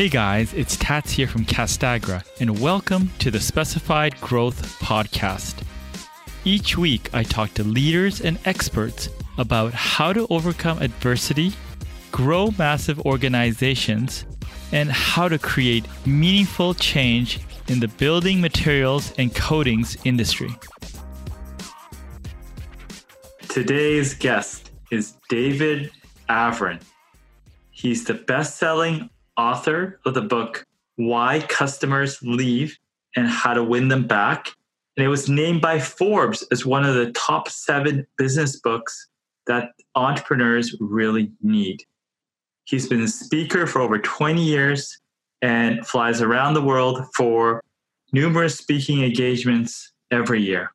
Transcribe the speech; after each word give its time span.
Hey 0.00 0.08
guys, 0.08 0.54
it's 0.54 0.78
Tats 0.78 1.12
here 1.12 1.26
from 1.26 1.44
Castagra, 1.44 2.24
and 2.40 2.58
welcome 2.58 3.10
to 3.18 3.30
the 3.30 3.38
Specified 3.38 4.18
Growth 4.22 4.80
Podcast. 4.80 5.62
Each 6.42 6.78
week, 6.78 7.10
I 7.12 7.22
talk 7.22 7.52
to 7.52 7.64
leaders 7.64 8.22
and 8.22 8.38
experts 8.46 9.10
about 9.36 9.74
how 9.74 10.14
to 10.14 10.26
overcome 10.30 10.80
adversity, 10.80 11.52
grow 12.12 12.50
massive 12.56 12.98
organizations, 13.00 14.24
and 14.72 14.90
how 14.90 15.28
to 15.28 15.38
create 15.38 15.84
meaningful 16.06 16.72
change 16.72 17.40
in 17.68 17.78
the 17.78 17.88
building 17.88 18.40
materials 18.40 19.12
and 19.18 19.34
coatings 19.34 19.98
industry. 20.04 20.48
Today's 23.50 24.14
guest 24.14 24.70
is 24.90 25.16
David 25.28 25.90
Avrin. 26.30 26.80
He's 27.70 28.04
the 28.04 28.14
best 28.14 28.56
selling 28.56 29.10
author 29.40 29.98
of 30.04 30.14
the 30.14 30.20
book 30.20 30.66
Why 30.96 31.40
Customers 31.48 32.20
Leave 32.22 32.76
and 33.16 33.26
How 33.26 33.54
to 33.54 33.64
Win 33.64 33.88
Them 33.88 34.06
Back. 34.06 34.48
And 34.96 35.04
it 35.04 35.08
was 35.08 35.28
named 35.28 35.62
by 35.62 35.80
Forbes 35.80 36.46
as 36.52 36.66
one 36.66 36.84
of 36.84 36.94
the 36.94 37.10
top 37.12 37.48
seven 37.48 38.06
business 38.18 38.60
books 38.60 39.08
that 39.46 39.70
entrepreneurs 39.94 40.76
really 40.78 41.32
need. 41.42 41.82
He's 42.64 42.86
been 42.86 43.00
a 43.00 43.08
speaker 43.08 43.66
for 43.66 43.80
over 43.80 43.98
20 43.98 44.42
years 44.42 44.98
and 45.40 45.86
flies 45.86 46.20
around 46.20 46.54
the 46.54 46.60
world 46.60 47.02
for 47.16 47.64
numerous 48.12 48.58
speaking 48.58 49.02
engagements 49.02 49.92
every 50.10 50.42
year. 50.42 50.70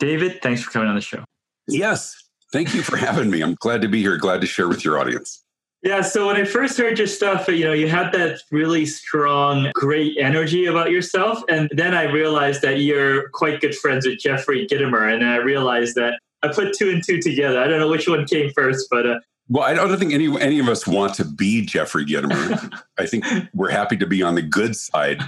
David, 0.00 0.42
thanks 0.42 0.62
for 0.62 0.72
coming 0.72 0.88
on 0.88 0.96
the 0.96 1.00
show. 1.00 1.24
Yes. 1.68 2.16
Thank 2.52 2.74
you 2.74 2.82
for 2.82 2.96
having 2.96 3.30
me. 3.30 3.42
I'm 3.42 3.54
glad 3.54 3.80
to 3.82 3.88
be 3.88 4.00
here, 4.00 4.16
glad 4.16 4.40
to 4.40 4.46
share 4.46 4.68
with 4.68 4.84
your 4.84 4.98
audience. 4.98 5.43
Yeah, 5.84 6.00
so 6.00 6.28
when 6.28 6.36
I 6.36 6.44
first 6.44 6.78
heard 6.78 6.96
your 6.96 7.06
stuff, 7.06 7.46
you 7.46 7.62
know, 7.62 7.74
you 7.74 7.88
had 7.88 8.10
that 8.12 8.40
really 8.50 8.86
strong, 8.86 9.70
great 9.74 10.16
energy 10.16 10.64
about 10.64 10.90
yourself. 10.90 11.42
And 11.50 11.68
then 11.74 11.92
I 11.92 12.04
realized 12.04 12.62
that 12.62 12.80
you're 12.80 13.28
quite 13.30 13.60
good 13.60 13.76
friends 13.76 14.06
with 14.06 14.18
Jeffrey 14.18 14.66
Gitomer. 14.66 15.12
And 15.12 15.22
I 15.22 15.36
realized 15.36 15.94
that 15.96 16.18
I 16.42 16.48
put 16.48 16.74
two 16.74 16.88
and 16.88 17.04
two 17.04 17.20
together. 17.20 17.62
I 17.62 17.68
don't 17.68 17.80
know 17.80 17.88
which 17.88 18.08
one 18.08 18.24
came 18.24 18.50
first, 18.52 18.88
but. 18.90 19.06
Uh, 19.06 19.20
well, 19.50 19.64
I 19.64 19.74
don't 19.74 19.94
think 19.98 20.14
any, 20.14 20.40
any 20.40 20.58
of 20.58 20.70
us 20.70 20.86
want 20.86 21.16
to 21.16 21.24
be 21.26 21.66
Jeffrey 21.66 22.06
Gitomer. 22.06 22.80
I 22.98 23.04
think 23.04 23.26
we're 23.52 23.70
happy 23.70 23.98
to 23.98 24.06
be 24.06 24.22
on 24.22 24.36
the 24.36 24.42
good 24.42 24.74
side 24.74 25.20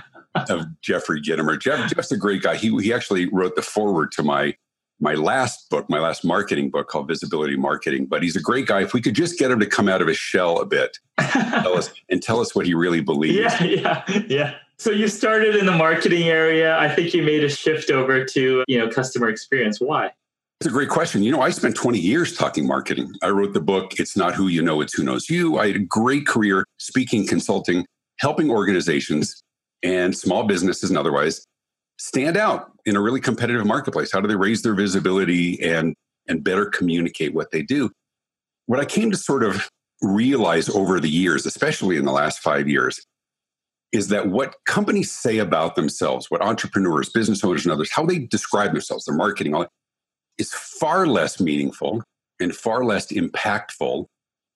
of 0.49 0.65
Jeffrey 0.81 1.21
Gitomer. 1.21 1.61
Jeff, 1.61 1.95
Jeff's 1.95 2.13
a 2.13 2.17
great 2.17 2.41
guy. 2.41 2.57
He, 2.57 2.75
he 2.81 2.95
actually 2.95 3.27
wrote 3.27 3.57
the 3.57 3.63
foreword 3.63 4.11
to 4.13 4.23
my 4.23 4.55
my 5.01 5.15
last 5.15 5.69
book, 5.71 5.89
my 5.91 5.99
last 5.99 6.25
marketing 6.25 6.71
book 6.71 6.89
called 6.89 7.09
Visibility 7.09 7.57
Marketing. 7.57 8.07
But 8.07 8.23
he's 8.23 8.37
a 8.37 8.41
great 8.41 8.67
guy. 8.67 8.83
If 8.83 8.95
we 8.95 9.01
could 9.01 9.15
just 9.15 9.39
get 9.39 9.51
him 9.51 9.61
to 9.61 9.67
come 9.67 9.89
out 9.89 10.01
of 10.01 10.09
his 10.09 10.17
shell 10.17 10.61
a 10.61 10.67
bit 10.67 10.99
tell 11.19 11.77
us, 11.77 11.93
and 12.09 12.23
tell 12.23 12.41
us 12.41 12.55
what 12.55 12.67
he 12.67 12.75
really 12.75 13.01
believes. 13.01 13.37
Yeah, 13.61 13.65
yeah, 13.65 14.23
yeah. 14.29 14.55
So 14.79 14.91
you 14.91 15.09
started 15.09 15.57
in 15.57 15.67
the 15.67 15.73
marketing 15.73 16.25
area. 16.25 16.79
I 16.79 16.89
think 16.89 17.15
you 17.15 17.23
made 17.23 17.43
a 17.43 17.49
shift 17.49 17.91
over 17.91 18.25
to 18.25 18.65
you 18.69 18.79
know 18.79 18.89
customer 18.89 19.29
experience. 19.29 19.81
Why? 19.81 20.13
It's 20.61 20.69
a 20.69 20.71
great 20.71 20.89
question. 20.89 21.23
You 21.23 21.33
know, 21.33 21.43
I 21.43 21.51
spent 21.51 21.77
20 21.77 21.99
years 21.99 22.35
talking 22.35 22.67
marketing. 22.67 23.13
I 23.23 23.29
wrote 23.29 23.53
the 23.53 23.61
book, 23.61 24.01
It's 24.01 24.17
Not 24.17 24.35
Who 24.35 24.49
You 24.49 24.63
Know, 24.63 24.81
It's 24.81 24.95
Who 24.95 25.03
Knows 25.03 25.29
You. 25.29 25.59
I 25.59 25.67
had 25.67 25.77
a 25.77 25.81
great 25.81 26.27
career 26.27 26.65
speaking, 26.79 27.27
consulting, 27.27 27.85
helping 28.21 28.51
organizations 28.51 29.43
and 29.83 30.17
small 30.17 30.45
businesses 30.45 30.89
and 30.89 30.99
otherwise 30.99 31.45
stand 31.99 32.37
out 32.37 32.73
in 32.85 32.97
a 32.97 33.01
really 33.01 33.21
competitive 33.21 33.67
marketplace? 33.67 34.13
How 34.13 34.21
do 34.21 34.29
they 34.29 34.37
raise 34.37 34.63
their 34.63 34.75
visibility 34.75 35.63
and 35.63 35.95
and 36.29 36.43
better 36.43 36.67
communicate 36.67 37.35
what 37.35 37.51
they 37.51 37.63
do? 37.63 37.91
What 38.67 38.81
I 38.81 38.85
came 38.85 39.11
to 39.11 39.17
sort 39.17 39.45
of 39.45 39.71
realize 40.03 40.69
over 40.69 41.01
the 41.01 41.09
years, 41.09 41.47
especially 41.47 41.97
in 41.97 42.05
the 42.05 42.13
last 42.13 42.41
five 42.41 42.69
years, 42.69 43.01
is 43.93 44.09
that 44.09 44.29
what 44.29 44.57
companies 44.67 45.11
say 45.11 45.39
about 45.39 45.77
themselves, 45.77 46.31
what 46.31 46.43
entrepreneurs, 46.43 47.09
business 47.11 47.43
owners, 47.45 47.65
and 47.65 47.73
others, 47.73 47.91
how 47.93 48.05
they 48.05 48.19
describe 48.19 48.73
themselves, 48.73 49.05
their 49.05 49.15
marketing, 49.15 49.55
all 49.55 49.61
that, 49.61 49.71
is 50.39 50.53
far 50.53 51.07
less 51.07 51.41
meaningful 51.41 52.03
and 52.41 52.55
far 52.55 52.85
less 52.85 53.07
impactful 53.13 54.07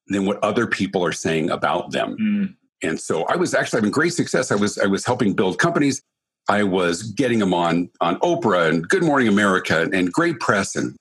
than 0.08 0.26
what 0.26 0.42
other 0.42 0.66
people 0.66 1.04
are 1.04 1.12
saying 1.12 1.50
about 1.50 1.92
them. 1.92 2.16
Mm. 2.20 2.56
And 2.82 3.00
so 3.00 3.24
I 3.28 3.36
was 3.36 3.54
actually 3.54 3.78
having 3.78 3.92
great 3.92 4.12
success. 4.12 4.50
I 4.50 4.56
was 4.56 4.78
I 4.78 4.86
was 4.86 5.04
helping 5.04 5.34
build 5.34 5.58
companies 5.58 6.02
I 6.50 6.64
was 6.64 7.04
getting 7.12 7.38
them 7.38 7.54
on 7.54 7.88
on 8.00 8.18
Oprah 8.20 8.68
and 8.68 8.86
Good 8.88 9.04
Morning 9.04 9.28
America 9.28 9.88
and 9.92 10.12
great 10.12 10.40
press 10.40 10.74
and 10.74 10.96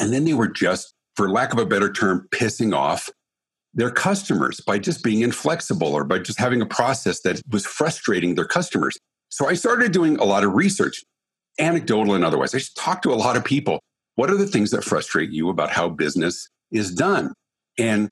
and 0.00 0.12
then 0.12 0.24
they 0.24 0.34
were 0.34 0.48
just 0.48 0.92
for 1.14 1.30
lack 1.30 1.52
of 1.52 1.60
a 1.60 1.64
better 1.64 1.92
term 1.92 2.26
pissing 2.34 2.74
off 2.74 3.08
their 3.72 3.90
customers 3.90 4.60
by 4.60 4.78
just 4.78 5.04
being 5.04 5.20
inflexible 5.20 5.94
or 5.94 6.02
by 6.02 6.18
just 6.18 6.40
having 6.40 6.60
a 6.60 6.66
process 6.66 7.20
that 7.20 7.40
was 7.52 7.64
frustrating 7.64 8.34
their 8.34 8.44
customers. 8.44 8.98
So 9.28 9.48
I 9.48 9.54
started 9.54 9.92
doing 9.92 10.16
a 10.16 10.24
lot 10.24 10.42
of 10.42 10.54
research, 10.54 11.04
anecdotal 11.60 12.14
and 12.14 12.24
otherwise. 12.24 12.52
I 12.52 12.58
just 12.58 12.76
talked 12.76 13.04
to 13.04 13.12
a 13.12 13.14
lot 13.14 13.36
of 13.36 13.44
people. 13.44 13.78
What 14.16 14.28
are 14.28 14.36
the 14.36 14.46
things 14.46 14.72
that 14.72 14.82
frustrate 14.82 15.30
you 15.30 15.50
about 15.50 15.70
how 15.70 15.88
business 15.88 16.48
is 16.72 16.92
done? 16.92 17.32
And 17.78 18.08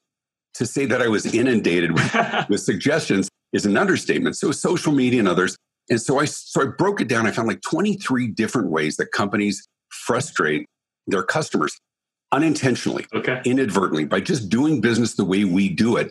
to 0.55 0.67
say 0.67 0.87
that 0.87 1.03
I 1.03 1.09
was 1.09 1.27
inundated 1.27 1.91
with, 1.93 2.17
with 2.49 2.61
suggestions 2.61 3.28
is 3.53 3.67
an 3.67 3.77
understatement. 3.77 4.37
So 4.37 4.53
social 4.53 4.93
media 4.93 5.19
and 5.19 5.28
others, 5.28 5.56
and 5.91 6.00
so 6.00 6.19
I 6.19 6.25
so 6.26 6.62
I 6.62 6.66
broke 6.66 7.00
it 7.00 7.09
down. 7.09 7.26
I 7.26 7.32
found 7.32 7.48
like 7.48 7.62
23 7.62 8.28
different 8.28 8.70
ways 8.70 8.97
that 8.97 9.12
companies 9.12 9.66
frustrate 9.91 10.66
their 11.06 11.22
customers 11.22 11.76
unintentionally, 12.32 13.06
okay. 13.15 13.43
inadvertently, 13.44 14.04
by 14.04 14.21
just 14.21 14.48
doing 14.48 14.81
business 14.81 15.15
the 15.15 15.25
way 15.25 15.44
we 15.44 15.69
do 15.69 15.97
it. 15.97 16.10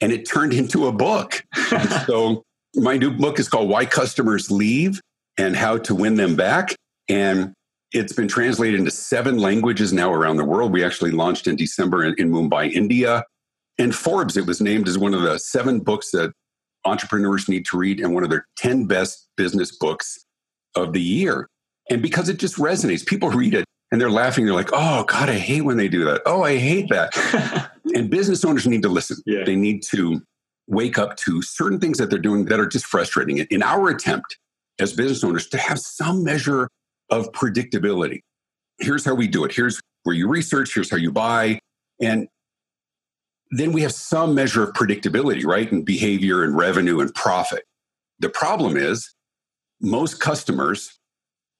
And 0.00 0.12
it 0.12 0.28
turned 0.28 0.52
into 0.52 0.86
a 0.86 0.92
book. 0.92 1.42
so 2.06 2.42
my 2.74 2.96
new 2.96 3.10
book 3.10 3.38
is 3.38 3.48
called 3.48 3.68
Why 3.68 3.86
Customers 3.86 4.50
Leave 4.50 5.00
and 5.38 5.56
How 5.56 5.78
to 5.78 5.94
Win 5.94 6.16
Them 6.16 6.36
Back. 6.36 6.74
And 7.08 7.54
it's 7.92 8.12
been 8.12 8.28
translated 8.28 8.78
into 8.80 8.90
seven 8.90 9.38
languages 9.38 9.92
now 9.92 10.12
around 10.12 10.36
the 10.36 10.44
world. 10.44 10.72
We 10.72 10.84
actually 10.84 11.12
launched 11.12 11.46
in 11.46 11.56
December 11.56 12.04
in, 12.04 12.14
in 12.18 12.30
Mumbai, 12.30 12.70
India. 12.72 13.24
And 13.78 13.94
Forbes, 13.94 14.36
it 14.36 14.46
was 14.46 14.60
named 14.60 14.88
as 14.88 14.98
one 14.98 15.14
of 15.14 15.22
the 15.22 15.38
seven 15.38 15.80
books 15.80 16.10
that 16.10 16.32
entrepreneurs 16.84 17.48
need 17.48 17.64
to 17.66 17.76
read 17.76 18.00
and 18.00 18.14
one 18.14 18.24
of 18.24 18.30
their 18.30 18.46
10 18.56 18.86
best 18.86 19.28
business 19.36 19.76
books 19.76 20.24
of 20.74 20.92
the 20.92 21.00
year. 21.00 21.48
And 21.90 22.02
because 22.02 22.28
it 22.28 22.38
just 22.38 22.56
resonates, 22.56 23.04
people 23.04 23.30
read 23.30 23.54
it 23.54 23.64
and 23.90 24.00
they're 24.00 24.10
laughing. 24.10 24.44
They're 24.44 24.54
like, 24.54 24.70
oh, 24.72 25.04
God, 25.04 25.28
I 25.28 25.34
hate 25.34 25.62
when 25.62 25.76
they 25.76 25.88
do 25.88 26.04
that. 26.04 26.22
Oh, 26.26 26.42
I 26.42 26.56
hate 26.56 26.88
that. 26.88 27.70
and 27.94 28.10
business 28.10 28.44
owners 28.44 28.66
need 28.66 28.82
to 28.82 28.88
listen. 28.88 29.18
Yeah. 29.26 29.44
They 29.44 29.56
need 29.56 29.82
to 29.90 30.22
wake 30.68 30.98
up 30.98 31.16
to 31.16 31.42
certain 31.42 31.78
things 31.78 31.98
that 31.98 32.08
they're 32.08 32.18
doing 32.18 32.46
that 32.46 32.60
are 32.60 32.66
just 32.66 32.86
frustrating. 32.86 33.38
In 33.38 33.62
our 33.62 33.88
attempt 33.88 34.38
as 34.78 34.92
business 34.92 35.22
owners 35.22 35.48
to 35.48 35.58
have 35.58 35.78
some 35.78 36.24
measure 36.24 36.68
of 37.10 37.30
predictability, 37.32 38.20
here's 38.78 39.04
how 39.04 39.14
we 39.14 39.26
do 39.28 39.44
it. 39.44 39.52
Here's 39.52 39.80
where 40.04 40.14
you 40.14 40.28
research, 40.28 40.74
here's 40.74 40.90
how 40.90 40.96
you 40.96 41.12
buy. 41.12 41.58
And 42.00 42.28
then 43.52 43.72
we 43.72 43.82
have 43.82 43.92
some 43.92 44.34
measure 44.34 44.62
of 44.62 44.72
predictability, 44.72 45.44
right? 45.44 45.70
And 45.70 45.84
behavior 45.84 46.42
and 46.42 46.56
revenue 46.56 47.00
and 47.00 47.14
profit. 47.14 47.64
The 48.18 48.30
problem 48.30 48.78
is 48.78 49.14
most 49.80 50.20
customers 50.20 50.98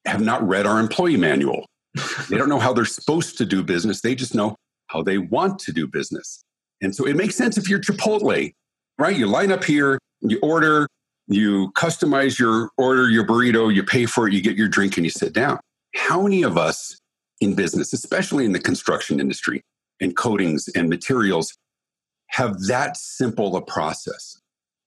have 0.07 0.23
not 0.23 0.47
read 0.47 0.67
our 0.67 0.81
employee 0.81 1.19
manual. 1.19 1.67
they 2.31 2.39
don't 2.39 2.49
know 2.49 2.59
how 2.59 2.73
they're 2.73 2.87
supposed 2.87 3.37
to 3.39 3.45
do 3.45 3.63
business. 3.63 4.01
They 4.01 4.15
just 4.15 4.35
know 4.35 4.57
how 4.87 5.03
they 5.03 5.19
want 5.19 5.59
to 5.61 5.73
do 5.73 5.87
business. 5.87 6.43
And 6.81 6.95
so 6.95 7.07
it 7.07 7.15
makes 7.15 7.37
sense 7.37 7.59
if 7.59 7.69
you're 7.69 7.81
Chipotle, 7.81 8.51
right? 8.99 9.17
You 9.17 9.27
line 9.27 9.53
up 9.53 9.63
here, 9.63 9.99
you 10.23 10.39
order, 10.43 10.89
you 11.29 11.73
customize 11.73 12.39
your 12.39 12.71
order, 12.79 13.11
your 13.11 13.27
burrito, 13.27 13.73
you 13.73 13.83
pay 13.83 14.07
for 14.07 14.27
it, 14.27 14.33
you 14.33 14.41
get 14.41 14.57
your 14.57 14.69
drink, 14.69 14.97
and 14.97 15.05
you 15.05 15.11
sit 15.11 15.35
down. 15.35 15.61
How 15.95 16.23
many 16.23 16.43
of 16.43 16.57
us 16.57 16.97
in 17.43 17.55
business, 17.55 17.93
especially 17.93 18.47
in 18.47 18.53
the 18.53 18.59
construction 18.59 19.21
industry 19.21 19.63
and 20.01 20.17
coatings 20.17 20.69
and 20.75 20.89
materials, 20.89 21.53
have 22.33 22.61
that 22.67 22.97
simple 22.97 23.57
a 23.57 23.63
process. 23.63 24.39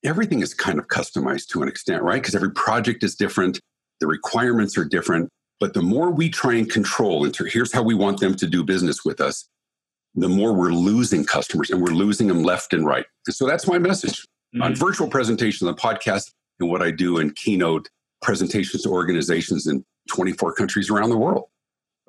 Everything 0.03 0.42
is 0.42 0.53
kind 0.53 0.80
of 0.80 0.88
customized 0.88 1.47
to 1.47 1.62
an 1.62 1.68
extent, 1.68 2.03
right? 2.03 2.21
Because 2.21 2.36
every 2.36 2.51
project 2.51 3.03
is 3.03 3.15
different, 3.15 3.59
the 4.00 4.07
requirements 4.07 4.77
are 4.77 4.86
different. 4.86 5.30
But 5.59 5.74
the 5.74 5.81
more 5.81 6.12
we 6.12 6.30
try 6.30 6.56
and 6.56 6.69
control 6.69 7.24
and 7.24 7.36
here's 7.51 7.71
how 7.71 7.81
we 7.81 7.95
want 7.95 8.19
them 8.19 8.36
to 8.36 8.47
do 8.47 8.63
business 8.63 9.06
with 9.06 9.21
us, 9.21 9.47
the 10.15 10.30
more 10.30 10.53
we're 10.53 10.71
losing 10.71 11.24
customers 11.24 11.69
and 11.69 11.81
we're 11.81 11.94
losing 11.94 12.27
them 12.27 12.44
left 12.44 12.74
and 12.74 12.86
right. 12.86 13.06
And 13.27 13.36
so 13.36 13.45
that's 13.48 13.68
my 13.68 13.77
message 13.77 14.21
mm-hmm. 14.21 14.62
on 14.62 14.75
virtual 14.75 15.07
presentations 15.07 15.68
on 15.68 15.74
the 15.74 15.81
podcast 15.81 16.31
and 16.59 16.69
what 16.69 16.81
I 16.81 16.91
do 16.91 17.19
in 17.19 17.31
keynote 17.31 17.89
presentations 18.21 18.83
to 18.83 18.89
organizations 18.89 19.68
in 19.68 19.83
24 20.09 20.53
countries 20.53 20.89
around 20.89 21.09
the 21.09 21.18
world. 21.18 21.45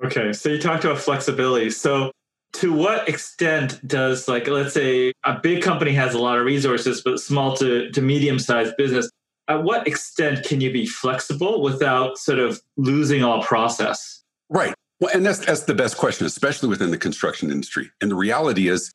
Okay, 0.03 0.31
so 0.31 0.49
you 0.49 0.59
talked 0.59 0.85
about 0.85 0.99
flexibility. 0.99 1.69
So 1.69 2.11
to 2.53 2.73
what 2.73 3.07
extent 3.07 3.85
does 3.87 4.27
like 4.27 4.47
let's 4.47 4.73
say 4.73 5.11
a 5.23 5.39
big 5.39 5.61
company 5.61 5.93
has 5.93 6.13
a 6.13 6.19
lot 6.19 6.37
of 6.37 6.45
resources 6.45 7.01
but 7.03 7.19
small 7.19 7.55
to, 7.55 7.91
to 7.91 8.01
medium 8.01 8.39
sized 8.39 8.75
business 8.77 9.09
at 9.47 9.63
what 9.63 9.87
extent 9.87 10.45
can 10.45 10.59
you 10.59 10.71
be 10.71 10.85
flexible 10.85 11.61
without 11.61 12.17
sort 12.17 12.39
of 12.39 12.61
losing 12.75 13.23
all 13.23 13.41
process? 13.43 14.23
Right. 14.49 14.73
Well 14.99 15.11
and 15.13 15.25
that's 15.25 15.39
that's 15.39 15.63
the 15.63 15.75
best 15.75 15.97
question 15.97 16.25
especially 16.25 16.69
within 16.69 16.91
the 16.91 16.97
construction 16.97 17.51
industry. 17.51 17.91
And 18.01 18.11
the 18.11 18.15
reality 18.15 18.67
is 18.67 18.91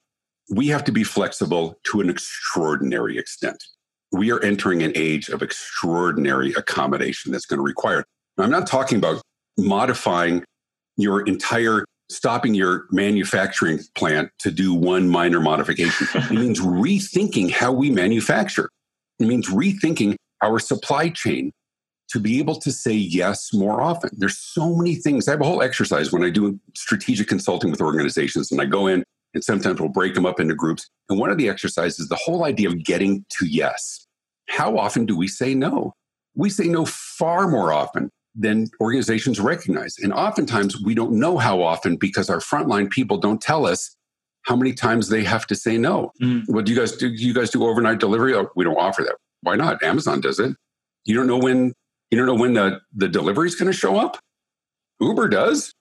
we 0.50 0.69
have 0.69 0.84
to 0.84 0.93
be 0.93 1.04
flexible 1.04 1.78
to 1.84 2.00
an 2.00 2.10
extraordinary 2.10 3.19
extent. 3.19 3.62
We 4.10 4.31
are 4.31 4.43
entering 4.43 4.82
an 4.82 4.93
age 4.94 5.28
of 5.28 5.43
extraordinary 5.43 6.52
accommodation 6.52 7.32
that's 7.32 7.46
going 7.46 7.58
to 7.58 7.64
require. 7.64 8.04
Now, 8.37 8.44
I'm 8.44 8.50
not 8.50 8.66
talking 8.66 8.99
about 8.99 9.22
modifying 9.56 10.44
your 10.96 11.22
entire 11.22 11.87
stopping 12.14 12.55
your 12.55 12.87
manufacturing 12.91 13.81
plant 13.94 14.31
to 14.38 14.50
do 14.50 14.75
one 14.75 15.09
minor 15.09 15.41
modification. 15.41 16.09
it 16.14 16.31
means 16.31 16.61
rethinking 16.61 17.50
how 17.50 17.73
we 17.73 17.91
manufacture. 17.91 18.70
It 19.19 19.26
means 19.26 19.49
rethinking 19.49 20.17
our 20.43 20.59
supply 20.59 21.09
chain 21.09 21.53
to 22.11 22.20
be 22.20 22.38
able 22.38 22.56
to 22.56 22.70
say 22.70 22.93
yes 22.93 23.53
more 23.55 23.81
often. 23.81 24.11
There's 24.12 24.38
so 24.38 24.75
many 24.75 24.97
things. 24.97 25.26
I 25.26 25.32
have 25.32 25.41
a 25.41 25.44
whole 25.44 25.62
exercise 25.62 26.12
when 26.12 26.23
I 26.23 26.31
do 26.31 26.61
strategic 26.75 27.29
consulting 27.29 27.70
with 27.70 27.81
organizations 27.81 28.53
and 28.53 28.61
I 28.61 28.67
go 28.67 28.87
in 28.87 29.05
and 29.35 29.43
sometimes 29.43 29.81
we'll 29.81 29.88
break 29.88 30.14
them 30.14 30.26
up 30.26 30.38
into 30.38 30.55
groups. 30.55 30.88
And 31.09 31.19
one 31.19 31.31
of 31.31 31.38
the 31.38 31.49
exercises 31.49 32.00
is 32.00 32.09
the 32.09 32.17
whole 32.17 32.44
idea 32.44 32.69
of 32.69 32.85
getting 32.85 33.25
to 33.38 33.47
yes. 33.47 34.06
How 34.49 34.76
often 34.76 35.06
do 35.06 35.17
we 35.17 35.29
say 35.29 35.55
no? 35.55 35.94
We 36.35 36.50
say 36.50 36.64
no 36.64 36.85
far 36.85 37.49
more 37.49 37.73
often 37.73 38.11
than 38.34 38.69
organizations 38.81 39.40
recognize. 39.40 39.96
And 39.99 40.12
oftentimes 40.12 40.81
we 40.82 40.94
don't 40.94 41.12
know 41.12 41.38
how 41.38 41.62
often 41.62 41.96
because 41.96 42.31
our 42.31 42.38
frontline 42.38 42.90
people 42.90 43.19
don't 43.19 43.40
tell 43.40 43.67
us 43.67 43.94
how 44.43 44.56
many 44.56 44.73
times 44.73 45.08
they 45.08 45.23
have 45.23 45.46
to 45.46 45.55
say 45.55 45.79
no. 45.79 46.12
Mm. 46.20 46.44
What 46.46 46.64
do 46.64 46.73
you 46.73 46.79
guys 46.79 46.93
do? 46.93 47.08
You 47.08 47.34
guys 47.34 47.50
do 47.50 47.64
overnight 47.64 48.00
delivery? 48.00 48.34
Oh, 48.34 48.49
we 48.56 48.64
don't 48.64 48.76
offer 48.76 49.02
that. 49.02 49.17
Why 49.43 49.56
not? 49.56 49.82
Amazon 49.82 50.20
does 50.20 50.40
it. 50.40 50.56
You 51.05 51.14
don't 51.14 51.26
know 51.26 51.38
when 51.38 51.73
you 52.11 52.19
don't 52.19 52.26
know 52.26 52.34
when 52.34 52.55
the, 52.55 52.81
the 52.94 53.08
delivery 53.08 53.49
is 53.49 53.55
going 53.55 53.70
to 53.70 53.76
show 53.76 53.96
up. 53.96 54.19
Uber 55.00 55.28
does. 55.28 55.73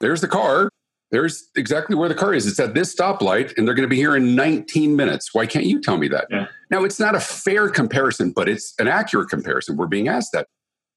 There's 0.00 0.20
the 0.20 0.28
car. 0.28 0.70
There's 1.10 1.50
exactly 1.56 1.96
where 1.96 2.08
the 2.08 2.14
car 2.14 2.32
is. 2.32 2.46
It's 2.46 2.60
at 2.60 2.74
this 2.74 2.94
stoplight, 2.94 3.52
and 3.56 3.66
they're 3.66 3.74
going 3.74 3.88
to 3.88 3.90
be 3.90 3.96
here 3.96 4.14
in 4.14 4.36
19 4.36 4.94
minutes. 4.94 5.30
Why 5.32 5.46
can't 5.46 5.66
you 5.66 5.80
tell 5.80 5.96
me 5.96 6.06
that? 6.08 6.26
Yeah. 6.30 6.46
Now, 6.70 6.84
it's 6.84 7.00
not 7.00 7.16
a 7.16 7.20
fair 7.20 7.68
comparison, 7.68 8.30
but 8.30 8.48
it's 8.48 8.72
an 8.78 8.86
accurate 8.86 9.28
comparison. 9.28 9.76
We're 9.76 9.88
being 9.88 10.06
asked 10.06 10.30
that. 10.32 10.46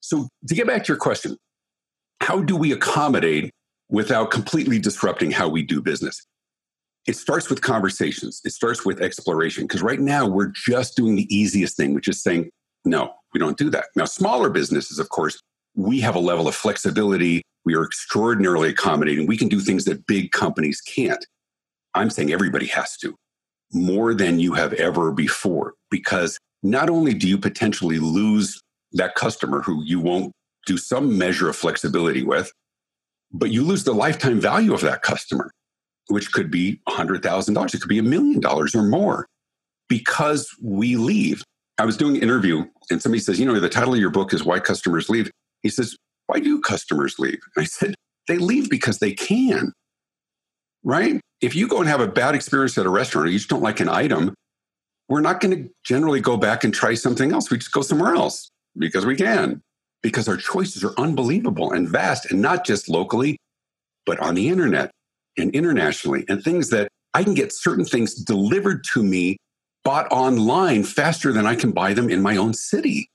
So, 0.04 0.28
to 0.48 0.54
get 0.54 0.68
back 0.68 0.84
to 0.84 0.90
your 0.90 0.98
question, 0.98 1.38
how 2.20 2.42
do 2.42 2.58
we 2.58 2.74
accommodate 2.74 3.52
without 3.90 4.32
completely 4.32 4.78
disrupting 4.78 5.32
how 5.32 5.48
we 5.48 5.64
do 5.64 5.82
business? 5.82 6.22
It 7.08 7.16
starts 7.16 7.50
with 7.50 7.62
conversations, 7.62 8.42
it 8.44 8.52
starts 8.52 8.86
with 8.86 9.02
exploration, 9.02 9.64
because 9.64 9.82
right 9.82 10.02
now 10.02 10.28
we're 10.28 10.52
just 10.54 10.98
doing 10.98 11.16
the 11.16 11.34
easiest 11.34 11.78
thing, 11.78 11.94
which 11.94 12.10
is 12.10 12.22
saying, 12.22 12.50
no, 12.84 13.14
we 13.34 13.40
don't 13.40 13.58
do 13.58 13.70
that. 13.70 13.86
Now, 13.96 14.04
smaller 14.04 14.50
businesses, 14.50 15.00
of 15.00 15.08
course, 15.08 15.40
we 15.74 16.02
have 16.02 16.16
a 16.16 16.20
level 16.20 16.50
of 16.50 16.56
flexibility. 16.56 17.42
We 17.64 17.74
are 17.74 17.86
extraordinarily 17.86 18.70
accommodating. 18.70 19.26
We 19.26 19.38
can 19.38 19.48
do 19.48 19.62
things 19.62 19.86
that 19.86 20.06
big 20.06 20.32
companies 20.32 20.82
can't. 20.82 21.26
I'm 21.94 22.10
saying 22.10 22.34
everybody 22.34 22.68
has 22.68 22.98
to 22.98 23.16
more 23.72 24.14
than 24.14 24.40
you 24.40 24.54
have 24.54 24.74
ever 24.74 25.14
before, 25.14 25.76
because 25.90 26.38
not 26.62 26.90
only 26.90 27.14
do 27.14 27.28
you 27.28 27.38
potentially 27.38 28.00
lose 28.00 28.60
that 28.94 29.16
customer 29.16 29.62
who 29.62 29.84
you 29.84 30.00
won't 30.00 30.32
do 30.66 30.78
some 30.78 31.18
measure 31.18 31.50
of 31.50 31.56
flexibility 31.56 32.24
with, 32.24 32.52
but 33.32 33.52
you 33.52 33.64
lose 33.64 33.84
the 33.84 33.94
lifetime 33.94 34.40
value 34.40 34.74
of 34.74 34.82
that 34.82 35.02
customer, 35.02 35.52
which 36.08 36.32
could 36.32 36.52
be 36.52 36.80
$100,000. 36.88 37.74
It 37.74 37.82
could 37.82 37.90
be 37.90 38.00
a 38.00 38.04
million 38.04 38.40
dollars 38.40 38.76
or 38.76 38.84
more 38.84 39.28
because 39.90 40.50
we 40.62 40.96
leave. 40.96 41.44
I 41.80 41.86
was 41.86 41.98
doing 41.98 42.16
an 42.16 42.24
interview 42.24 42.66
and 42.90 43.02
somebody 43.02 43.20
says, 43.20 43.40
You 43.40 43.46
know, 43.46 43.60
the 43.60 43.70
title 43.70 43.94
of 43.94 44.00
your 44.00 44.12
book 44.12 44.34
is 44.34 44.44
Why 44.44 44.60
Customers 44.60 45.10
Leave. 45.10 45.32
He 45.64 45.70
says, 45.70 45.96
Why 46.28 46.40
do 46.40 46.62
customers 46.62 47.16
leave? 47.18 47.40
And 47.56 47.64
I 47.64 47.66
said, 47.66 47.96
They 48.28 48.38
leave 48.38 48.70
because 48.70 49.00
they 49.00 49.14
can, 49.14 49.74
right? 50.84 51.20
If 51.42 51.56
you 51.56 51.68
go 51.68 51.80
and 51.80 51.90
have 51.90 52.00
a 52.00 52.08
bad 52.08 52.36
experience 52.36 52.78
at 52.78 52.86
a 52.86 52.90
restaurant 52.90 53.28
or 53.28 53.32
you 53.32 53.40
just 53.40 53.50
don't 53.50 53.64
like 53.64 53.80
an 53.80 53.90
item, 53.90 54.34
we're 55.10 55.22
not 55.22 55.42
going 55.42 55.56
to 55.56 55.70
generally 55.84 56.22
go 56.22 56.38
back 56.38 56.64
and 56.64 56.74
try 56.74 56.94
something 56.94 57.34
else. 57.34 57.52
We 57.52 57.58
just 57.58 57.74
go 57.74 57.82
somewhere 57.82 58.16
else 58.16 58.50
because 58.78 59.06
we 59.06 59.16
can, 59.16 59.62
because 60.02 60.28
our 60.28 60.38
choices 60.38 60.84
are 60.84 60.94
unbelievable 60.98 61.72
and 61.72 61.90
vast, 61.90 62.32
and 62.32 62.42
not 62.42 62.66
just 62.66 62.90
locally, 62.90 63.38
but 64.06 64.20
on 64.20 64.36
the 64.36 64.50
internet 64.50 64.92
and 65.38 65.54
internationally, 65.56 66.26
and 66.28 66.44
things 66.44 66.70
that 66.70 66.90
I 67.14 67.24
can 67.24 67.34
get 67.34 67.54
certain 67.54 67.86
things 67.86 68.16
delivered 68.16 68.84
to 68.94 69.04
me, 69.04 69.38
bought 69.84 70.12
online 70.12 70.84
faster 70.84 71.32
than 71.32 71.46
I 71.46 71.56
can 71.56 71.72
buy 71.72 71.94
them 71.94 72.10
in 72.10 72.22
my 72.22 72.38
own 72.38 72.54
city. 72.54 73.10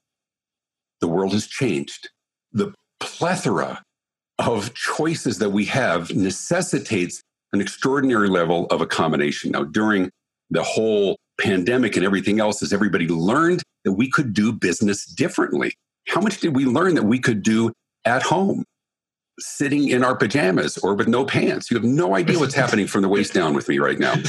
The 1.00 1.08
world 1.08 1.32
has 1.32 1.46
changed. 1.46 2.10
The 2.52 2.72
plethora 3.00 3.82
of 4.38 4.74
choices 4.74 5.38
that 5.38 5.50
we 5.50 5.64
have 5.66 6.14
necessitates 6.14 7.20
an 7.52 7.60
extraordinary 7.60 8.28
level 8.28 8.66
of 8.66 8.80
accommodation. 8.80 9.52
Now, 9.52 9.64
during 9.64 10.10
the 10.50 10.62
whole 10.62 11.16
pandemic 11.40 11.96
and 11.96 12.04
everything 12.04 12.40
else, 12.40 12.62
as 12.62 12.72
everybody 12.72 13.08
learned 13.08 13.62
that 13.84 13.92
we 13.92 14.10
could 14.10 14.32
do 14.32 14.52
business 14.52 15.06
differently. 15.06 15.72
How 16.08 16.20
much 16.20 16.40
did 16.40 16.56
we 16.56 16.64
learn 16.64 16.94
that 16.94 17.04
we 17.04 17.18
could 17.18 17.42
do 17.42 17.72
at 18.04 18.22
home, 18.22 18.64
sitting 19.38 19.88
in 19.88 20.02
our 20.02 20.16
pajamas 20.16 20.78
or 20.78 20.94
with 20.94 21.08
no 21.08 21.24
pants? 21.24 21.70
You 21.70 21.76
have 21.76 21.84
no 21.84 22.16
idea 22.16 22.38
what's 22.38 22.54
happening 22.54 22.86
from 22.86 23.02
the 23.02 23.08
waist 23.08 23.34
down 23.34 23.54
with 23.54 23.68
me 23.68 23.78
right 23.78 23.98
now. 23.98 24.14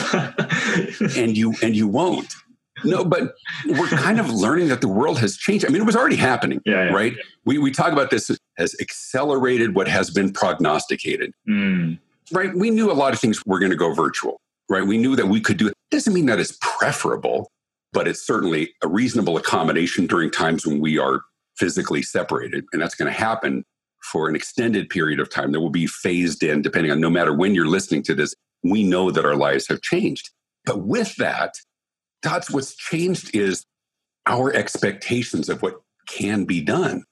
and 1.18 1.36
you 1.38 1.56
and 1.62 1.76
you 1.76 1.88
won't. 1.88 2.36
No, 2.84 3.04
but 3.04 3.36
we're 3.66 3.88
kind 3.88 4.20
of 4.20 4.30
learning 4.30 4.70
that 4.70 4.82
the 4.82 4.88
world 4.88 5.20
has 5.20 5.38
changed. 5.38 5.66
I 5.66 5.70
mean, 5.70 5.82
it 5.82 5.86
was 5.86 5.96
already 5.96 6.16
happening, 6.16 6.62
yeah, 6.66 6.86
yeah. 6.86 6.94
right? 6.94 7.14
We, 7.46 7.58
we 7.58 7.72
talk 7.72 7.92
about 7.92 8.10
this 8.10 8.32
as 8.58 8.76
accelerated 8.80 9.76
what 9.76 9.88
has 9.88 10.10
been 10.10 10.32
prognosticated, 10.32 11.34
mm. 11.48 12.00
right? 12.32 12.56
We 12.56 12.70
knew 12.70 12.92
a 12.92 12.94
lot 12.94 13.14
of 13.14 13.20
things 13.20 13.46
were 13.46 13.60
going 13.60 13.72
to 13.72 13.78
go 13.78 13.94
virtual, 13.94 14.40
right? 14.70 14.86
We 14.86 14.98
knew 14.98 15.16
that 15.16 15.28
we 15.28 15.42
could 15.42 15.58
do 15.58 15.68
it. 15.68 15.74
Doesn't 15.92 16.14
mean 16.14 16.28
that 16.28 16.40
it's 16.40 16.58
preferable 16.62 17.50
but 17.92 18.08
it's 18.08 18.26
certainly 18.26 18.74
a 18.84 18.88
reasonable 18.88 19.38
accommodation 19.38 20.08
during 20.08 20.32
times 20.32 20.66
when 20.66 20.80
we 20.80 20.98
are 20.98 21.22
physically 21.58 22.02
separated. 22.02 22.66
And 22.72 22.82
that's 22.82 22.96
going 22.96 23.12
to 23.12 23.18
happen 23.18 23.64
for 24.12 24.30
an 24.30 24.36
extended 24.36 24.90
period 24.90 25.20
of 25.20 25.30
time 25.30 25.52
that 25.52 25.60
will 25.60 25.70
be 25.70 25.88
phased 25.88 26.44
in, 26.44 26.62
depending 26.62 26.92
on 26.92 27.02
no 27.02 27.10
matter 27.10 27.34
when 27.34 27.56
you're 27.56 27.68
listening 27.68 28.04
to 28.04 28.16
this. 28.16 28.34
We 28.64 28.84
know 28.84 29.12
that 29.12 29.26
our 29.26 29.36
lives 29.36 29.68
have 29.68 29.82
changed. 29.82 30.30
But 30.66 30.82
with 30.82 31.16
that, 31.16 31.56
that's 32.22 32.52
what's 32.52 32.76
changed 32.76 33.36
is 33.36 33.66
our 34.26 34.54
expectations 34.54 35.50
of 35.50 35.62
what 35.62 35.82
can 36.08 36.46
be 36.46 36.62
done. 36.62 37.04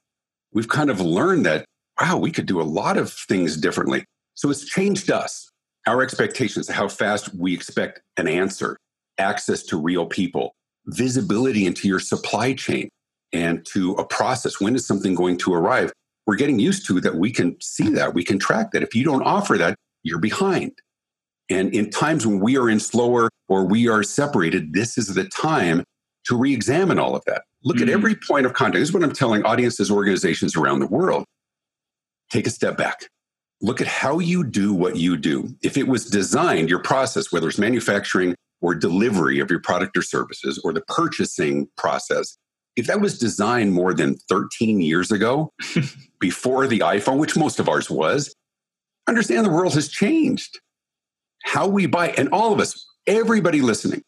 We've 0.53 0.67
kind 0.67 0.89
of 0.89 1.01
learned 1.01 1.45
that, 1.45 1.65
wow, 1.99 2.17
we 2.17 2.31
could 2.31 2.45
do 2.45 2.61
a 2.61 2.63
lot 2.63 2.97
of 2.97 3.11
things 3.11 3.57
differently. 3.57 4.05
So 4.35 4.49
it's 4.49 4.65
changed 4.65 5.09
us, 5.09 5.51
our 5.87 6.03
expectations, 6.03 6.69
how 6.69 6.87
fast 6.87 7.33
we 7.33 7.53
expect 7.53 8.01
an 8.17 8.27
answer, 8.27 8.77
access 9.17 9.63
to 9.63 9.77
real 9.81 10.05
people, 10.05 10.53
visibility 10.85 11.65
into 11.65 11.87
your 11.87 11.99
supply 11.99 12.53
chain 12.53 12.89
and 13.33 13.65
to 13.73 13.93
a 13.93 14.05
process. 14.05 14.59
When 14.59 14.75
is 14.75 14.85
something 14.85 15.15
going 15.15 15.37
to 15.37 15.53
arrive? 15.53 15.91
We're 16.25 16.35
getting 16.35 16.59
used 16.59 16.85
to 16.87 16.99
that 17.01 17.15
we 17.15 17.31
can 17.31 17.55
see 17.61 17.89
that, 17.91 18.13
we 18.13 18.23
can 18.23 18.37
track 18.37 18.71
that. 18.71 18.83
If 18.83 18.93
you 18.93 19.05
don't 19.05 19.23
offer 19.23 19.57
that, 19.57 19.75
you're 20.03 20.19
behind. 20.19 20.73
And 21.49 21.73
in 21.73 21.89
times 21.89 22.27
when 22.27 22.41
we 22.41 22.57
are 22.57 22.69
in 22.69 22.81
slower 22.81 23.29
or 23.47 23.65
we 23.65 23.87
are 23.87 24.03
separated, 24.03 24.73
this 24.73 24.97
is 24.97 25.15
the 25.15 25.23
time 25.25 25.83
to 26.25 26.35
re 26.37 26.53
examine 26.53 26.99
all 26.99 27.15
of 27.15 27.23
that. 27.25 27.43
Look 27.63 27.77
mm-hmm. 27.77 27.87
at 27.87 27.89
every 27.89 28.15
point 28.15 28.45
of 28.45 28.53
contact. 28.53 28.81
This 28.81 28.89
is 28.89 28.93
what 28.93 29.03
I'm 29.03 29.13
telling 29.13 29.43
audiences, 29.45 29.89
organizations 29.89 30.57
around 30.57 30.79
the 30.79 30.87
world. 30.87 31.23
Take 32.29 32.45
a 32.45 32.49
step 32.49 32.75
back. 32.75 33.07
Look 33.61 33.81
at 33.81 33.87
how 33.87 34.19
you 34.19 34.43
do 34.43 34.73
what 34.73 34.97
you 34.97 35.17
do. 35.17 35.55
If 35.63 35.77
it 35.77 35.87
was 35.87 36.05
designed, 36.05 36.69
your 36.69 36.81
process, 36.81 37.31
whether 37.31 37.47
it's 37.47 37.57
manufacturing 37.57 38.35
or 38.61 38.75
delivery 38.75 39.39
of 39.39 39.49
your 39.49 39.59
product 39.59 39.97
or 39.97 40.01
services 40.01 40.59
or 40.63 40.73
the 40.73 40.81
purchasing 40.81 41.67
process, 41.75 42.37
if 42.75 42.85
that 42.85 43.01
was 43.01 43.17
designed 43.17 43.73
more 43.73 43.93
than 43.93 44.15
13 44.29 44.81
years 44.81 45.11
ago, 45.11 45.51
before 46.19 46.67
the 46.67 46.79
iPhone, 46.79 47.17
which 47.17 47.35
most 47.35 47.59
of 47.59 47.67
ours 47.67 47.89
was, 47.89 48.33
understand 49.07 49.45
the 49.45 49.51
world 49.51 49.73
has 49.73 49.87
changed. 49.87 50.59
How 51.43 51.67
we 51.67 51.87
buy, 51.87 52.09
and 52.09 52.29
all 52.29 52.53
of 52.53 52.59
us, 52.59 52.85
everybody 53.07 53.61
listening, 53.61 54.03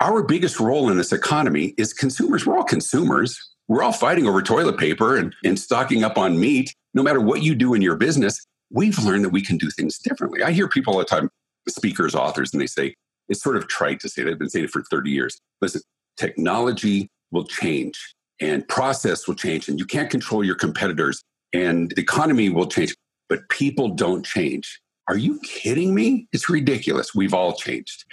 our 0.00 0.22
biggest 0.22 0.58
role 0.60 0.90
in 0.90 0.96
this 0.96 1.12
economy 1.12 1.74
is 1.76 1.92
consumers. 1.92 2.46
We're 2.46 2.56
all 2.56 2.64
consumers. 2.64 3.38
We're 3.68 3.82
all 3.82 3.92
fighting 3.92 4.26
over 4.26 4.42
toilet 4.42 4.78
paper 4.78 5.16
and, 5.16 5.34
and 5.44 5.58
stocking 5.58 6.04
up 6.04 6.16
on 6.16 6.38
meat. 6.38 6.74
No 6.94 7.02
matter 7.02 7.20
what 7.20 7.42
you 7.42 7.54
do 7.54 7.74
in 7.74 7.82
your 7.82 7.96
business, 7.96 8.46
we've 8.76 8.98
learned 8.98 9.24
that 9.24 9.30
we 9.30 9.42
can 9.42 9.56
do 9.56 9.70
things 9.70 9.98
differently. 9.98 10.42
I 10.42 10.52
hear 10.52 10.68
people 10.68 10.92
all 10.92 10.98
the 10.98 11.06
time, 11.06 11.30
speakers, 11.66 12.14
authors, 12.14 12.52
and 12.52 12.60
they 12.60 12.66
say, 12.66 12.94
it's 13.28 13.42
sort 13.42 13.56
of 13.56 13.66
trite 13.66 14.00
to 14.00 14.08
say 14.08 14.22
that. 14.22 14.30
I've 14.30 14.38
been 14.38 14.50
saying 14.50 14.66
it 14.66 14.70
for 14.70 14.82
30 14.82 15.10
years. 15.10 15.40
Listen, 15.60 15.80
technology 16.16 17.08
will 17.32 17.44
change 17.44 17.98
and 18.40 18.68
process 18.68 19.26
will 19.26 19.34
change, 19.34 19.68
and 19.68 19.78
you 19.78 19.86
can't 19.86 20.10
control 20.10 20.44
your 20.44 20.54
competitors, 20.54 21.22
and 21.54 21.90
the 21.96 22.02
economy 22.02 22.50
will 22.50 22.66
change, 22.66 22.94
but 23.30 23.48
people 23.48 23.88
don't 23.88 24.26
change. 24.26 24.78
Are 25.08 25.16
you 25.16 25.40
kidding 25.40 25.94
me? 25.94 26.28
It's 26.32 26.50
ridiculous. 26.50 27.14
We've 27.14 27.32
all 27.32 27.54
changed. 27.54 28.04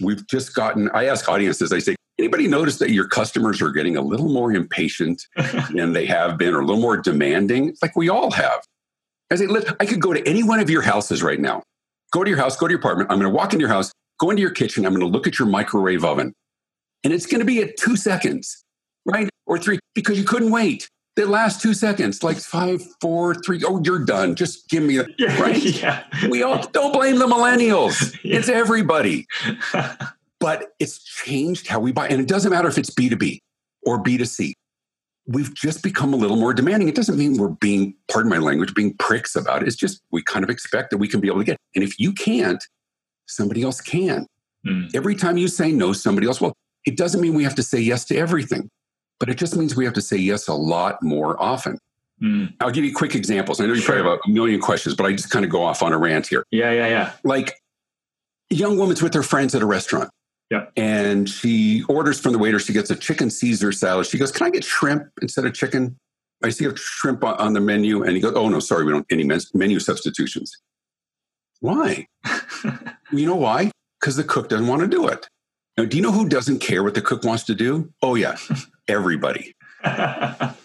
We've 0.00 0.26
just 0.28 0.54
gotten, 0.54 0.88
I 0.94 1.04
ask 1.04 1.28
audiences, 1.28 1.74
I 1.74 1.78
say, 1.80 1.94
anybody 2.18 2.48
notice 2.48 2.78
that 2.78 2.90
your 2.90 3.06
customers 3.06 3.60
are 3.60 3.70
getting 3.70 3.98
a 3.98 4.00
little 4.00 4.32
more 4.32 4.52
impatient 4.52 5.22
than 5.74 5.92
they 5.92 6.06
have 6.06 6.38
been 6.38 6.54
or 6.54 6.60
a 6.60 6.64
little 6.64 6.80
more 6.80 6.96
demanding? 6.96 7.68
It's 7.68 7.82
like 7.82 7.96
we 7.96 8.08
all 8.08 8.30
have. 8.30 8.62
I 9.30 9.36
say, 9.36 9.46
I 9.80 9.86
could 9.86 10.00
go 10.00 10.12
to 10.12 10.26
any 10.28 10.42
one 10.42 10.60
of 10.60 10.70
your 10.70 10.82
houses 10.82 11.22
right 11.22 11.40
now. 11.40 11.62
Go 12.12 12.22
to 12.22 12.30
your 12.30 12.38
house, 12.38 12.56
go 12.56 12.66
to 12.68 12.72
your 12.72 12.78
apartment. 12.80 13.10
I'm 13.10 13.18
going 13.18 13.30
to 13.30 13.34
walk 13.36 13.52
into 13.52 13.62
your 13.62 13.70
house 13.70 13.92
go 14.18 14.30
into 14.30 14.40
your 14.40 14.50
kitchen. 14.50 14.86
I'm 14.86 14.92
going 14.92 15.06
to 15.06 15.12
look 15.12 15.26
at 15.26 15.38
your 15.38 15.48
microwave 15.48 16.04
oven, 16.04 16.32
and 17.04 17.12
it's 17.12 17.26
going 17.26 17.40
to 17.40 17.44
be 17.44 17.60
at 17.62 17.76
two 17.76 17.96
seconds. 17.96 18.62
Right? 19.04 19.28
Or 19.46 19.58
three 19.58 19.78
because 19.94 20.18
you 20.18 20.24
couldn't 20.24 20.50
wait. 20.50 20.88
The 21.14 21.24
last 21.26 21.62
two 21.62 21.72
seconds, 21.72 22.22
like 22.22 22.36
five, 22.36 22.82
four, 23.00 23.34
three. 23.34 23.62
Oh, 23.64 23.80
you're 23.84 24.04
done. 24.04 24.34
Just 24.34 24.68
give 24.68 24.82
me 24.82 24.98
a 24.98 25.06
Yeah, 25.18 25.40
right. 25.40 25.62
yeah. 25.62 26.02
We 26.28 26.42
all 26.42 26.66
don't 26.72 26.92
blame 26.92 27.18
the 27.18 27.26
millennials. 27.26 28.14
Yeah. 28.24 28.38
It's 28.38 28.48
everybody. 28.48 29.26
But 30.38 30.74
it's 30.78 31.02
changed 31.02 31.66
how 31.66 31.80
we 31.80 31.92
buy. 31.92 32.08
And 32.08 32.20
it 32.20 32.28
doesn't 32.28 32.50
matter 32.50 32.68
if 32.68 32.76
it's 32.76 32.90
B2B 32.90 33.38
or 33.86 34.02
B2C. 34.02 34.52
We've 35.28 35.52
just 35.54 35.82
become 35.82 36.12
a 36.12 36.16
little 36.16 36.36
more 36.36 36.54
demanding. 36.54 36.88
It 36.88 36.94
doesn't 36.94 37.18
mean 37.18 37.36
we're 37.36 37.48
being, 37.48 37.94
pardon 38.10 38.30
my 38.30 38.38
language, 38.38 38.74
being 38.74 38.94
pricks 38.98 39.34
about 39.34 39.62
it. 39.62 39.66
It's 39.68 39.76
just 39.76 40.00
we 40.12 40.22
kind 40.22 40.44
of 40.44 40.50
expect 40.50 40.90
that 40.90 40.98
we 40.98 41.08
can 41.08 41.20
be 41.20 41.28
able 41.28 41.38
to 41.40 41.44
get. 41.44 41.56
And 41.74 41.82
if 41.82 41.98
you 41.98 42.12
can't, 42.12 42.62
somebody 43.26 43.62
else 43.62 43.80
can. 43.80 44.26
Mm. 44.66 44.94
Every 44.94 45.14
time 45.16 45.36
you 45.36 45.48
say 45.48 45.72
no, 45.72 45.92
somebody 45.92 46.26
else 46.28 46.40
will. 46.40 46.52
It 46.84 46.96
doesn't 46.96 47.20
mean 47.20 47.34
we 47.34 47.42
have 47.42 47.56
to 47.56 47.62
say 47.62 47.80
yes 47.80 48.04
to 48.06 48.16
everything, 48.16 48.70
but 49.18 49.28
it 49.28 49.36
just 49.36 49.56
means 49.56 49.74
we 49.74 49.84
have 49.84 49.94
to 49.94 50.00
say 50.00 50.16
yes 50.16 50.46
a 50.46 50.54
lot 50.54 51.02
more 51.02 51.40
often. 51.42 51.78
Mm. 52.22 52.54
I'll 52.60 52.70
give 52.70 52.84
you 52.84 52.94
quick 52.94 53.14
examples. 53.16 53.60
I 53.60 53.66
know 53.66 53.72
you 53.74 53.80
Sure. 53.80 53.96
probably 53.96 54.10
have 54.12 54.20
a 54.24 54.30
million 54.30 54.60
questions, 54.60 54.94
but 54.94 55.04
I 55.06 55.12
just 55.12 55.30
kind 55.30 55.44
of 55.44 55.50
go 55.50 55.62
off 55.64 55.82
on 55.82 55.92
a 55.92 55.98
rant 55.98 56.28
here. 56.28 56.44
Yeah, 56.52 56.70
yeah, 56.70 56.86
yeah. 56.86 57.12
Like 57.24 57.60
young 58.48 58.78
woman's 58.78 59.02
with 59.02 59.12
her 59.14 59.24
friends 59.24 59.54
at 59.54 59.62
a 59.62 59.66
restaurant. 59.66 60.10
Yeah. 60.50 60.66
And 60.76 61.28
she 61.28 61.82
orders 61.88 62.20
from 62.20 62.32
the 62.32 62.38
waiter. 62.38 62.58
She 62.58 62.72
gets 62.72 62.90
a 62.90 62.96
chicken 62.96 63.30
Caesar 63.30 63.72
salad. 63.72 64.06
She 64.06 64.16
goes, 64.18 64.30
Can 64.30 64.46
I 64.46 64.50
get 64.50 64.64
shrimp 64.64 65.08
instead 65.20 65.44
of 65.44 65.54
chicken? 65.54 65.96
I 66.44 66.50
see 66.50 66.66
a 66.66 66.76
shrimp 66.76 67.24
on- 67.24 67.34
on 67.38 67.52
the 67.52 67.60
menu. 67.60 68.02
And 68.04 68.12
he 68.12 68.20
goes, 68.20 68.34
Oh, 68.36 68.48
no, 68.48 68.60
sorry, 68.60 68.84
we 68.84 68.92
don't 68.92 69.06
any 69.10 69.24
menu 69.54 69.80
substitutions. 69.80 70.56
Why? 71.60 72.06
You 73.12 73.24
know 73.24 73.36
why? 73.36 73.70
Because 74.00 74.16
the 74.16 74.24
cook 74.24 74.48
doesn't 74.48 74.66
want 74.66 74.82
to 74.82 74.88
do 74.88 75.06
it. 75.06 75.28
Now, 75.78 75.84
do 75.84 75.96
you 75.96 76.02
know 76.02 76.10
who 76.10 76.28
doesn't 76.28 76.58
care 76.58 76.82
what 76.82 76.94
the 76.94 77.00
cook 77.00 77.22
wants 77.22 77.44
to 77.44 77.54
do? 77.54 77.92
Oh, 78.02 78.16
yeah, 78.16 78.36
everybody. 78.88 79.54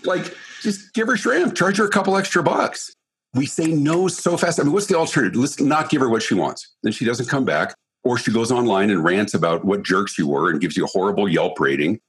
Like, 0.04 0.36
just 0.64 0.94
give 0.96 1.08
her 1.08 1.16
shrimp, 1.16 1.54
charge 1.56 1.78
her 1.78 1.86
a 1.86 1.90
couple 1.90 2.18
extra 2.18 2.42
bucks. 2.42 2.92
We 3.36 3.46
say 3.46 3.68
no 3.68 4.08
so 4.08 4.36
fast. 4.36 4.60
I 4.60 4.64
mean, 4.64 4.74
what's 4.74 4.88
the 4.88 4.96
alternative? 4.98 5.40
Let's 5.40 5.60
not 5.60 5.90
give 5.92 6.02
her 6.02 6.10
what 6.10 6.24
she 6.24 6.34
wants. 6.34 6.76
Then 6.82 6.92
she 6.92 7.06
doesn't 7.06 7.30
come 7.30 7.46
back, 7.46 7.76
or 8.04 8.18
she 8.18 8.32
goes 8.32 8.52
online 8.52 8.90
and 8.90 9.04
rants 9.04 9.34
about 9.34 9.64
what 9.66 9.84
jerks 9.84 10.18
you 10.18 10.28
were 10.28 10.50
and 10.50 10.60
gives 10.60 10.76
you 10.76 10.86
a 10.86 10.88
horrible 10.88 11.30
Yelp 11.30 11.60
rating. 11.60 12.00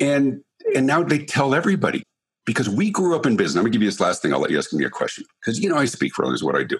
And 0.00 0.42
and 0.74 0.86
now 0.86 1.02
they 1.02 1.18
tell 1.18 1.54
everybody 1.54 2.02
because 2.44 2.68
we 2.68 2.90
grew 2.90 3.14
up 3.14 3.26
in 3.26 3.36
business. 3.36 3.56
I'm 3.56 3.62
gonna 3.62 3.72
give 3.72 3.82
you 3.82 3.88
this 3.88 4.00
last 4.00 4.22
thing. 4.22 4.32
I'll 4.32 4.40
let 4.40 4.50
you 4.50 4.58
ask 4.58 4.72
me 4.72 4.84
a 4.84 4.90
question 4.90 5.24
because 5.40 5.60
you 5.60 5.68
know 5.68 5.76
I 5.76 5.84
speak 5.84 6.14
for 6.14 6.24
others. 6.24 6.42
What 6.42 6.56
I 6.56 6.64
do. 6.64 6.78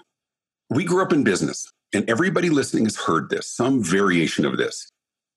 We 0.69 0.83
grew 0.83 1.01
up 1.01 1.13
in 1.13 1.23
business, 1.23 1.71
and 1.93 2.09
everybody 2.09 2.49
listening 2.49 2.83
has 2.83 2.97
heard 2.97 3.29
this, 3.29 3.49
some 3.49 3.81
variation 3.81 4.45
of 4.45 4.57
this. 4.57 4.91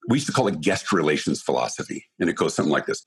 We 0.08 0.16
used 0.16 0.26
to 0.26 0.32
call 0.32 0.49
it 0.49 0.60
guest 0.60 0.92
relations 0.92 1.40
philosophy, 1.40 2.06
and 2.18 2.28
it 2.28 2.34
goes 2.34 2.54
something 2.54 2.72
like 2.72 2.87
this 2.87 3.06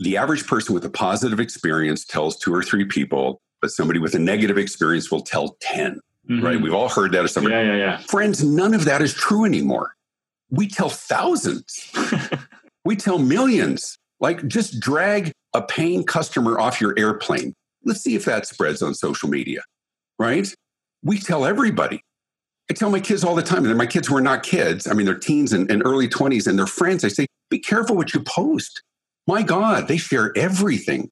the 0.00 0.16
average 0.16 0.46
person 0.46 0.74
with 0.74 0.84
a 0.84 0.90
positive 0.90 1.38
experience 1.38 2.04
tells 2.04 2.38
two 2.38 2.54
or 2.54 2.62
three 2.62 2.86
people, 2.86 3.42
but 3.60 3.70
somebody 3.70 3.98
with 3.98 4.14
a 4.14 4.18
negative 4.18 4.56
experience 4.56 5.10
will 5.10 5.20
tell 5.20 5.56
10, 5.60 6.00
Mhm. 6.30 6.42
right? 6.42 6.60
We've 6.60 6.74
all 6.74 6.88
heard 6.88 7.12
that 7.12 7.24
as 7.24 7.32
somebody. 7.32 7.56
Yeah, 7.56 7.76
yeah, 7.76 7.98
Friends, 7.98 8.44
none 8.44 8.72
of 8.72 8.84
that 8.84 9.02
is 9.02 9.12
true 9.12 9.44
anymore. 9.44 9.94
We 10.50 10.68
tell 10.68 10.88
thousands, 10.88 11.90
we 12.84 12.96
tell 12.96 13.18
millions. 13.18 13.96
Like 14.20 14.46
just 14.46 14.80
drag 14.80 15.32
a 15.54 15.62
paying 15.62 16.04
customer 16.04 16.60
off 16.60 16.80
your 16.80 16.94
airplane. 16.98 17.54
Let's 17.84 18.02
see 18.02 18.14
if 18.14 18.26
that 18.26 18.46
spreads 18.46 18.82
on 18.82 18.94
social 18.94 19.28
media, 19.30 19.62
right? 20.18 20.46
We 21.02 21.18
tell 21.18 21.46
everybody. 21.46 22.02
I 22.70 22.74
tell 22.74 22.90
my 22.90 23.00
kids 23.00 23.24
all 23.24 23.34
the 23.34 23.42
time, 23.42 23.64
and 23.64 23.76
my 23.78 23.86
kids 23.86 24.06
who 24.06 24.16
are 24.16 24.20
not 24.20 24.42
kids, 24.44 24.86
I 24.86 24.92
mean, 24.92 25.06
they're 25.06 25.18
teens 25.18 25.52
and, 25.52 25.68
and 25.70 25.82
early 25.84 26.06
20s 26.06 26.46
and 26.46 26.56
they're 26.58 26.66
friends. 26.66 27.02
I 27.04 27.08
say, 27.08 27.26
be 27.48 27.58
careful 27.58 27.96
what 27.96 28.14
you 28.14 28.20
post. 28.20 28.82
My 29.26 29.42
God, 29.42 29.88
they 29.88 29.96
share 29.96 30.32
everything. 30.36 31.10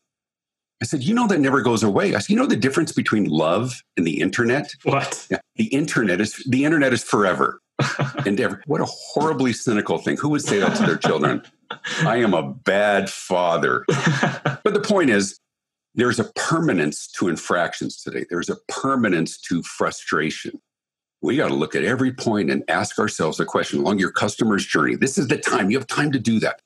I 0.80 0.84
said, 0.84 1.02
you 1.02 1.12
know, 1.14 1.26
that 1.26 1.40
never 1.40 1.60
goes 1.60 1.82
away. 1.82 2.14
I 2.14 2.18
said, 2.20 2.30
you 2.30 2.36
know, 2.36 2.46
the 2.46 2.56
difference 2.56 2.92
between 2.92 3.24
love 3.24 3.82
and 3.96 4.06
the 4.06 4.20
internet? 4.20 4.72
what? 4.84 5.26
Yeah, 5.30 5.38
the 5.56 5.66
internet 5.66 6.20
is 6.20 6.36
the 6.48 6.64
internet 6.64 6.92
is 6.92 7.02
forever 7.02 7.60
and 8.26 8.38
ever. 8.40 8.62
What 8.66 8.80
a 8.80 8.86
horribly 8.86 9.52
cynical 9.52 9.98
thing. 9.98 10.16
Who 10.18 10.28
would 10.30 10.42
say 10.42 10.60
that 10.60 10.76
to 10.76 10.86
their 10.86 10.96
children? 10.96 11.42
I 12.00 12.16
am 12.16 12.32
a 12.32 12.42
bad 12.42 13.10
father. 13.10 13.84
But 13.88 14.74
the 14.74 14.80
point 14.80 15.10
is, 15.10 15.38
there's 15.94 16.20
a 16.20 16.24
permanence 16.36 17.08
to 17.18 17.28
infractions 17.28 18.00
today. 18.02 18.24
There's 18.30 18.48
a 18.48 18.56
permanence 18.68 19.38
to 19.42 19.62
frustration. 19.62 20.60
We 21.22 21.36
got 21.36 21.48
to 21.48 21.54
look 21.54 21.74
at 21.74 21.82
every 21.82 22.12
point 22.12 22.50
and 22.50 22.62
ask 22.68 22.98
ourselves 22.98 23.40
a 23.40 23.44
question 23.44 23.80
along 23.80 23.98
your 23.98 24.12
customer's 24.12 24.64
journey. 24.64 24.94
This 24.94 25.18
is 25.18 25.26
the 25.26 25.38
time. 25.38 25.70
You 25.70 25.78
have 25.78 25.88
time 25.88 26.12
to 26.12 26.20
do 26.20 26.38
that. 26.40 26.60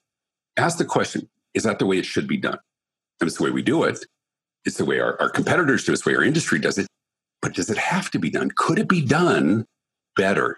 Ask 0.58 0.76
the 0.76 0.84
question 0.84 1.30
Is 1.54 1.62
that 1.62 1.78
the 1.78 1.86
way 1.86 1.98
it 1.98 2.04
should 2.04 2.28
be 2.28 2.36
done? 2.36 2.58
It's 3.20 3.36
the 3.36 3.44
way 3.44 3.50
we 3.50 3.62
do 3.62 3.84
it. 3.84 4.04
It's 4.64 4.76
the 4.76 4.84
way 4.84 5.00
our, 5.00 5.20
our 5.20 5.28
competitors 5.28 5.84
do 5.84 5.92
it. 5.92 5.94
It's 5.94 6.02
the 6.04 6.10
way 6.10 6.16
our 6.16 6.24
industry 6.24 6.58
does 6.58 6.78
it. 6.78 6.86
But 7.40 7.54
does 7.54 7.70
it 7.70 7.78
have 7.78 8.10
to 8.12 8.18
be 8.18 8.30
done? 8.30 8.50
Could 8.56 8.78
it 8.78 8.88
be 8.88 9.04
done 9.04 9.64
better 10.16 10.56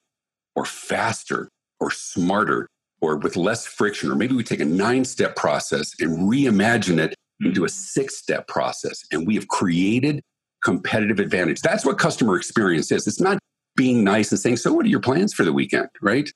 or 0.55 0.65
faster 0.65 1.49
or 1.81 1.91
smarter 1.91 2.69
or 3.01 3.17
with 3.17 3.37
less 3.37 3.67
friction? 3.67 4.11
Or 4.11 4.15
maybe 4.15 4.35
we 4.35 4.45
take 4.45 4.61
a 4.61 4.67
nine 4.67 5.05
step 5.05 5.37
process 5.37 5.93
and 6.01 6.31
reimagine 6.31 6.99
it 6.99 7.15
into 7.41 7.65
a 7.65 7.69
six 7.69 8.17
step 8.17 8.47
process. 8.47 9.03
And 9.11 9.27
we 9.27 9.35
have 9.35 9.49
created 9.49 10.21
competitive 10.63 11.19
advantage. 11.19 11.61
That's 11.63 11.85
what 11.85 11.99
customer 11.99 12.37
experience 12.37 12.93
is. 12.93 13.07
It's 13.07 13.21
not 13.21 13.39
being 13.77 14.05
nice 14.05 14.31
and 14.31 14.41
saying, 14.41 14.59
So, 14.59 14.73
what 14.73 14.87
are 14.87 14.91
your 14.91 15.01
plans 15.01 15.33
for 15.33 15.45
the 15.45 15.53
weekend? 15.53 15.89
Right? 16.03 16.31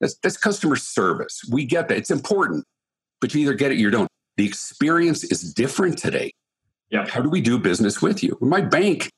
That's, 0.00 0.16
that's 0.18 0.36
customer 0.36 0.76
service. 0.76 1.40
We 1.50 1.64
get 1.64 1.88
that. 1.88 1.96
It's 1.96 2.10
important, 2.10 2.64
but 3.20 3.34
you 3.34 3.42
either 3.42 3.54
get 3.54 3.70
it 3.70 3.74
or 3.74 3.78
you 3.78 3.90
don't. 3.90 4.08
The 4.36 4.46
experience 4.46 5.24
is 5.24 5.52
different 5.54 5.98
today. 5.98 6.32
Yeah. 6.90 7.06
How 7.08 7.20
do 7.20 7.28
we 7.28 7.40
do 7.40 7.58
business 7.58 8.02
with 8.02 8.22
you? 8.22 8.36
My 8.40 8.60
bank, 8.60 9.10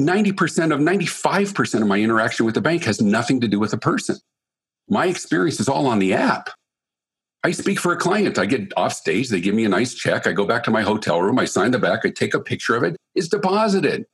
90% 0.00 0.72
of 0.72 0.80
95% 0.80 1.82
of 1.82 1.86
my 1.86 1.98
interaction 1.98 2.46
with 2.46 2.54
the 2.54 2.60
bank 2.60 2.84
has 2.84 3.00
nothing 3.00 3.40
to 3.40 3.48
do 3.48 3.58
with 3.58 3.72
a 3.72 3.78
person. 3.78 4.16
My 4.88 5.06
experience 5.06 5.60
is 5.60 5.68
all 5.68 5.86
on 5.86 5.98
the 5.98 6.14
app. 6.14 6.50
I 7.44 7.52
speak 7.52 7.78
for 7.78 7.92
a 7.92 7.96
client. 7.96 8.38
I 8.38 8.46
get 8.46 8.72
off 8.76 8.92
stage. 8.92 9.28
They 9.28 9.40
give 9.40 9.54
me 9.54 9.64
a 9.64 9.68
nice 9.68 9.94
check. 9.94 10.26
I 10.26 10.32
go 10.32 10.44
back 10.44 10.64
to 10.64 10.70
my 10.70 10.82
hotel 10.82 11.22
room. 11.22 11.38
I 11.38 11.44
sign 11.44 11.70
the 11.70 11.78
back. 11.78 12.00
I 12.04 12.10
take 12.10 12.34
a 12.34 12.40
picture 12.40 12.74
of 12.74 12.82
it. 12.82 12.96
It's 13.14 13.28
deposited. 13.28 14.06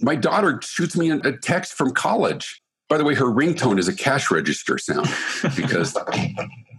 My 0.00 0.14
daughter 0.14 0.60
shoots 0.62 0.96
me 0.96 1.10
a 1.10 1.32
text 1.32 1.72
from 1.72 1.92
college. 1.92 2.60
By 2.88 2.98
the 2.98 3.04
way, 3.04 3.14
her 3.14 3.26
ringtone 3.26 3.78
is 3.78 3.88
a 3.88 3.94
cash 3.94 4.30
register 4.30 4.76
sound 4.76 5.08
because 5.56 5.96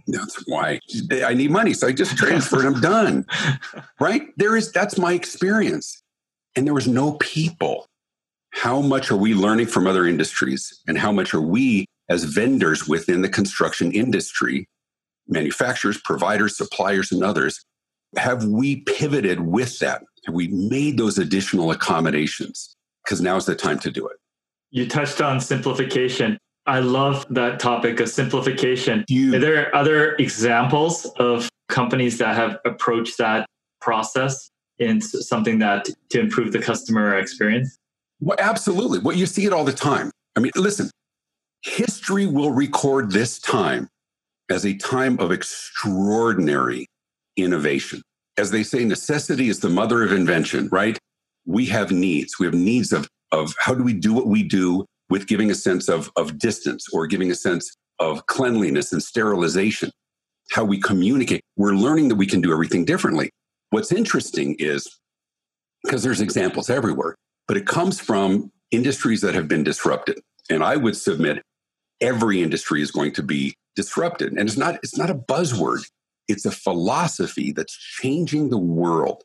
that's 0.06 0.42
why 0.46 0.80
I 1.24 1.34
need 1.34 1.50
money. 1.50 1.72
So 1.72 1.86
I 1.88 1.92
just 1.92 2.16
transfer 2.16 2.60
it. 2.60 2.66
I'm 2.66 2.80
done. 2.80 3.26
Right? 4.00 4.28
There 4.36 4.56
is, 4.56 4.72
that's 4.72 4.98
my 4.98 5.12
experience. 5.12 6.02
And 6.56 6.66
there 6.66 6.74
was 6.74 6.88
no 6.88 7.12
people. 7.12 7.86
How 8.50 8.80
much 8.80 9.10
are 9.10 9.16
we 9.16 9.34
learning 9.34 9.66
from 9.66 9.86
other 9.86 10.06
industries? 10.06 10.80
And 10.86 10.98
how 10.98 11.10
much 11.10 11.32
are 11.32 11.40
we 11.40 11.86
as 12.08 12.24
vendors 12.24 12.86
within 12.86 13.22
the 13.22 13.28
construction 13.28 13.92
industry, 13.92 14.68
manufacturers, 15.26 15.98
providers, 16.02 16.56
suppliers, 16.56 17.12
and 17.12 17.24
others, 17.24 17.64
have 18.16 18.44
we 18.44 18.80
pivoted 18.82 19.40
with 19.40 19.78
that? 19.78 20.02
Have 20.26 20.34
we 20.34 20.48
made 20.48 20.98
those 20.98 21.18
additional 21.18 21.70
accommodations? 21.70 22.76
Because 23.04 23.20
now 23.20 23.36
is 23.36 23.46
the 23.46 23.54
time 23.54 23.78
to 23.80 23.90
do 23.90 24.06
it. 24.06 24.16
you 24.70 24.86
touched 24.88 25.20
on 25.20 25.40
simplification. 25.40 26.38
I 26.66 26.78
love 26.80 27.26
that 27.30 27.60
topic 27.60 28.00
of 28.00 28.08
simplification. 28.08 29.04
Are 29.10 29.38
there 29.38 29.74
other 29.74 30.14
examples 30.16 31.06
of 31.18 31.48
companies 31.68 32.18
that 32.18 32.34
have 32.36 32.58
approached 32.64 33.18
that 33.18 33.46
process 33.80 34.50
in 34.78 35.00
something 35.00 35.58
that 35.58 35.88
to 36.10 36.20
improve 36.20 36.52
the 36.52 36.58
customer 36.58 37.16
experience? 37.18 37.78
well, 38.20 38.36
absolutely. 38.38 38.98
Well, 39.00 39.16
you 39.16 39.26
see 39.26 39.44
it 39.44 39.52
all 39.52 39.64
the 39.64 39.72
time. 39.72 40.10
I 40.36 40.40
mean, 40.40 40.52
listen, 40.56 40.90
history 41.62 42.26
will 42.26 42.50
record 42.50 43.12
this 43.12 43.38
time 43.38 43.88
as 44.50 44.64
a 44.64 44.74
time 44.74 45.18
of 45.20 45.30
extraordinary 45.30 46.86
innovation. 47.36 48.02
As 48.38 48.50
they 48.50 48.62
say, 48.62 48.84
necessity 48.84 49.48
is 49.48 49.60
the 49.60 49.68
mother 49.68 50.02
of 50.02 50.12
invention, 50.12 50.68
right? 50.72 50.98
We 51.46 51.66
have 51.66 51.92
needs. 51.92 52.38
We 52.38 52.46
have 52.46 52.54
needs 52.54 52.92
of, 52.92 53.08
of 53.30 53.54
how 53.58 53.74
do 53.74 53.82
we 53.82 53.92
do 53.92 54.12
what 54.12 54.26
we 54.26 54.42
do 54.42 54.86
with 55.10 55.26
giving 55.26 55.50
a 55.50 55.54
sense 55.54 55.88
of, 55.88 56.10
of 56.16 56.38
distance 56.38 56.86
or 56.92 57.06
giving 57.06 57.30
a 57.30 57.34
sense 57.34 57.76
of 57.98 58.26
cleanliness 58.26 58.92
and 58.92 59.02
sterilization, 59.02 59.90
how 60.50 60.64
we 60.64 60.80
communicate. 60.80 61.42
We're 61.56 61.74
learning 61.74 62.08
that 62.08 62.16
we 62.16 62.26
can 62.26 62.40
do 62.40 62.52
everything 62.52 62.84
differently. 62.84 63.30
What's 63.70 63.92
interesting 63.92 64.56
is 64.58 64.88
because 65.82 66.02
there's 66.02 66.20
examples 66.20 66.70
everywhere, 66.70 67.14
but 67.46 67.56
it 67.56 67.66
comes 67.66 68.00
from 68.00 68.50
industries 68.70 69.20
that 69.20 69.34
have 69.34 69.48
been 69.48 69.64
disrupted. 69.64 70.18
And 70.50 70.62
I 70.62 70.76
would 70.76 70.96
submit 70.96 71.42
every 72.00 72.42
industry 72.42 72.82
is 72.82 72.90
going 72.90 73.12
to 73.12 73.22
be 73.22 73.54
disrupted. 73.76 74.32
And 74.32 74.48
it's 74.48 74.56
not, 74.56 74.76
it's 74.82 74.96
not 74.96 75.10
a 75.10 75.14
buzzword. 75.14 75.84
It's 76.28 76.46
a 76.46 76.50
philosophy 76.50 77.52
that's 77.52 77.76
changing 77.76 78.50
the 78.50 78.58
world. 78.58 79.22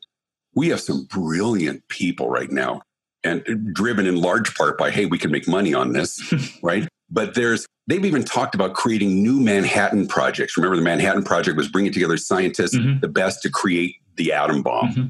We 0.54 0.68
have 0.68 0.80
some 0.80 1.04
brilliant 1.04 1.86
people 1.88 2.28
right 2.28 2.50
now 2.50 2.82
and 3.24 3.74
driven 3.74 4.06
in 4.06 4.20
large 4.20 4.54
part 4.54 4.78
by, 4.78 4.90
hey, 4.90 5.06
we 5.06 5.18
can 5.18 5.30
make 5.30 5.46
money 5.46 5.74
on 5.74 5.92
this, 5.92 6.32
right? 6.62 6.88
But 7.10 7.34
there's, 7.34 7.66
they've 7.86 8.04
even 8.04 8.24
talked 8.24 8.54
about 8.54 8.74
creating 8.74 9.22
new 9.22 9.40
Manhattan 9.40 10.06
projects. 10.06 10.56
Remember, 10.56 10.76
the 10.76 10.82
Manhattan 10.82 11.22
Project 11.22 11.56
was 11.56 11.68
bringing 11.68 11.92
together 11.92 12.16
scientists, 12.16 12.76
Mhm. 12.76 13.00
the 13.00 13.08
best 13.08 13.42
to 13.42 13.50
create 13.50 13.96
the 14.16 14.32
atom 14.32 14.62
bomb. 14.62 14.88
Mm-hmm. 14.88 15.06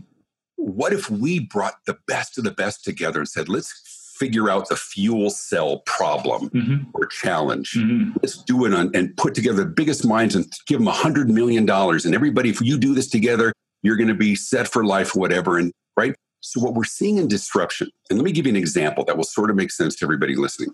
What 0.56 0.92
if 0.92 1.10
we 1.10 1.40
brought 1.40 1.74
the 1.86 1.98
best 2.06 2.36
of 2.38 2.44
the 2.44 2.50
best 2.50 2.84
together 2.84 3.20
and 3.20 3.28
said, 3.28 3.48
let's 3.48 3.72
figure 4.20 4.50
out 4.50 4.68
the 4.68 4.76
fuel 4.76 5.30
cell 5.30 5.78
problem 5.86 6.50
mm-hmm. 6.50 6.90
or 6.92 7.06
challenge. 7.06 7.72
Mm-hmm. 7.72 8.18
Let's 8.22 8.36
do 8.44 8.66
it 8.66 8.74
on, 8.74 8.94
and 8.94 9.16
put 9.16 9.34
together 9.34 9.64
the 9.64 9.70
biggest 9.70 10.06
minds 10.06 10.34
and 10.34 10.46
give 10.66 10.78
them 10.78 10.88
a 10.88 10.92
hundred 10.92 11.30
million 11.30 11.64
dollars. 11.64 12.04
And 12.04 12.14
everybody, 12.14 12.50
if 12.50 12.60
you 12.60 12.76
do 12.76 12.94
this 12.94 13.08
together, 13.08 13.54
you're 13.82 13.96
going 13.96 14.08
to 14.08 14.14
be 14.14 14.36
set 14.36 14.68
for 14.68 14.84
life, 14.84 15.16
whatever. 15.16 15.56
And 15.56 15.72
right. 15.96 16.14
So 16.40 16.60
what 16.60 16.74
we're 16.74 16.84
seeing 16.84 17.18
in 17.18 17.28
disruption, 17.28 17.90
and 18.08 18.18
let 18.18 18.24
me 18.24 18.32
give 18.32 18.46
you 18.46 18.50
an 18.50 18.56
example 18.56 19.04
that 19.04 19.16
will 19.16 19.24
sort 19.24 19.50
of 19.50 19.56
make 19.56 19.70
sense 19.70 19.96
to 19.96 20.04
everybody 20.04 20.36
listening. 20.36 20.70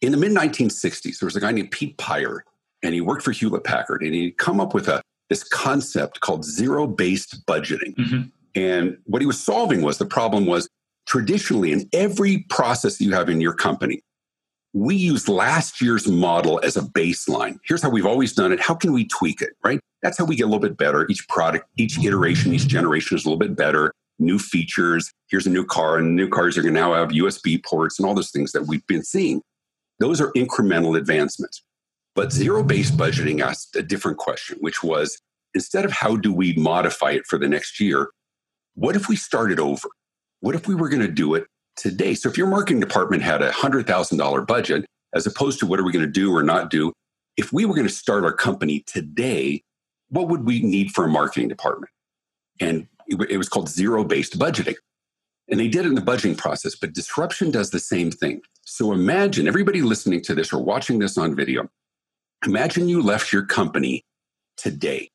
In 0.00 0.12
the 0.12 0.18
mid 0.18 0.32
1960s, 0.32 1.18
there 1.18 1.26
was 1.26 1.36
a 1.36 1.40
guy 1.40 1.52
named 1.52 1.70
Pete 1.70 1.96
Pyhrr, 1.98 2.40
and 2.82 2.94
he 2.94 3.00
worked 3.00 3.22
for 3.22 3.32
Hewlett 3.32 3.64
Packard, 3.64 4.02
and 4.02 4.14
he'd 4.14 4.38
come 4.38 4.60
up 4.60 4.74
with 4.74 4.88
a 4.88 5.02
this 5.28 5.42
concept 5.42 6.20
called 6.20 6.44
zero-based 6.44 7.44
budgeting. 7.46 7.96
Mm-hmm. 7.96 8.22
And 8.54 8.96
what 9.04 9.22
he 9.22 9.26
was 9.26 9.42
solving 9.42 9.82
was 9.82 9.98
the 9.98 10.06
problem 10.06 10.46
was 10.46 10.68
traditionally 11.06 11.72
in 11.72 11.88
every 11.92 12.46
process 12.48 12.98
that 12.98 13.04
you 13.04 13.12
have 13.12 13.28
in 13.28 13.40
your 13.40 13.52
company, 13.52 14.02
we 14.72 14.94
use 14.94 15.28
last 15.28 15.80
year's 15.80 16.06
model 16.06 16.60
as 16.62 16.76
a 16.76 16.82
baseline. 16.82 17.58
Here's 17.64 17.82
how 17.82 17.90
we've 17.90 18.06
always 18.06 18.34
done 18.34 18.52
it. 18.52 18.60
How 18.60 18.74
can 18.74 18.92
we 18.92 19.06
tweak 19.06 19.40
it, 19.40 19.50
right? 19.64 19.80
That's 20.02 20.18
how 20.18 20.24
we 20.24 20.36
get 20.36 20.44
a 20.44 20.46
little 20.46 20.60
bit 20.60 20.76
better. 20.76 21.06
Each 21.08 21.26
product, 21.28 21.66
each 21.76 21.98
iteration, 21.98 22.52
each 22.52 22.66
generation 22.66 23.16
is 23.16 23.24
a 23.24 23.28
little 23.28 23.38
bit 23.38 23.56
better. 23.56 23.92
New 24.18 24.38
features. 24.38 25.12
Here's 25.28 25.46
a 25.46 25.50
new 25.50 25.64
car, 25.64 25.98
and 25.98 26.16
new 26.16 26.28
cars 26.28 26.56
are 26.56 26.62
going 26.62 26.74
to 26.74 26.80
now 26.80 26.94
have 26.94 27.10
USB 27.10 27.62
ports 27.64 27.98
and 27.98 28.06
all 28.06 28.14
those 28.14 28.30
things 28.30 28.52
that 28.52 28.66
we've 28.66 28.86
been 28.86 29.04
seeing. 29.04 29.42
Those 29.98 30.20
are 30.20 30.32
incremental 30.32 30.96
advancements. 30.96 31.62
But 32.14 32.32
zero 32.32 32.62
based 32.62 32.96
budgeting 32.96 33.42
asked 33.42 33.76
a 33.76 33.82
different 33.82 34.16
question, 34.16 34.56
which 34.60 34.82
was 34.82 35.20
instead 35.54 35.84
of 35.84 35.92
how 35.92 36.16
do 36.16 36.32
we 36.32 36.54
modify 36.54 37.12
it 37.12 37.26
for 37.26 37.38
the 37.38 37.48
next 37.48 37.78
year, 37.78 38.10
what 38.74 38.96
if 38.96 39.08
we 39.08 39.16
started 39.16 39.60
over? 39.60 39.88
What 40.40 40.54
if 40.54 40.66
we 40.66 40.74
were 40.74 40.88
going 40.88 41.02
to 41.02 41.08
do 41.08 41.34
it 41.34 41.46
today? 41.76 42.14
So 42.14 42.28
if 42.28 42.38
your 42.38 42.46
marketing 42.46 42.80
department 42.80 43.22
had 43.22 43.42
a 43.42 43.50
$100,000 43.50 44.46
budget, 44.46 44.86
as 45.14 45.26
opposed 45.26 45.58
to 45.60 45.66
what 45.66 45.80
are 45.80 45.84
we 45.84 45.92
going 45.92 46.04
to 46.04 46.10
do 46.10 46.34
or 46.34 46.42
not 46.42 46.70
do, 46.70 46.92
if 47.36 47.52
we 47.52 47.64
were 47.64 47.74
going 47.74 47.86
to 47.86 47.92
start 47.92 48.24
our 48.24 48.32
company 48.32 48.82
today, 48.86 49.62
what 50.08 50.28
would 50.28 50.44
we 50.44 50.62
need 50.62 50.90
for 50.90 51.04
a 51.04 51.08
marketing 51.08 51.48
department? 51.48 51.90
And 52.60 52.86
it 53.08 53.38
was 53.38 53.48
called 53.48 53.68
zero 53.68 54.04
based 54.04 54.38
budgeting. 54.38 54.76
And 55.48 55.60
they 55.60 55.68
did 55.68 55.86
it 55.86 55.88
in 55.88 55.94
the 55.94 56.00
budgeting 56.00 56.36
process, 56.36 56.74
but 56.74 56.92
disruption 56.92 57.50
does 57.52 57.70
the 57.70 57.78
same 57.78 58.10
thing. 58.10 58.40
So 58.64 58.92
imagine 58.92 59.46
everybody 59.46 59.80
listening 59.80 60.22
to 60.22 60.34
this 60.34 60.52
or 60.52 60.62
watching 60.62 60.98
this 60.98 61.16
on 61.16 61.36
video. 61.36 61.68
Imagine 62.44 62.88
you 62.88 63.00
left 63.00 63.32
your 63.32 63.46
company 63.46 64.02
today. 64.56 65.08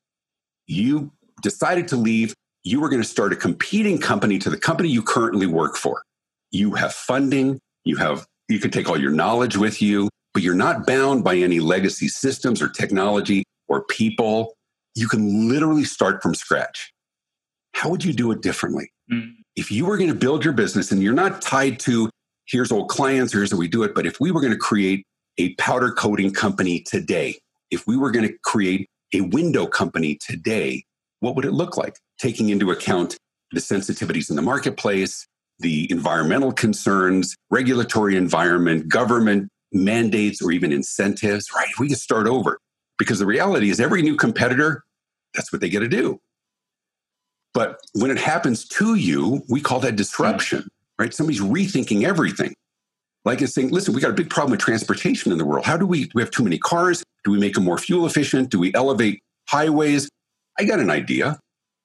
You 0.68 1.12
decided 1.42 1.90
to 1.90 1.98
leave 1.98 2.34
you 2.64 2.80
were 2.80 2.90
going 2.90 3.02
to 3.02 3.08
start 3.08 3.34
a 3.34 3.36
competing 3.36 3.98
company 3.98 4.38
to 4.40 4.50
the 4.50 4.58
company 4.58 4.90
you 4.90 5.02
currently 5.02 5.48
work 5.48 5.76
for. 5.76 6.04
You 6.52 6.74
have 6.74 6.94
funding, 6.94 7.60
you 7.86 7.98
have 7.98 8.26
you 8.50 8.60
can 8.60 8.72
take 8.72 8.90
all 8.90 9.00
your 9.00 9.12
knowledge 9.12 9.56
with 9.56 9.82
you, 9.82 10.10
but 10.34 10.44
you're 10.44 10.54
not 10.54 10.86
bound 10.86 11.24
by 11.24 11.38
any 11.38 11.60
legacy 11.60 12.08
systems 12.08 12.62
or 12.62 12.68
technology 12.68 13.44
or 13.68 13.86
people. 13.86 14.54
You 14.94 15.08
can 15.08 15.48
literally 15.48 15.86
start 15.86 16.22
from 16.22 16.36
scratch. 16.36 16.92
How 17.74 17.90
would 17.90 18.04
you 18.04 18.14
do 18.14 18.32
it 18.32 18.42
differently? 18.42 18.92
Mm. 19.12 19.34
If 19.56 19.72
you 19.72 19.86
were 19.86 19.98
going 19.98 20.10
to 20.10 20.16
build 20.16 20.44
your 20.44 20.54
business 20.54 20.92
and 20.92 21.02
you're 21.02 21.14
not 21.14 21.42
tied 21.42 21.80
to 21.82 22.10
here's 22.48 22.72
old 22.72 22.90
clients, 22.90 23.34
here's 23.34 23.52
how 23.52 23.58
we 23.58 23.68
do 23.68 23.84
it, 23.84 23.96
but 23.96 24.06
if 24.06 24.20
we 24.20 24.32
were 24.32 24.42
going 24.42 24.54
to 24.54 24.60
create 24.60 25.06
a 25.38 25.54
powder 25.56 25.92
coating 25.92 26.34
company 26.34 26.82
today, 26.82 27.38
if 27.72 27.88
we 27.88 27.98
were 27.98 28.12
going 28.12 28.28
to 28.28 28.34
create 28.44 28.90
a 29.14 29.22
window 29.22 29.66
company 29.66 30.18
today, 30.20 30.84
what 31.20 31.36
would 31.36 31.46
it 31.46 31.52
look 31.52 31.78
like? 31.78 31.96
Taking 32.20 32.50
into 32.50 32.72
account 32.72 33.18
the 33.52 33.60
sensitivities 33.60 34.30
in 34.30 34.36
the 34.36 34.42
marketplace, 34.42 35.28
the 35.60 35.90
environmental 35.92 36.52
concerns, 36.52 37.36
regulatory 37.50 38.16
environment, 38.16 38.90
government 38.90 39.50
mandates, 39.72 40.42
or 40.42 40.52
even 40.52 40.72
incentives, 40.72 41.48
right? 41.56 41.68
We 41.80 41.88
can 41.88 41.96
start 41.96 42.28
over 42.28 42.60
because 42.98 43.20
the 43.20 43.26
reality 43.26 43.70
is 43.70 43.80
every 43.80 44.02
new 44.02 44.16
competitor, 44.16 44.84
that's 45.34 45.52
what 45.52 45.62
they 45.62 45.70
get 45.70 45.80
to 45.80 45.88
do. 45.88 46.20
But 47.54 47.80
when 47.94 48.12
it 48.12 48.18
happens 48.18 48.68
to 48.70 48.96
you, 48.96 49.44
we 49.50 49.62
call 49.62 49.80
that 49.82 49.96
disruption, 49.96 50.70
right? 50.98 51.14
Somebody's 51.14 51.42
rethinking 51.42 52.04
everything. 52.04 52.54
Like 53.26 53.42
it's 53.42 53.54
saying, 53.54 53.70
listen, 53.70 53.94
we 53.94 54.02
got 54.02 54.12
a 54.12 54.16
big 54.16 54.30
problem 54.30 54.52
with 54.52 54.62
transportation 54.62 55.32
in 55.32 55.38
the 55.38 55.46
world. 55.46 55.66
How 55.66 55.78
do 55.78 55.86
we, 55.86 56.06
do 56.06 56.12
we 56.16 56.22
have 56.22 56.32
too 56.32 56.44
many 56.44 56.58
cars? 56.58 57.04
Do 57.24 57.32
we 57.32 57.40
make 57.40 57.54
them 57.54 57.64
more 57.64 57.78
fuel 57.78 58.06
efficient? 58.06 58.50
Do 58.50 58.60
we 58.60 58.74
elevate 58.74 59.22
highways? 59.48 60.10
I 60.58 60.64
got 60.64 60.80
an 60.80 60.90
idea. 60.90 61.40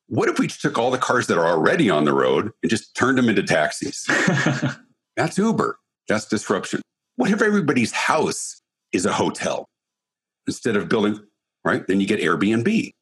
What 0.08 0.28
if 0.28 0.38
we 0.38 0.46
took 0.46 0.78
all 0.78 0.90
the 0.90 0.98
cars 0.98 1.26
that 1.26 1.36
are 1.36 1.46
already 1.46 1.90
on 1.90 2.04
the 2.04 2.12
road 2.12 2.52
and 2.62 2.70
just 2.70 2.94
turned 2.94 3.18
them 3.18 3.28
into 3.28 3.42
taxis? 3.42 4.06
That's 5.16 5.36
Uber. 5.36 5.78
That's 6.08 6.26
disruption. 6.26 6.80
What 7.16 7.30
if 7.30 7.42
everybody's 7.42 7.92
house 7.92 8.60
is 8.92 9.04
a 9.04 9.12
hotel 9.12 9.66
instead 10.46 10.76
of 10.76 10.88
building, 10.88 11.18
right? 11.64 11.86
Then 11.86 12.00
you 12.00 12.06
get 12.06 12.20
Airbnb. 12.20 12.92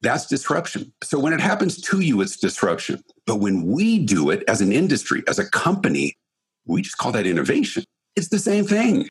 That's 0.00 0.26
disruption. 0.26 0.92
So 1.02 1.18
when 1.18 1.32
it 1.32 1.40
happens 1.40 1.80
to 1.82 2.00
you, 2.00 2.20
it's 2.20 2.36
disruption. 2.36 3.02
But 3.26 3.36
when 3.36 3.66
we 3.66 3.98
do 3.98 4.30
it 4.30 4.44
as 4.46 4.60
an 4.60 4.72
industry, 4.72 5.22
as 5.26 5.38
a 5.38 5.48
company, 5.50 6.16
we 6.66 6.82
just 6.82 6.98
call 6.98 7.12
that 7.12 7.26
innovation. 7.26 7.84
It's 8.14 8.28
the 8.28 8.38
same 8.38 8.64
thing. 8.64 9.08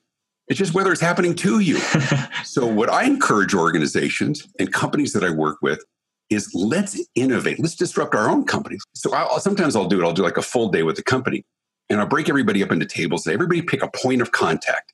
It's 0.48 0.58
just 0.58 0.74
whether 0.74 0.92
it's 0.92 1.02
happening 1.02 1.36
to 1.36 1.60
you. 1.60 1.78
so, 2.46 2.66
what 2.66 2.90
I 2.90 3.04
encourage 3.04 3.54
organizations 3.54 4.48
and 4.60 4.72
companies 4.72 5.12
that 5.12 5.24
I 5.24 5.30
work 5.30 5.58
with 5.62 5.84
is 6.30 6.50
let's 6.54 7.02
innovate. 7.16 7.60
Let's 7.60 7.76
disrupt 7.76 8.16
our 8.16 8.30
own 8.30 8.46
companies. 8.46 8.82
So, 8.94 9.14
I'll, 9.14 9.42
sometimes 9.42 9.76
I'll 9.76 9.88
do 9.88 10.00
it. 10.00 10.06
I'll 10.06 10.14
do 10.14 10.24
like 10.24 10.38
a 10.38 10.42
full 10.42 10.70
day 10.70 10.84
with 10.84 10.96
the 10.96 11.04
company 11.04 11.44
and 11.90 12.00
I'll 12.00 12.08
break 12.08 12.30
everybody 12.30 12.64
up 12.64 12.72
into 12.72 12.86
tables. 12.86 13.28
Everybody 13.28 13.62
pick 13.62 13.84
a 13.84 13.90
point 13.90 14.22
of 14.22 14.32
contact. 14.32 14.94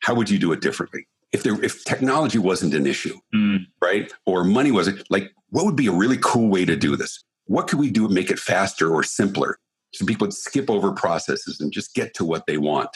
How 0.00 0.14
would 0.14 0.30
you 0.30 0.38
do 0.38 0.52
it 0.52 0.60
differently? 0.60 1.06
If 1.32 1.42
there, 1.42 1.62
if 1.62 1.84
technology 1.84 2.38
wasn't 2.38 2.74
an 2.74 2.86
issue, 2.86 3.16
mm. 3.34 3.66
right, 3.80 4.12
or 4.26 4.42
money 4.42 4.72
wasn't, 4.72 5.08
like, 5.10 5.30
what 5.50 5.64
would 5.64 5.76
be 5.76 5.86
a 5.86 5.92
really 5.92 6.18
cool 6.20 6.48
way 6.48 6.64
to 6.64 6.76
do 6.76 6.96
this? 6.96 7.22
What 7.46 7.68
could 7.68 7.78
we 7.78 7.90
do 7.90 8.08
to 8.08 8.14
make 8.14 8.30
it 8.30 8.38
faster 8.38 8.92
or 8.92 9.02
simpler, 9.02 9.58
so 9.92 10.04
people 10.06 10.26
would 10.26 10.34
skip 10.34 10.68
over 10.68 10.92
processes 10.92 11.60
and 11.60 11.72
just 11.72 11.94
get 11.94 12.14
to 12.14 12.24
what 12.24 12.46
they 12.46 12.58
want? 12.58 12.90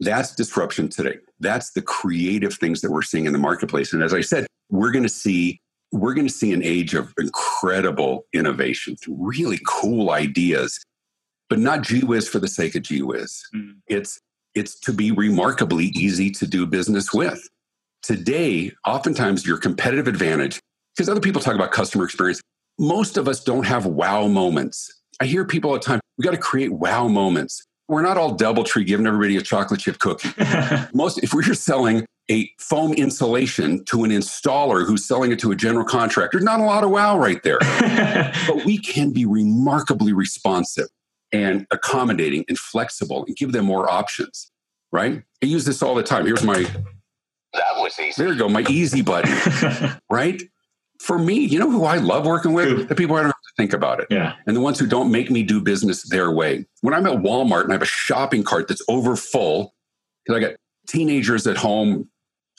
That's 0.00 0.34
disruption 0.34 0.88
today. 0.88 1.18
That's 1.40 1.72
the 1.72 1.82
creative 1.82 2.54
things 2.54 2.80
that 2.82 2.90
we're 2.90 3.02
seeing 3.02 3.26
in 3.26 3.32
the 3.32 3.38
marketplace. 3.38 3.92
And 3.92 4.02
as 4.02 4.12
I 4.12 4.20
said, 4.20 4.46
we're 4.70 4.90
going 4.90 5.04
to 5.04 5.08
see 5.08 5.60
we're 5.92 6.14
going 6.14 6.26
to 6.26 6.32
see 6.32 6.52
an 6.52 6.62
age 6.62 6.94
of 6.94 7.14
incredible 7.18 8.26
innovation, 8.32 8.96
really 9.08 9.60
cool 9.66 10.10
ideas, 10.10 10.78
but 11.48 11.58
not 11.58 11.82
gee 11.82 12.02
whiz 12.02 12.28
for 12.28 12.38
the 12.38 12.48
sake 12.48 12.74
of 12.74 12.82
gee 12.82 13.02
whiz. 13.02 13.42
Mm. 13.54 13.76
It's 13.86 14.20
it's 14.56 14.78
to 14.80 14.92
be 14.92 15.12
remarkably 15.12 15.86
easy 15.94 16.30
to 16.32 16.46
do 16.46 16.66
business 16.66 17.12
with. 17.12 17.48
Today, 18.02 18.72
oftentimes 18.84 19.46
your 19.46 19.58
competitive 19.58 20.08
advantage, 20.08 20.58
because 20.96 21.08
other 21.08 21.20
people 21.20 21.40
talk 21.40 21.54
about 21.54 21.70
customer 21.70 22.04
experience, 22.04 22.40
most 22.78 23.16
of 23.16 23.28
us 23.28 23.44
don't 23.44 23.66
have 23.66 23.86
wow 23.86 24.26
moments. 24.26 24.90
I 25.20 25.26
hear 25.26 25.44
people 25.44 25.70
all 25.70 25.76
the 25.76 25.84
time, 25.84 26.00
we 26.18 26.24
got 26.24 26.32
to 26.32 26.38
create 26.38 26.72
wow 26.72 27.06
moments 27.06 27.62
we're 27.88 28.02
not 28.02 28.16
all 28.16 28.36
DoubleTree 28.36 28.86
giving 28.86 29.06
everybody 29.06 29.36
a 29.36 29.42
chocolate 29.42 29.80
chip 29.80 29.98
cookie. 29.98 30.30
Most, 30.94 31.18
if 31.22 31.32
we're 31.32 31.54
selling 31.54 32.04
a 32.28 32.50
foam 32.58 32.92
insulation 32.94 33.84
to 33.84 34.02
an 34.02 34.10
installer 34.10 34.84
who's 34.84 35.06
selling 35.06 35.30
it 35.30 35.38
to 35.40 35.52
a 35.52 35.56
general 35.56 35.84
contractor, 35.84 36.40
not 36.40 36.58
a 36.58 36.64
lot 36.64 36.82
of 36.82 36.90
wow 36.90 37.16
right 37.16 37.42
there. 37.44 37.58
but 38.48 38.64
we 38.64 38.78
can 38.78 39.12
be 39.12 39.24
remarkably 39.24 40.12
responsive 40.12 40.88
and 41.36 41.66
accommodating 41.70 42.44
and 42.48 42.58
flexible 42.58 43.24
and 43.26 43.36
give 43.36 43.52
them 43.52 43.66
more 43.66 43.90
options, 43.90 44.50
right? 44.92 45.22
I 45.42 45.46
use 45.46 45.64
this 45.64 45.82
all 45.82 45.94
the 45.94 46.02
time. 46.02 46.26
Here's 46.26 46.42
my. 46.42 46.62
That 46.62 47.64
was 47.76 47.98
easy. 47.98 48.22
There 48.22 48.32
you 48.32 48.38
go, 48.38 48.48
my 48.48 48.64
easy 48.68 49.02
button, 49.02 49.34
right? 50.10 50.42
For 51.00 51.18
me, 51.18 51.40
you 51.40 51.58
know 51.58 51.70
who 51.70 51.84
I 51.84 51.96
love 51.96 52.26
working 52.26 52.52
with? 52.52 52.88
The 52.88 52.94
people 52.94 53.16
I 53.16 53.20
don't 53.20 53.26
have 53.26 53.34
to 53.34 53.52
think 53.56 53.72
about 53.72 54.00
it. 54.00 54.06
Yeah. 54.10 54.34
And 54.46 54.56
the 54.56 54.60
ones 54.60 54.78
who 54.78 54.86
don't 54.86 55.10
make 55.10 55.30
me 55.30 55.42
do 55.42 55.60
business 55.60 56.02
their 56.08 56.30
way. 56.30 56.66
When 56.80 56.94
I'm 56.94 57.06
at 57.06 57.18
Walmart 57.18 57.64
and 57.64 57.72
I 57.72 57.74
have 57.74 57.82
a 57.82 57.86
shopping 57.86 58.42
cart 58.42 58.68
that's 58.68 58.82
over 58.88 59.14
full, 59.14 59.74
because 60.24 60.42
I 60.42 60.48
got 60.48 60.56
teenagers 60.86 61.46
at 61.46 61.56
home, 61.56 62.08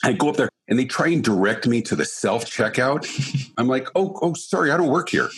I 0.04 0.12
go 0.12 0.28
up 0.28 0.36
there 0.36 0.48
and 0.68 0.78
they 0.78 0.84
try 0.84 1.08
and 1.08 1.24
direct 1.24 1.66
me 1.66 1.82
to 1.82 1.96
the 1.96 2.04
self 2.04 2.44
checkout. 2.44 3.06
I'm 3.58 3.68
like, 3.68 3.88
oh, 3.94 4.18
oh, 4.22 4.34
sorry, 4.34 4.70
I 4.70 4.76
don't 4.76 4.90
work 4.90 5.08
here. 5.08 5.28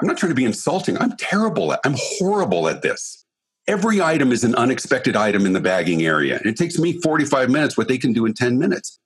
I'm 0.00 0.06
not 0.06 0.18
trying 0.18 0.30
to 0.30 0.36
be 0.36 0.44
insulting. 0.44 0.98
I'm 0.98 1.16
terrible 1.16 1.72
at, 1.72 1.80
I'm 1.84 1.96
horrible 1.96 2.68
at 2.68 2.82
this. 2.82 3.24
Every 3.66 4.02
item 4.02 4.30
is 4.30 4.44
an 4.44 4.54
unexpected 4.56 5.16
item 5.16 5.46
in 5.46 5.54
the 5.54 5.60
bagging 5.60 6.02
area. 6.02 6.36
And 6.36 6.46
it 6.46 6.56
takes 6.56 6.78
me 6.78 7.00
45 7.00 7.48
minutes 7.48 7.78
what 7.78 7.88
they 7.88 7.96
can 7.96 8.12
do 8.12 8.26
in 8.26 8.34
10 8.34 8.58
minutes. 8.58 8.98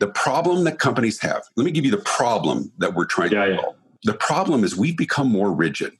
The 0.00 0.08
problem 0.08 0.64
that 0.64 0.80
companies 0.80 1.20
have, 1.20 1.44
let 1.56 1.64
me 1.64 1.70
give 1.70 1.84
you 1.84 1.92
the 1.92 1.98
problem 1.98 2.72
that 2.78 2.94
we're 2.94 3.04
trying 3.04 3.30
yeah, 3.30 3.44
to 3.44 3.56
solve. 3.56 3.74
Yeah 3.76 3.82
the 4.04 4.14
problem 4.14 4.64
is 4.64 4.76
we've 4.76 4.96
become 4.96 5.28
more 5.28 5.52
rigid. 5.52 5.92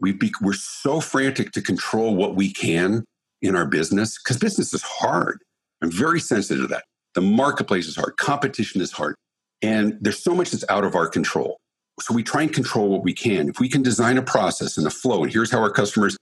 We 0.00 0.12
be, 0.12 0.32
we're 0.42 0.52
so 0.52 1.00
frantic 1.00 1.52
to 1.52 1.62
control 1.62 2.14
what 2.14 2.36
we 2.36 2.52
can 2.52 3.04
in 3.40 3.56
our 3.56 3.66
business 3.66 4.18
because 4.18 4.36
business 4.36 4.74
is 4.74 4.82
hard. 4.82 5.42
I'm 5.82 5.90
very 5.90 6.20
sensitive 6.20 6.64
to 6.64 6.68
that. 6.68 6.84
The 7.16 7.22
marketplace 7.22 7.88
is 7.88 7.96
hard. 7.96 8.18
Competition 8.18 8.82
is 8.82 8.92
hard. 8.92 9.16
And 9.62 9.96
there's 10.02 10.22
so 10.22 10.34
much 10.34 10.50
that's 10.50 10.66
out 10.68 10.84
of 10.84 10.94
our 10.94 11.08
control. 11.08 11.56
So 11.98 12.12
we 12.12 12.22
try 12.22 12.42
and 12.42 12.52
control 12.52 12.90
what 12.90 13.02
we 13.02 13.14
can. 13.14 13.48
If 13.48 13.58
we 13.58 13.70
can 13.70 13.82
design 13.82 14.18
a 14.18 14.22
process 14.22 14.76
and 14.76 14.86
a 14.86 14.90
flow, 14.90 15.22
and 15.22 15.32
here's 15.32 15.50
how 15.50 15.60
our 15.60 15.70
customers, 15.70 16.16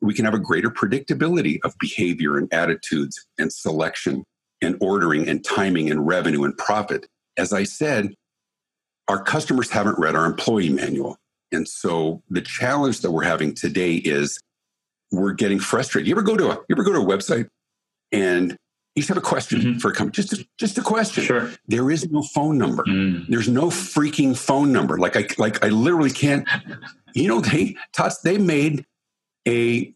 we 0.00 0.14
can 0.14 0.24
have 0.24 0.32
a 0.32 0.38
greater 0.38 0.70
predictability 0.70 1.58
of 1.64 1.74
behavior 1.78 2.38
and 2.38 2.52
attitudes 2.52 3.26
and 3.38 3.52
selection 3.52 4.24
and 4.62 4.78
ordering 4.80 5.28
and 5.28 5.44
timing 5.44 5.90
and 5.90 6.06
revenue 6.06 6.44
and 6.44 6.56
profit. 6.56 7.06
As 7.36 7.52
I 7.52 7.64
said, 7.64 8.14
our 9.06 9.22
customers 9.22 9.68
haven't 9.68 9.98
read 9.98 10.14
our 10.14 10.24
employee 10.24 10.70
manual. 10.70 11.18
And 11.52 11.68
so 11.68 12.22
the 12.30 12.40
challenge 12.40 13.02
that 13.02 13.10
we're 13.10 13.24
having 13.24 13.54
today 13.54 13.96
is 13.96 14.38
we're 15.12 15.34
getting 15.34 15.58
frustrated. 15.58 16.08
You 16.08 16.14
ever 16.14 16.22
go 16.22 16.38
to 16.38 16.50
a 16.50 16.54
you 16.54 16.74
ever 16.74 16.84
go 16.84 16.92
to 16.92 17.00
a 17.00 17.04
website 17.04 17.48
and 18.12 18.56
you 18.98 19.02
just 19.02 19.08
have 19.08 19.16
a 19.16 19.20
question 19.20 19.60
mm-hmm. 19.60 19.78
for 19.78 19.92
a 19.92 19.94
company, 19.94 20.12
just 20.12 20.32
a, 20.32 20.44
just 20.58 20.76
a 20.76 20.82
question. 20.82 21.22
Sure. 21.22 21.52
There 21.68 21.88
is 21.88 22.10
no 22.10 22.20
phone 22.22 22.58
number. 22.58 22.82
Mm. 22.82 23.28
There's 23.28 23.48
no 23.48 23.68
freaking 23.68 24.36
phone 24.36 24.72
number. 24.72 24.98
Like 24.98 25.16
I 25.16 25.26
like 25.38 25.64
I 25.64 25.68
literally 25.68 26.10
can't. 26.10 26.48
You 27.14 27.28
know 27.28 27.40
they 27.40 27.76
they 28.24 28.38
made 28.38 28.84
a 29.46 29.94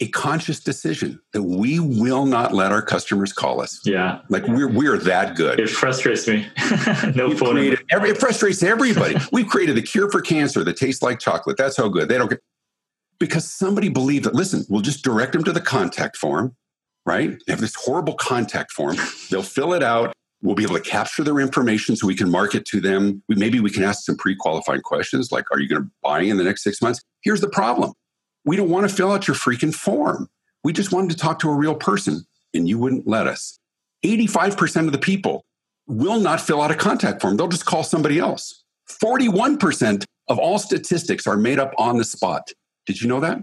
a 0.00 0.08
conscious 0.08 0.60
decision 0.60 1.20
that 1.34 1.42
we 1.42 1.78
will 1.78 2.24
not 2.24 2.54
let 2.54 2.72
our 2.72 2.80
customers 2.80 3.34
call 3.34 3.60
us. 3.60 3.80
Yeah. 3.84 4.20
Like 4.30 4.46
we're 4.46 4.68
we're 4.68 4.96
that 4.96 5.36
good. 5.36 5.60
It 5.60 5.68
frustrates 5.68 6.26
me. 6.26 6.46
no 7.14 7.28
We've 7.28 7.38
phone 7.38 7.76
every, 7.90 8.10
it 8.10 8.16
frustrates 8.16 8.62
everybody. 8.62 9.16
We've 9.30 9.46
created 9.46 9.76
the 9.76 9.82
cure 9.82 10.10
for 10.10 10.22
cancer 10.22 10.64
that 10.64 10.78
tastes 10.78 11.02
like 11.02 11.18
chocolate. 11.18 11.58
That's 11.58 11.76
how 11.76 11.88
good. 11.88 12.08
They 12.08 12.16
don't 12.16 12.30
get 12.30 12.40
because 13.18 13.50
somebody 13.50 13.90
believed 13.90 14.24
that 14.24 14.34
listen, 14.34 14.64
we'll 14.70 14.80
just 14.80 15.04
direct 15.04 15.32
them 15.34 15.44
to 15.44 15.52
the 15.52 15.60
contact 15.60 16.16
form, 16.16 16.56
right? 17.08 17.42
They 17.46 17.52
have 17.52 17.60
this 17.60 17.74
horrible 17.74 18.14
contact 18.14 18.70
form. 18.70 18.96
They'll 19.30 19.42
fill 19.42 19.72
it 19.72 19.82
out. 19.82 20.12
We'll 20.42 20.54
be 20.54 20.62
able 20.62 20.76
to 20.76 20.80
capture 20.80 21.24
their 21.24 21.40
information 21.40 21.96
so 21.96 22.06
we 22.06 22.14
can 22.14 22.30
market 22.30 22.64
to 22.66 22.80
them. 22.80 23.22
We, 23.28 23.34
maybe 23.34 23.60
we 23.60 23.70
can 23.70 23.82
ask 23.82 24.04
some 24.04 24.16
pre-qualifying 24.16 24.82
questions 24.82 25.32
like, 25.32 25.50
are 25.50 25.58
you 25.58 25.68
going 25.68 25.82
to 25.82 25.90
buy 26.02 26.20
in 26.20 26.36
the 26.36 26.44
next 26.44 26.62
six 26.62 26.80
months? 26.82 27.00
Here's 27.22 27.40
the 27.40 27.48
problem 27.48 27.94
we 28.44 28.56
don't 28.56 28.70
want 28.70 28.88
to 28.88 28.94
fill 28.94 29.10
out 29.10 29.26
your 29.26 29.34
freaking 29.34 29.74
form. 29.74 30.28
We 30.62 30.72
just 30.72 30.92
wanted 30.92 31.10
to 31.10 31.16
talk 31.16 31.38
to 31.40 31.50
a 31.50 31.54
real 31.54 31.74
person, 31.74 32.24
and 32.54 32.68
you 32.68 32.78
wouldn't 32.78 33.06
let 33.06 33.26
us. 33.26 33.58
85% 34.04 34.86
of 34.86 34.92
the 34.92 34.98
people 34.98 35.44
will 35.86 36.20
not 36.20 36.40
fill 36.40 36.60
out 36.62 36.70
a 36.70 36.74
contact 36.74 37.20
form. 37.20 37.36
They'll 37.36 37.48
just 37.48 37.66
call 37.66 37.82
somebody 37.82 38.18
else. 38.18 38.64
41% 39.02 40.04
of 40.28 40.38
all 40.38 40.58
statistics 40.58 41.26
are 41.26 41.36
made 41.36 41.58
up 41.58 41.72
on 41.78 41.96
the 41.96 42.04
spot. 42.04 42.48
Did 42.86 43.00
you 43.00 43.08
know 43.08 43.20
that? 43.20 43.38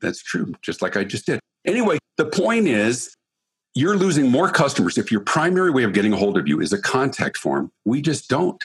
That's 0.00 0.22
true, 0.22 0.54
just 0.62 0.82
like 0.82 0.96
I 0.96 1.04
just 1.04 1.26
did. 1.26 1.40
Anyway, 1.66 1.98
the 2.16 2.26
point 2.26 2.68
is 2.68 3.14
you're 3.74 3.96
losing 3.96 4.30
more 4.30 4.50
customers 4.50 4.98
if 4.98 5.10
your 5.10 5.20
primary 5.20 5.70
way 5.70 5.82
of 5.82 5.92
getting 5.92 6.12
a 6.12 6.16
hold 6.16 6.38
of 6.38 6.46
you 6.46 6.60
is 6.60 6.72
a 6.72 6.80
contact 6.80 7.36
form. 7.36 7.72
We 7.84 8.02
just 8.02 8.28
don't. 8.28 8.62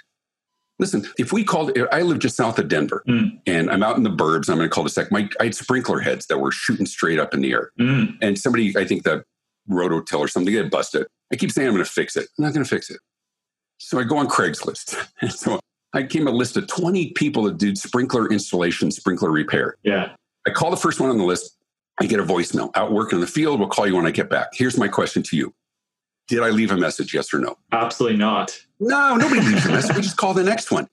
Listen, 0.78 1.06
if 1.18 1.34
we 1.34 1.44
called, 1.44 1.78
I 1.92 2.04
live 2.04 2.20
just 2.20 2.38
south 2.38 2.58
of 2.58 2.70
Denver 2.70 3.04
mm. 3.08 3.38
and 3.46 3.70
I'm 3.70 3.84
out 3.84 3.98
in 3.98 4.04
the 4.04 4.10
burbs. 4.10 4.50
I'm 4.50 4.56
going 4.56 4.70
to 4.70 4.74
call 4.74 4.86
this 4.86 4.96
like 4.96 5.12
my, 5.12 5.28
I 5.40 5.46
had 5.46 5.56
sprinkler 5.56 6.00
heads 6.00 6.28
that 6.28 6.38
were 6.38 6.52
shooting 6.52 6.86
straight 6.86 7.20
up 7.20 7.34
in 7.34 7.42
the 7.42 7.52
air. 7.52 7.72
Mm. 7.78 8.18
And 8.22 8.40
somebody, 8.40 8.78
I 8.78 8.86
think 8.86 9.04
the 9.04 9.26
rototill 9.70 10.20
or 10.20 10.30
something, 10.30 10.54
get 10.54 10.72
busted. 10.72 11.06
I 11.34 11.36
keep 11.36 11.52
saying 11.52 11.68
I'm 11.68 11.74
going 11.74 11.84
to 11.86 11.92
fix 11.92 12.16
it. 12.16 12.30
I'm 12.38 12.46
not 12.46 12.54
going 12.54 12.64
to 12.64 12.70
fix 12.70 12.90
it. 12.90 13.00
So 13.78 14.00
I 14.00 14.04
go 14.04 14.18
on 14.18 14.28
Craigslist. 14.28 14.96
And 15.22 15.34
so 15.34 15.60
I 15.94 16.04
came 16.04 16.28
a 16.28 16.32
list 16.32 16.56
of 16.56 16.68
20 16.68 17.12
people 17.12 17.44
that 17.44 17.58
did 17.58 17.78
sprinkler 17.78 18.32
installation, 18.32 18.90
sprinkler 18.92 19.32
repair. 19.32 19.76
Yeah. 19.84 20.12
I 20.48 20.52
call 20.52 20.72
the 20.72 20.78
first 20.78 21.02
one 21.02 21.10
on 21.10 21.18
the 21.18 21.26
list. 21.26 21.58
I 22.02 22.06
get 22.06 22.20
a 22.20 22.24
voicemail 22.24 22.72
out 22.76 22.92
working 22.92 23.18
in 23.18 23.22
the 23.22 23.28
field. 23.28 23.60
We'll 23.60 23.70
call 23.70 23.88
you 23.88 23.96
when 23.96 24.06
I 24.06 24.12
get 24.12 24.30
back. 24.30 24.50
Here's 24.54 24.78
my 24.78 24.88
question 24.88 25.22
to 25.24 25.38
you. 25.38 25.54
Did 26.28 26.42
I 26.42 26.50
leave 26.50 26.72
a 26.72 26.78
message? 26.78 27.14
Yes 27.14 27.34
or 27.34 27.40
no? 27.40 27.58
Absolutely 27.72 28.18
not. 28.18 28.58
No, 28.80 29.16
nobody 29.16 29.42
leaves 29.42 29.66
a 29.66 29.70
message. 29.74 29.96
We 29.96 30.02
just 30.02 30.18
call 30.18 30.34
the 30.34 30.44
next 30.44 30.72
one. 30.72 30.88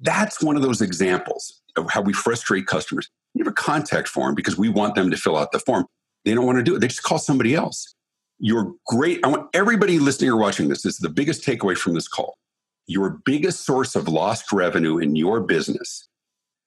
That's 0.00 0.42
one 0.42 0.56
of 0.56 0.62
those 0.62 0.80
examples 0.80 1.60
of 1.76 1.90
how 1.90 2.00
we 2.00 2.12
frustrate 2.12 2.66
customers. 2.66 3.08
We 3.34 3.40
have 3.40 3.48
a 3.48 3.52
contact 3.52 4.08
form 4.08 4.34
because 4.34 4.56
we 4.56 4.68
want 4.68 4.94
them 4.94 5.10
to 5.10 5.16
fill 5.16 5.36
out 5.36 5.52
the 5.52 5.58
form. 5.60 5.86
They 6.24 6.34
don't 6.34 6.46
want 6.46 6.58
to 6.58 6.64
do 6.64 6.76
it. 6.76 6.80
They 6.80 6.88
just 6.88 7.02
call 7.02 7.18
somebody 7.18 7.54
else. 7.54 7.94
You're 8.38 8.72
great. 8.86 9.20
I 9.24 9.28
want 9.28 9.48
everybody 9.54 9.98
listening 9.98 10.30
or 10.30 10.36
watching 10.36 10.68
this. 10.68 10.82
This 10.82 10.94
is 10.94 11.00
the 11.00 11.08
biggest 11.08 11.44
takeaway 11.44 11.76
from 11.76 11.94
this 11.94 12.08
call. 12.08 12.38
Your 12.86 13.20
biggest 13.24 13.66
source 13.66 13.94
of 13.94 14.08
lost 14.08 14.52
revenue 14.52 14.98
in 14.98 15.14
your 15.14 15.40
business 15.40 16.08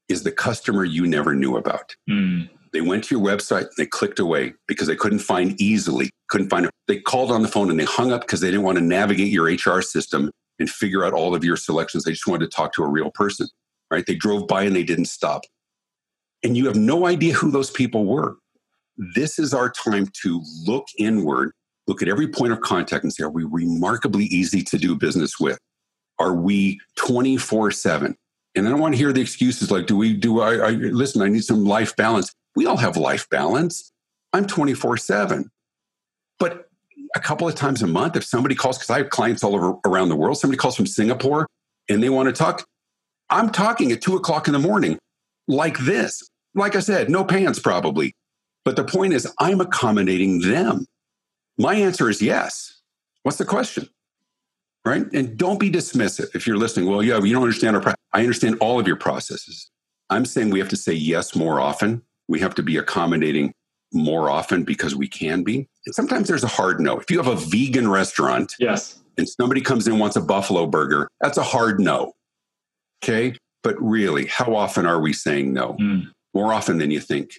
is 0.07 0.23
the 0.23 0.31
customer 0.31 0.83
you 0.83 1.07
never 1.07 1.33
knew 1.33 1.57
about. 1.57 1.95
Mm. 2.09 2.49
They 2.73 2.81
went 2.81 3.03
to 3.05 3.15
your 3.15 3.25
website 3.25 3.63
and 3.63 3.71
they 3.77 3.85
clicked 3.85 4.19
away 4.19 4.53
because 4.67 4.87
they 4.87 4.95
couldn't 4.95 5.19
find 5.19 5.59
easily, 5.59 6.09
couldn't 6.29 6.49
find 6.49 6.65
it. 6.65 6.71
They 6.87 6.99
called 6.99 7.31
on 7.31 7.41
the 7.41 7.47
phone 7.47 7.69
and 7.69 7.79
they 7.79 7.85
hung 7.85 8.11
up 8.11 8.21
because 8.21 8.39
they 8.39 8.47
didn't 8.47 8.63
want 8.63 8.77
to 8.77 8.83
navigate 8.83 9.31
your 9.31 9.45
HR 9.45 9.81
system 9.81 10.31
and 10.59 10.69
figure 10.69 11.03
out 11.03 11.13
all 11.13 11.35
of 11.35 11.43
your 11.43 11.57
selections. 11.57 12.03
They 12.03 12.11
just 12.11 12.27
wanted 12.27 12.49
to 12.49 12.55
talk 12.55 12.73
to 12.73 12.83
a 12.83 12.87
real 12.87 13.11
person, 13.11 13.47
right? 13.89 14.05
They 14.05 14.15
drove 14.15 14.47
by 14.47 14.63
and 14.63 14.75
they 14.75 14.83
didn't 14.83 15.05
stop. 15.05 15.41
And 16.43 16.55
you 16.55 16.65
have 16.67 16.75
no 16.75 17.05
idea 17.05 17.33
who 17.33 17.51
those 17.51 17.69
people 17.69 18.05
were. 18.05 18.37
This 19.15 19.37
is 19.37 19.53
our 19.53 19.69
time 19.69 20.07
to 20.23 20.41
look 20.65 20.85
inward, 20.97 21.51
look 21.87 22.01
at 22.01 22.07
every 22.07 22.27
point 22.27 22.53
of 22.53 22.61
contact 22.61 23.03
and 23.03 23.11
say, 23.11 23.23
are 23.23 23.29
we 23.29 23.43
remarkably 23.43 24.25
easy 24.25 24.63
to 24.63 24.77
do 24.77 24.95
business 24.95 25.39
with? 25.39 25.59
Are 26.19 26.33
we 26.33 26.79
24 26.97 27.71
7? 27.71 28.15
And 28.55 28.67
I 28.67 28.71
don't 28.71 28.79
want 28.79 28.93
to 28.93 28.97
hear 28.97 29.13
the 29.13 29.21
excuses 29.21 29.71
like, 29.71 29.87
do 29.87 29.95
we, 29.95 30.13
do 30.13 30.41
I, 30.41 30.55
I 30.55 30.69
listen, 30.71 31.21
I 31.21 31.29
need 31.29 31.43
some 31.43 31.65
life 31.65 31.95
balance. 31.95 32.31
We 32.55 32.65
all 32.65 32.77
have 32.77 32.97
life 32.97 33.29
balance. 33.29 33.91
I'm 34.33 34.45
24 34.47 34.97
7. 34.97 35.49
But 36.39 36.67
a 37.15 37.19
couple 37.19 37.47
of 37.47 37.55
times 37.55 37.81
a 37.81 37.87
month, 37.87 38.15
if 38.15 38.23
somebody 38.23 38.55
calls, 38.55 38.77
because 38.77 38.89
I 38.89 38.97
have 38.99 39.09
clients 39.09 39.43
all 39.43 39.55
over 39.55 39.75
around 39.85 40.09
the 40.09 40.15
world, 40.15 40.37
somebody 40.37 40.57
calls 40.57 40.75
from 40.75 40.85
Singapore 40.85 41.47
and 41.89 42.01
they 42.01 42.09
want 42.09 42.27
to 42.27 42.33
talk, 42.33 42.65
I'm 43.29 43.49
talking 43.49 43.91
at 43.91 44.01
two 44.01 44.15
o'clock 44.15 44.47
in 44.47 44.53
the 44.53 44.59
morning 44.59 44.97
like 45.47 45.77
this. 45.79 46.21
Like 46.55 46.75
I 46.75 46.79
said, 46.79 47.09
no 47.09 47.23
pants 47.23 47.59
probably. 47.59 48.13
But 48.65 48.75
the 48.75 48.83
point 48.83 49.13
is, 49.13 49.31
I'm 49.39 49.61
accommodating 49.61 50.41
them. 50.41 50.85
My 51.57 51.75
answer 51.75 52.09
is 52.09 52.21
yes. 52.21 52.81
What's 53.23 53.37
the 53.37 53.45
question? 53.45 53.89
Right? 54.83 55.05
And 55.13 55.37
don't 55.37 55.59
be 55.59 55.69
dismissive 55.69 56.35
if 56.35 56.47
you're 56.47 56.57
listening. 56.57 56.89
Well, 56.89 57.03
yeah, 57.03 57.19
you 57.19 57.33
don't 57.33 57.43
understand 57.43 57.75
our. 57.75 57.81
Pro- 57.81 57.93
I 58.13 58.21
understand 58.21 58.57
all 58.59 58.79
of 58.79 58.87
your 58.87 58.95
processes. 58.95 59.69
I'm 60.09 60.25
saying 60.25 60.49
we 60.49 60.59
have 60.59 60.69
to 60.69 60.75
say 60.75 60.93
yes 60.93 61.35
more 61.35 61.59
often 61.59 62.01
we 62.31 62.39
have 62.39 62.55
to 62.55 62.63
be 62.63 62.77
accommodating 62.77 63.53
more 63.93 64.29
often 64.29 64.63
because 64.63 64.95
we 64.95 65.07
can 65.07 65.43
be. 65.43 65.67
And 65.85 65.93
sometimes 65.93 66.29
there's 66.29 66.45
a 66.45 66.47
hard 66.47 66.79
no. 66.79 66.97
If 66.97 67.11
you 67.11 67.17
have 67.17 67.27
a 67.27 67.35
vegan 67.35 67.89
restaurant, 67.89 68.53
yes, 68.57 68.99
and 69.17 69.27
somebody 69.27 69.61
comes 69.61 69.87
in 69.87 69.99
wants 69.99 70.15
a 70.15 70.21
buffalo 70.21 70.65
burger, 70.65 71.09
that's 71.19 71.37
a 71.37 71.43
hard 71.43 71.79
no. 71.79 72.13
Okay, 73.03 73.35
but 73.63 73.75
really, 73.79 74.25
how 74.27 74.55
often 74.55 74.85
are 74.85 75.01
we 75.01 75.11
saying 75.11 75.53
no? 75.53 75.73
Mm. 75.73 76.09
More 76.33 76.53
often 76.53 76.77
than 76.77 76.89
you 76.89 77.01
think, 77.01 77.31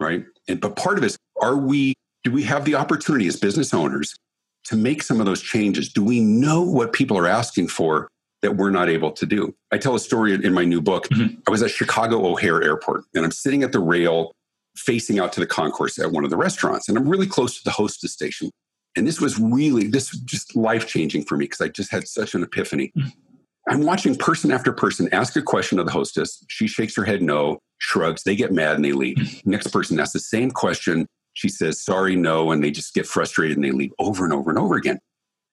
right? 0.00 0.24
And 0.48 0.60
but 0.60 0.76
part 0.76 0.96
of 0.96 1.02
this, 1.02 1.18
are 1.42 1.56
we? 1.56 1.94
Do 2.24 2.32
we 2.32 2.42
have 2.44 2.64
the 2.64 2.74
opportunity 2.74 3.26
as 3.26 3.36
business 3.36 3.72
owners 3.72 4.14
to 4.64 4.76
make 4.76 5.02
some 5.02 5.20
of 5.20 5.26
those 5.26 5.42
changes? 5.42 5.92
Do 5.92 6.02
we 6.02 6.20
know 6.20 6.62
what 6.62 6.92
people 6.92 7.18
are 7.18 7.26
asking 7.26 7.68
for 7.68 8.08
that 8.42 8.56
we're 8.56 8.70
not 8.70 8.88
able 8.88 9.12
to 9.12 9.26
do. 9.26 9.54
I 9.70 9.78
tell 9.78 9.94
a 9.94 10.00
story 10.00 10.32
in 10.32 10.54
my 10.54 10.64
new 10.64 10.80
book. 10.80 11.08
Mm-hmm. 11.08 11.40
I 11.46 11.50
was 11.50 11.62
at 11.62 11.70
Chicago 11.70 12.24
O'Hare 12.26 12.62
Airport 12.62 13.04
and 13.14 13.24
I'm 13.24 13.32
sitting 13.32 13.62
at 13.62 13.72
the 13.72 13.80
rail 13.80 14.32
facing 14.76 15.18
out 15.18 15.32
to 15.34 15.40
the 15.40 15.46
concourse 15.46 15.98
at 15.98 16.12
one 16.12 16.24
of 16.24 16.30
the 16.30 16.36
restaurants 16.36 16.88
and 16.88 16.96
I'm 16.96 17.08
really 17.08 17.26
close 17.26 17.58
to 17.58 17.64
the 17.64 17.70
hostess 17.70 18.12
station. 18.12 18.50
And 18.96 19.06
this 19.06 19.20
was 19.20 19.38
really, 19.38 19.86
this 19.86 20.10
was 20.10 20.20
just 20.22 20.56
life 20.56 20.86
changing 20.86 21.24
for 21.24 21.36
me 21.36 21.44
because 21.44 21.60
I 21.60 21.68
just 21.68 21.90
had 21.90 22.08
such 22.08 22.34
an 22.34 22.42
epiphany. 22.42 22.92
Mm-hmm. 22.96 23.08
I'm 23.68 23.84
watching 23.84 24.16
person 24.16 24.50
after 24.50 24.72
person 24.72 25.08
ask 25.12 25.36
a 25.36 25.42
question 25.42 25.78
of 25.78 25.86
the 25.86 25.92
hostess. 25.92 26.44
She 26.48 26.66
shakes 26.66 26.96
her 26.96 27.04
head 27.04 27.22
no, 27.22 27.58
shrugs, 27.78 28.22
they 28.22 28.34
get 28.34 28.52
mad 28.52 28.76
and 28.76 28.84
they 28.84 28.92
leave. 28.92 29.16
Mm-hmm. 29.16 29.50
Next 29.50 29.68
person 29.68 30.00
asks 30.00 30.14
the 30.14 30.20
same 30.20 30.50
question. 30.50 31.06
She 31.34 31.48
says, 31.48 31.84
sorry, 31.84 32.16
no, 32.16 32.50
and 32.50 32.64
they 32.64 32.70
just 32.70 32.94
get 32.94 33.06
frustrated 33.06 33.56
and 33.56 33.64
they 33.64 33.70
leave 33.70 33.92
over 33.98 34.24
and 34.24 34.32
over 34.32 34.50
and 34.50 34.58
over 34.58 34.74
again. 34.74 34.98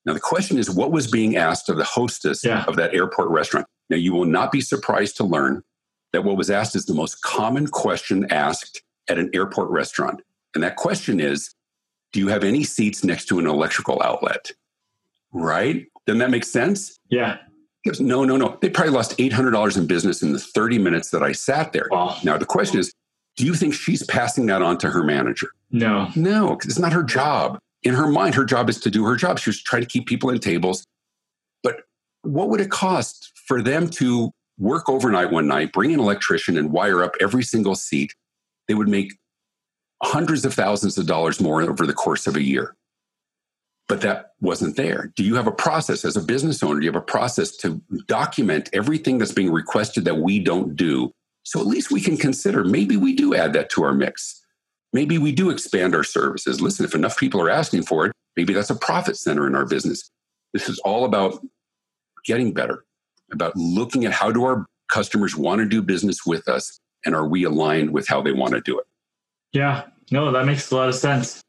Now, 0.08 0.14
the 0.14 0.22
question 0.22 0.58
is 0.58 0.70
what 0.70 0.92
was 0.92 1.06
being 1.06 1.36
asked 1.36 1.68
of 1.68 1.76
the 1.76 1.84
hostess 1.84 2.44
yeah. 2.44 2.64
of 2.66 2.78
that 2.78 2.96
airport 2.96 3.30
restaurant? 3.30 3.68
Now, 3.90 3.98
you 3.98 4.14
will 4.14 4.26
not 4.26 4.54
be 4.54 4.62
surprised 4.62 5.18
to 5.18 5.26
learn 5.26 5.64
that 6.14 6.24
what 6.24 6.38
was 6.38 6.50
asked 6.50 6.78
is 6.78 6.86
the 6.86 6.94
most 6.94 7.22
common 7.22 7.68
question 7.68 8.26
asked 8.32 8.82
at 9.10 9.20
an 9.20 9.30
airport 9.34 9.70
restaurant. 9.70 10.22
And 10.56 10.64
that 10.64 10.78
question 10.78 11.20
is 11.20 11.54
Do 12.14 12.22
you 12.22 12.30
have 12.30 12.46
any 12.46 12.64
seats 12.64 13.04
next 13.04 13.26
to 13.26 13.38
an 13.38 13.48
electrical 13.48 14.02
outlet? 14.02 14.52
Right? 15.34 15.88
Doesn't 16.06 16.20
that 16.20 16.32
make 16.32 16.46
sense? 16.46 16.98
Yeah. 17.10 17.40
Goes, 17.86 18.00
no, 18.00 18.24
no, 18.24 18.38
no. 18.38 18.58
They 18.62 18.70
probably 18.70 18.94
lost 18.94 19.18
$800 19.18 19.78
in 19.78 19.88
business 19.88 20.24
in 20.24 20.32
the 20.32 20.40
30 20.40 20.80
minutes 20.80 21.10
that 21.12 21.22
I 21.22 21.34
sat 21.34 21.74
there. 21.74 21.88
Wow. 21.92 22.18
Now, 22.24 22.38
the 22.38 22.46
question 22.46 22.80
is 22.80 22.94
do 23.36 23.46
you 23.46 23.54
think 23.54 23.74
she's 23.74 24.04
passing 24.04 24.46
that 24.48 24.62
on 24.62 24.78
to 24.80 24.90
her 24.90 25.04
manager? 25.04 25.50
No. 25.70 26.10
No, 26.16 26.56
because 26.56 26.72
it's 26.72 26.80
not 26.80 26.94
her 26.94 27.04
job 27.04 27.60
in 27.88 27.96
her 27.96 28.08
mind, 28.08 28.36
her 28.36 28.46
job 28.46 28.70
is 28.70 28.80
to 28.82 28.90
do 28.92 29.06
her 29.06 29.16
job. 29.16 29.40
She's 29.40 29.62
trying 29.62 29.82
to 29.82 29.88
keep 29.88 30.06
people 30.08 30.30
in 30.30 30.40
tables. 30.40 30.84
But 31.64 31.82
what 32.22 32.50
would 32.50 32.62
it 32.62 32.70
cost 32.70 33.32
for 33.48 33.62
them 33.62 33.90
to 33.92 34.32
work 34.60 34.90
overnight 34.90 35.32
one 35.32 35.48
night, 35.48 35.72
bring 35.72 35.94
an 35.94 36.00
electrician 36.00 36.58
and 36.58 36.72
wire 36.72 37.04
up 37.04 37.14
every 37.20 37.44
single 37.44 37.76
seat? 37.76 38.14
They 38.68 38.74
would 38.74 38.90
make 38.90 39.14
hundreds 40.04 40.46
of 40.46 40.54
thousands 40.54 40.98
of 40.98 41.08
dollars 41.08 41.40
more 41.40 41.62
over 41.62 41.86
the 41.88 41.94
course 41.94 42.28
of 42.28 42.36
a 42.36 42.44
year. 42.44 42.76
but 43.88 44.02
that 44.02 44.34
wasn't 44.42 44.76
there. 44.76 45.12
Do 45.16 45.24
you 45.24 45.36
have 45.36 45.48
a 45.48 45.52
process 45.52 46.04
as 46.04 46.18
a 46.18 46.22
business 46.22 46.62
owner? 46.62 46.80
Do 46.80 46.86
you 46.86 46.92
have 46.92 47.02
a 47.02 47.06
process 47.06 47.56
to 47.58 47.82
document 48.08 48.70
everything 48.74 49.18
that's 49.18 49.32
being 49.32 49.52
requested 49.52 50.06
that 50.06 50.18
we 50.18 50.40
don't 50.40 50.76
do? 50.76 51.12
So 51.44 51.60
at 51.62 51.68
least 51.68 51.92
we 51.92 52.02
can 52.02 52.18
consider 52.18 52.64
maybe 52.64 52.98
we 52.98 53.16
do 53.16 53.34
add 53.34 53.54
that 53.54 53.70
to 53.72 53.84
our 53.84 53.94
mix. 53.94 54.44
Maybe 54.98 55.20
we 55.20 55.32
do 55.32 55.52
expand 55.52 55.94
our 55.94 56.04
services. 56.04 56.60
Listen, 56.60 56.84
if 56.84 56.96
enough 56.96 57.20
people 57.20 57.40
are 57.40 57.52
asking 57.52 57.84
for 57.84 58.08
it, 58.08 58.14
maybe 58.36 58.52
that's 58.52 58.72
a 58.72 58.76
profit 58.76 59.16
center 59.16 59.46
in 59.46 59.54
our 59.54 59.64
business. 59.64 60.10
This 60.54 60.68
is 60.68 60.80
all 60.80 61.06
about 61.06 61.40
getting 62.26 62.52
better, 62.52 62.84
about 63.32 63.56
looking 63.56 64.06
at 64.06 64.12
how 64.12 64.32
do 64.32 64.44
our 64.44 64.66
customers 64.92 65.36
want 65.36 65.60
to 65.60 65.68
do 65.68 65.84
business 65.84 66.26
with 66.26 66.48
us 66.48 66.80
and 67.06 67.14
are 67.14 67.28
we 67.28 67.44
aligned 67.44 67.92
with 67.92 68.08
how 68.08 68.24
they 68.24 68.32
want 68.32 68.56
to 68.56 68.62
do 68.62 68.80
it? 68.80 68.88
Yeah, 69.54 69.84
no, 70.10 70.32
that 70.32 70.48
makes 70.48 70.72
a 70.72 70.76
lot 70.76 70.90
of 70.90 70.96
sense. 70.96 71.44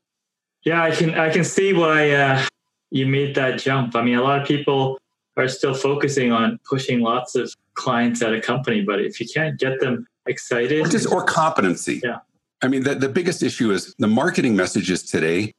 Yeah, 0.65 0.83
I 0.83 0.91
can 0.91 1.15
I 1.15 1.31
can 1.31 1.43
see 1.43 1.73
why 1.73 2.11
uh, 2.11 2.45
you 2.91 3.07
made 3.07 3.35
that 3.37 3.59
jump. 3.59 3.97
I 3.97 4.03
mean, 4.03 4.17
a 4.17 4.23
lot 4.23 4.43
of 4.43 4.47
people 4.47 4.99
are 5.39 5.49
still 5.49 5.73
focusing 5.73 6.33
on 6.33 6.61
pushing 6.69 7.01
lots 7.01 7.35
of 7.35 7.51
clients 7.73 8.21
at 8.21 8.35
a 8.35 8.43
company, 8.43 8.83
but 8.83 9.01
if 9.01 9.19
you 9.19 9.27
can't 9.27 9.59
get 9.59 9.81
them 9.81 10.07
excited, 10.27 10.85
or, 10.85 10.89
just, 10.91 11.11
or 11.11 11.25
competency. 11.25 12.03
Yeah. 12.05 12.19
I 12.63 12.69
mean, 12.69 12.83
the, 12.83 12.95
the 12.95 13.09
biggest 13.09 13.43
issue 13.43 13.71
is 13.71 13.95
the 13.99 14.09
marketing 14.09 14.57
messages 14.57 15.03
today 15.03 15.53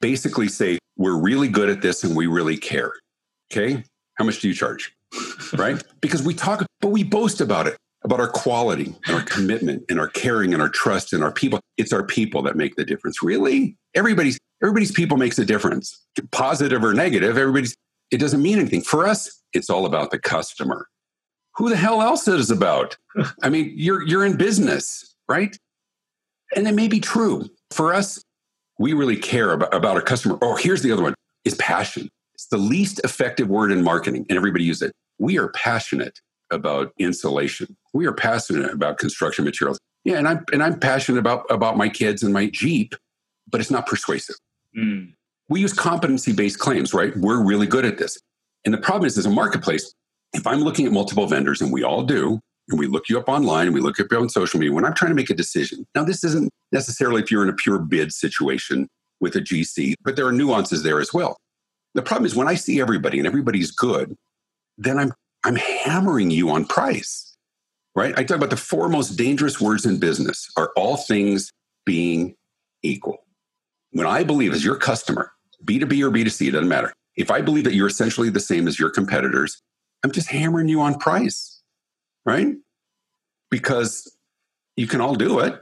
basically 0.00 0.48
say, 0.48 0.78
we're 0.96 1.16
really 1.16 1.48
good 1.48 1.68
at 1.68 1.82
this 1.82 2.04
and 2.04 2.16
we 2.16 2.26
really 2.26 2.56
care. 2.56 2.92
Okay. 3.52 3.82
How 4.14 4.24
much 4.24 4.40
do 4.40 4.48
you 4.48 4.54
charge? 4.54 4.94
right? 5.56 5.82
Because 6.00 6.22
we 6.22 6.34
talk, 6.34 6.64
but 6.80 6.88
we 6.88 7.02
boast 7.02 7.40
about 7.40 7.66
it 7.66 7.76
about 8.04 8.20
our 8.20 8.28
quality 8.28 8.94
and 9.06 9.16
our 9.16 9.22
commitment 9.22 9.82
and 9.88 9.98
our 9.98 10.08
caring 10.08 10.52
and 10.52 10.62
our 10.62 10.68
trust 10.68 11.12
and 11.12 11.24
our 11.24 11.32
people. 11.32 11.58
It's 11.78 11.92
our 11.92 12.04
people 12.04 12.42
that 12.42 12.56
make 12.56 12.76
the 12.76 12.84
difference. 12.84 13.22
Really? 13.22 13.76
Everybody's 13.94 14.38
everybody's 14.62 14.92
people 14.92 15.16
makes 15.16 15.38
a 15.38 15.44
difference. 15.44 16.04
Positive 16.30 16.84
or 16.84 16.92
negative, 16.92 17.38
everybody's 17.38 17.74
it 18.10 18.18
doesn't 18.18 18.42
mean 18.42 18.58
anything. 18.58 18.82
For 18.82 19.06
us, 19.06 19.42
it's 19.52 19.70
all 19.70 19.86
about 19.86 20.10
the 20.10 20.18
customer. 20.18 20.86
Who 21.56 21.70
the 21.70 21.76
hell 21.76 22.02
else 22.02 22.28
is 22.28 22.50
about? 22.50 22.96
I 23.42 23.48
mean, 23.48 23.72
you're 23.74 24.02
you're 24.02 24.24
in 24.24 24.36
business, 24.36 25.14
right? 25.28 25.56
And 26.56 26.66
it 26.68 26.74
may 26.74 26.88
be 26.88 27.00
true. 27.00 27.48
For 27.70 27.92
us, 27.92 28.22
we 28.78 28.92
really 28.92 29.16
care 29.16 29.52
about, 29.52 29.74
about 29.74 29.96
our 29.96 30.02
customer. 30.02 30.38
Oh, 30.42 30.56
here's 30.56 30.82
the 30.82 30.92
other 30.92 31.02
one 31.02 31.14
is 31.44 31.54
passion. 31.56 32.08
It's 32.34 32.46
the 32.46 32.58
least 32.58 33.00
effective 33.04 33.48
word 33.48 33.70
in 33.70 33.82
marketing, 33.82 34.26
and 34.28 34.36
everybody 34.36 34.64
uses 34.64 34.88
it. 34.88 34.92
We 35.18 35.38
are 35.38 35.48
passionate 35.48 36.20
about 36.50 36.92
insulation. 36.98 37.76
We 37.92 38.06
are 38.06 38.12
passionate 38.12 38.72
about 38.72 38.98
construction 38.98 39.44
materials. 39.44 39.78
Yeah, 40.04 40.18
and 40.18 40.28
I'm 40.28 40.44
and 40.52 40.62
I'm 40.62 40.78
passionate 40.78 41.18
about 41.18 41.46
about 41.50 41.76
my 41.76 41.88
kids 41.88 42.22
and 42.22 42.32
my 42.32 42.50
Jeep, 42.50 42.94
but 43.50 43.60
it's 43.60 43.70
not 43.70 43.86
persuasive. 43.86 44.36
Mm. 44.76 45.14
We 45.48 45.60
use 45.60 45.72
competency 45.72 46.32
based 46.32 46.58
claims, 46.58 46.92
right? 46.92 47.16
We're 47.16 47.42
really 47.42 47.66
good 47.66 47.84
at 47.84 47.98
this. 47.98 48.18
And 48.64 48.74
the 48.74 48.78
problem 48.78 49.06
is, 49.06 49.16
as 49.16 49.26
a 49.26 49.30
marketplace, 49.30 49.94
if 50.32 50.46
I'm 50.46 50.60
looking 50.60 50.86
at 50.86 50.92
multiple 50.92 51.26
vendors, 51.26 51.60
and 51.60 51.72
we 51.72 51.84
all 51.84 52.02
do, 52.02 52.40
and 52.68 52.78
we 52.78 52.86
look 52.86 53.08
you 53.08 53.18
up 53.18 53.28
online 53.28 53.66
and 53.66 53.74
we 53.74 53.80
look 53.80 54.00
up 54.00 54.12
on 54.12 54.28
social 54.28 54.58
media, 54.58 54.72
when 54.72 54.84
I'm 54.84 54.94
trying 54.94 55.10
to 55.10 55.16
make 55.16 55.30
a 55.30 55.34
decision, 55.34 55.86
now 55.94 56.04
this 56.04 56.24
isn't 56.24 56.50
necessarily 56.72 57.22
if 57.22 57.30
you're 57.30 57.42
in 57.42 57.48
a 57.48 57.54
pure 57.54 57.78
bid 57.78 58.12
situation 58.12 58.88
with 59.20 59.36
a 59.36 59.40
GC, 59.40 59.94
but 60.02 60.16
there 60.16 60.26
are 60.26 60.32
nuances 60.32 60.82
there 60.82 61.00
as 61.00 61.12
well. 61.12 61.36
The 61.94 62.02
problem 62.02 62.26
is 62.26 62.34
when 62.34 62.48
I 62.48 62.54
see 62.54 62.80
everybody 62.80 63.18
and 63.18 63.26
everybody's 63.26 63.70
good, 63.70 64.16
then 64.78 64.98
I'm 64.98 65.12
I'm 65.44 65.56
hammering 65.56 66.30
you 66.30 66.50
on 66.50 66.64
price, 66.64 67.36
right? 67.94 68.18
I 68.18 68.24
talk 68.24 68.38
about 68.38 68.50
the 68.50 68.56
four 68.56 68.88
most 68.88 69.10
dangerous 69.10 69.60
words 69.60 69.84
in 69.84 69.98
business 69.98 70.50
are 70.56 70.72
all 70.74 70.96
things 70.96 71.50
being 71.84 72.34
equal. 72.82 73.24
When 73.92 74.06
I 74.06 74.24
believe 74.24 74.54
as 74.54 74.64
your 74.64 74.76
customer, 74.76 75.32
B2B 75.64 76.02
or 76.02 76.10
B2C, 76.10 76.48
it 76.48 76.52
doesn't 76.52 76.68
matter. 76.68 76.92
If 77.16 77.30
I 77.30 77.42
believe 77.42 77.64
that 77.64 77.74
you're 77.74 77.86
essentially 77.86 78.30
the 78.30 78.40
same 78.40 78.66
as 78.66 78.78
your 78.78 78.90
competitors, 78.90 79.60
I'm 80.02 80.10
just 80.10 80.28
hammering 80.28 80.68
you 80.68 80.80
on 80.80 80.98
price, 80.98 81.53
right? 82.24 82.54
Because 83.50 84.16
you 84.76 84.86
can 84.86 85.00
all 85.00 85.14
do 85.14 85.40
it. 85.40 85.60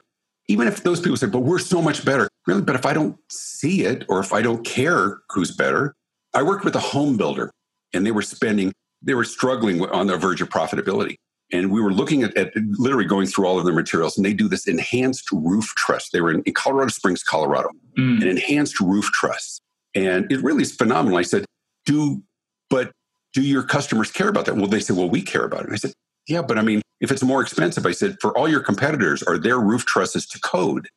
Even 0.49 0.67
if 0.67 0.83
those 0.83 1.01
people 1.01 1.17
say, 1.17 1.27
but 1.27 1.41
we're 1.41 1.59
so 1.59 1.81
much 1.81 2.05
better. 2.05 2.29
Really, 2.47 2.63
but 2.63 2.75
if 2.75 2.85
I 2.85 2.93
don't 2.93 3.17
see 3.31 3.85
it 3.85 4.05
or 4.09 4.19
if 4.19 4.33
I 4.33 4.43
don't 4.43 4.65
care 4.65 5.21
who's 5.31 5.55
better, 5.55 5.95
I 6.35 6.43
worked 6.43 6.65
with 6.65 6.75
a 6.75 6.81
home 6.81 7.17
builder 7.17 7.53
and 7.95 8.05
they 8.05 8.11
were 8.11 8.23
spending 8.23 8.73
they 9.03 9.15
were 9.15 9.25
struggling 9.25 9.85
on 9.87 10.07
the 10.07 10.17
verge 10.17 10.41
of 10.41 10.49
profitability. 10.49 11.17
And 11.53 11.71
we 11.71 11.83
were 11.83 11.93
looking 11.93 12.23
at, 12.23 12.35
at, 12.37 12.53
literally 12.57 13.05
going 13.05 13.27
through 13.27 13.47
all 13.47 13.59
of 13.59 13.65
their 13.65 13.75
materials, 13.75 14.17
and 14.17 14.25
they 14.25 14.33
do 14.33 14.49
this 14.49 14.67
enhanced 14.67 15.31
roof 15.33 15.67
truss. 15.77 16.09
They 16.11 16.21
were 16.21 16.31
in, 16.31 16.43
in 16.45 16.55
Colorado 16.55 16.89
Springs, 16.89 17.23
Colorado, 17.23 17.69
mm. 17.99 18.23
an 18.23 18.29
enhanced 18.29 18.81
roof 18.81 19.07
truss. 19.07 19.61
And 19.95 20.31
it 20.33 20.43
really 20.43 20.63
is 20.63 20.75
phenomenal. 20.75 21.19
I 21.19 21.23
said, 21.23 21.45
Do, 21.85 22.23
but 22.71 22.93
do 23.35 23.43
your 23.43 23.65
customers 23.65 24.11
care 24.11 24.29
about 24.29 24.47
that? 24.47 24.57
Well, 24.57 24.67
they 24.67 24.81
said, 24.81 24.97
Well, 24.97 25.11
we 25.11 25.21
care 25.21 25.45
about 25.45 25.61
it. 25.61 25.67
And 25.67 25.75
I 25.75 25.77
said, 25.77 25.93
Yeah, 26.29 26.43
but 26.43 26.59
I 26.59 26.63
mean, 26.63 26.83
if 27.01 27.11
it's 27.11 27.23
more 27.23 27.43
expensive, 27.43 27.85
I 27.87 27.93
said, 27.93 28.17
For 28.21 28.37
all 28.37 28.49
your 28.49 28.61
competitors, 28.61 29.23
are 29.23 29.39
their 29.39 29.59
roof 29.59 29.85
trusses 29.85 30.27
to 30.27 30.41
code? 30.41 30.89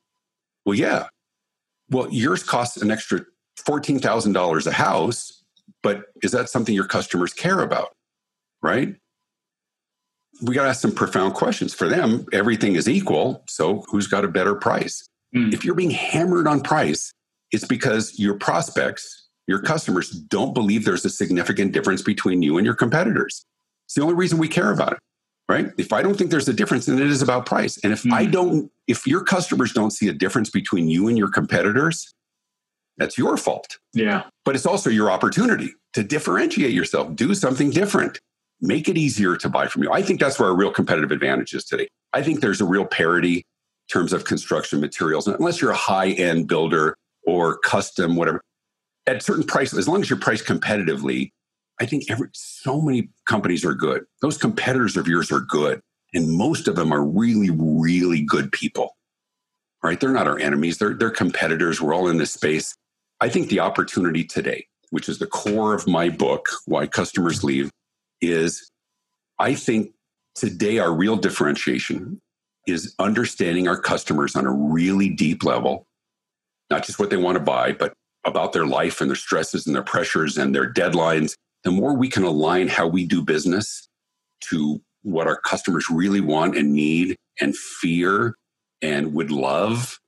Well, 0.66 0.76
yeah. 0.76 1.08
Well, 1.90 2.08
yours 2.12 2.44
costs 2.44 2.78
an 2.78 2.92
extra 2.92 3.22
$14,000 3.68 4.68
a 4.68 4.72
house, 4.72 5.44
but 5.84 6.06
is 6.24 6.32
that 6.32 6.50
something 6.50 6.74
your 6.74 6.88
customers 6.88 7.34
care 7.34 7.62
about? 7.62 7.96
right? 8.66 8.96
We 10.42 10.56
got 10.56 10.64
to 10.64 10.70
ask 10.70 10.82
some 10.82 10.92
profound 10.92 11.36
questions. 11.36 11.74
For 11.74 11.88
them, 11.88 12.26
everything 12.34 12.76
is 12.76 12.90
equal. 12.90 13.44
So 13.48 13.86
who's 13.90 14.08
got 14.08 14.26
a 14.26 14.28
better 14.28 14.56
price? 14.56 15.08
Mm. 15.34 15.54
If 15.54 15.64
you're 15.64 15.76
being 15.76 15.92
hammered 15.92 16.48
on 16.48 16.62
price, 16.62 17.14
it's 17.52 17.66
because 17.66 18.20
your 18.20 18.34
prospects, 18.34 19.30
your 19.48 19.62
customers 19.62 20.10
don't 20.10 20.54
believe 20.54 20.84
there's 20.84 21.06
a 21.06 21.10
significant 21.10 21.72
difference 21.72 22.02
between 22.02 22.42
you 22.42 22.58
and 22.58 22.66
your 22.66 22.76
competitors. 22.76 23.46
It's 23.86 23.94
the 23.94 24.02
only 24.02 24.16
reason 24.16 24.40
we 24.40 24.48
care 24.48 24.72
about 24.72 24.94
it, 24.94 25.00
right? 25.50 25.72
If 25.78 25.94
I 25.94 26.02
don't 26.02 26.18
think 26.18 26.32
there's 26.32 26.48
a 26.48 26.54
difference, 26.54 26.86
then 26.86 27.00
it 27.00 27.08
is 27.08 27.22
about 27.22 27.46
price. 27.46 27.78
And 27.84 27.94
if 27.94 28.04
mm. 28.04 28.14
I 28.14 28.26
don't, 28.26 28.72
if 28.88 29.06
your 29.06 29.24
customers 29.24 29.74
don't 29.74 29.92
see 29.92 30.08
a 30.08 30.14
difference 30.14 30.50
between 30.50 30.88
you 30.88 31.08
and 31.08 31.18
your 31.18 31.30
competitors, 31.30 32.14
that's 32.98 33.18
your 33.18 33.38
fault. 33.38 33.78
Yeah. 33.94 34.24
But 34.44 34.56
it's 34.56 34.66
also 34.66 34.90
your 34.90 35.12
opportunity 35.12 35.74
to 35.94 36.04
differentiate 36.04 36.72
yourself, 36.72 37.16
do 37.16 37.34
something 37.36 37.70
different 37.70 38.20
make 38.62 38.88
it 38.88 38.98
easier 38.98 39.36
to 39.38 39.50
buy 39.50 39.68
from 39.68 39.84
you. 39.84 39.92
I 39.92 40.02
think 40.02 40.20
that's 40.20 40.40
where 40.40 40.50
our 40.50 40.56
real 40.56 40.72
competitive 40.72 41.12
advantage 41.12 41.54
is 41.54 41.66
today. 41.66 41.88
I 42.14 42.22
think 42.22 42.40
there's 42.40 42.62
a 42.62 42.66
real 42.66 42.86
parity 42.86 43.38
in 43.38 43.44
terms 43.92 44.14
of 44.14 44.26
construction 44.26 44.80
materials, 44.80 45.28
unless 45.28 45.62
you're 45.62 45.72
a 45.72 45.76
high 45.76 46.10
end 46.10 46.48
builder 46.48 46.96
or 47.26 47.58
custom, 47.60 48.16
whatever. 48.16 48.42
At 49.08 49.22
certain 49.22 49.44
prices, 49.44 49.78
as 49.78 49.88
long 49.88 50.02
as 50.02 50.10
you're 50.10 50.20
priced 50.20 50.46
competitively, 50.46 51.30
I 51.80 51.86
think 51.86 52.10
every 52.10 52.30
so 52.34 52.82
many 52.82 53.10
companies 53.28 53.66
are 53.66 53.74
good. 53.74 54.06
Those 54.22 54.38
competitors 54.38 54.96
of 54.96 55.08
yours 55.08 55.32
are 55.32 55.42
good, 55.42 55.82
and 56.14 56.32
most 56.32 56.68
of 56.68 56.76
them 56.76 56.92
are 56.92 57.04
really, 57.04 57.50
really 57.52 58.22
good 58.22 58.52
people. 58.52 58.96
Right? 59.84 60.00
They're 60.00 60.12
not 60.12 60.28
our 60.28 60.40
enemies. 60.40 60.78
They're 60.78 60.94
they're 60.94 61.12
competitors. 61.12 61.82
We're 61.82 61.94
all 61.94 62.08
in 62.08 62.18
this 62.18 62.34
space. 62.34 62.76
I 63.22 63.30
think 63.30 63.50
the 63.50 63.60
opportunity 63.60 64.24
today, 64.24 64.68
which 64.90 65.08
is 65.10 65.20
the 65.20 65.28
core 65.28 65.74
of 65.74 65.88
my 65.88 66.10
book, 66.10 66.48
Why 66.66 66.88
Customers 66.88 67.44
Leave, 67.44 67.70
is 68.22 68.72
I 69.40 69.54
think 69.54 69.92
today 70.34 70.80
our 70.80 70.94
real 70.94 71.16
differentiation 71.16 72.22
is 72.68 72.96
understanding 73.00 73.68
our 73.68 73.80
customers 73.80 74.36
on 74.36 74.46
a 74.46 74.52
really 74.52 75.10
deep 75.10 75.44
level, 75.44 75.88
not 76.70 76.84
just 76.86 77.00
what 77.00 77.10
they 77.10 77.18
want 77.18 77.36
to 77.36 77.44
buy, 77.44 77.72
but 77.72 77.94
about 78.26 78.54
their 78.54 78.66
life 78.66 79.02
and 79.02 79.10
their 79.10 79.16
stresses 79.16 79.68
and 79.68 79.76
their 79.76 79.84
pressures 79.84 80.38
and 80.38 80.54
their 80.54 80.72
deadlines. 80.72 81.36
The 81.66 81.72
more 81.72 81.96
we 81.96 82.10
can 82.10 82.24
align 82.24 82.68
how 82.68 82.88
we 82.88 83.06
do 83.06 83.24
business 83.24 83.90
to 84.50 84.82
what 85.02 85.28
our 85.28 85.42
customers 85.42 85.90
really 85.90 86.22
want 86.22 86.56
and 86.56 86.74
need 86.74 87.18
and 87.42 87.56
fear 87.58 88.36
and 88.82 89.14
would 89.14 89.32
love, 89.32 90.00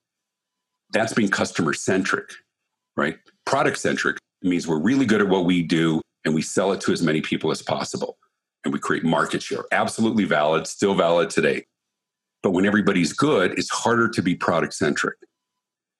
that's 0.92 1.14
being 1.14 1.30
customer 1.30 1.74
centric, 1.74 2.30
right? 2.96 3.18
Product 3.46 3.78
centric 3.78 4.18
means 4.44 4.68
we're 4.68 4.80
really 4.80 5.06
good 5.06 5.20
at 5.20 5.28
what 5.28 5.46
we 5.46 5.64
do 5.64 6.00
and 6.26 6.36
we 6.36 6.44
sell 6.44 6.72
it 6.74 6.82
to 6.82 6.92
as 6.92 7.02
many 7.02 7.22
people 7.22 7.50
as 7.52 7.62
possible. 7.62 8.18
And 8.64 8.74
we 8.74 8.80
create 8.80 9.04
market 9.04 9.42
share. 9.42 9.64
Absolutely 9.72 10.26
valid, 10.26 10.68
still 10.68 10.94
valid 10.94 11.30
today. 11.30 11.66
But 12.44 12.52
when 12.52 12.66
everybody's 12.66 13.14
good, 13.14 13.58
it's 13.58 13.70
harder 13.70 14.10
to 14.10 14.22
be 14.22 14.36
product 14.36 14.74
centric, 14.74 15.18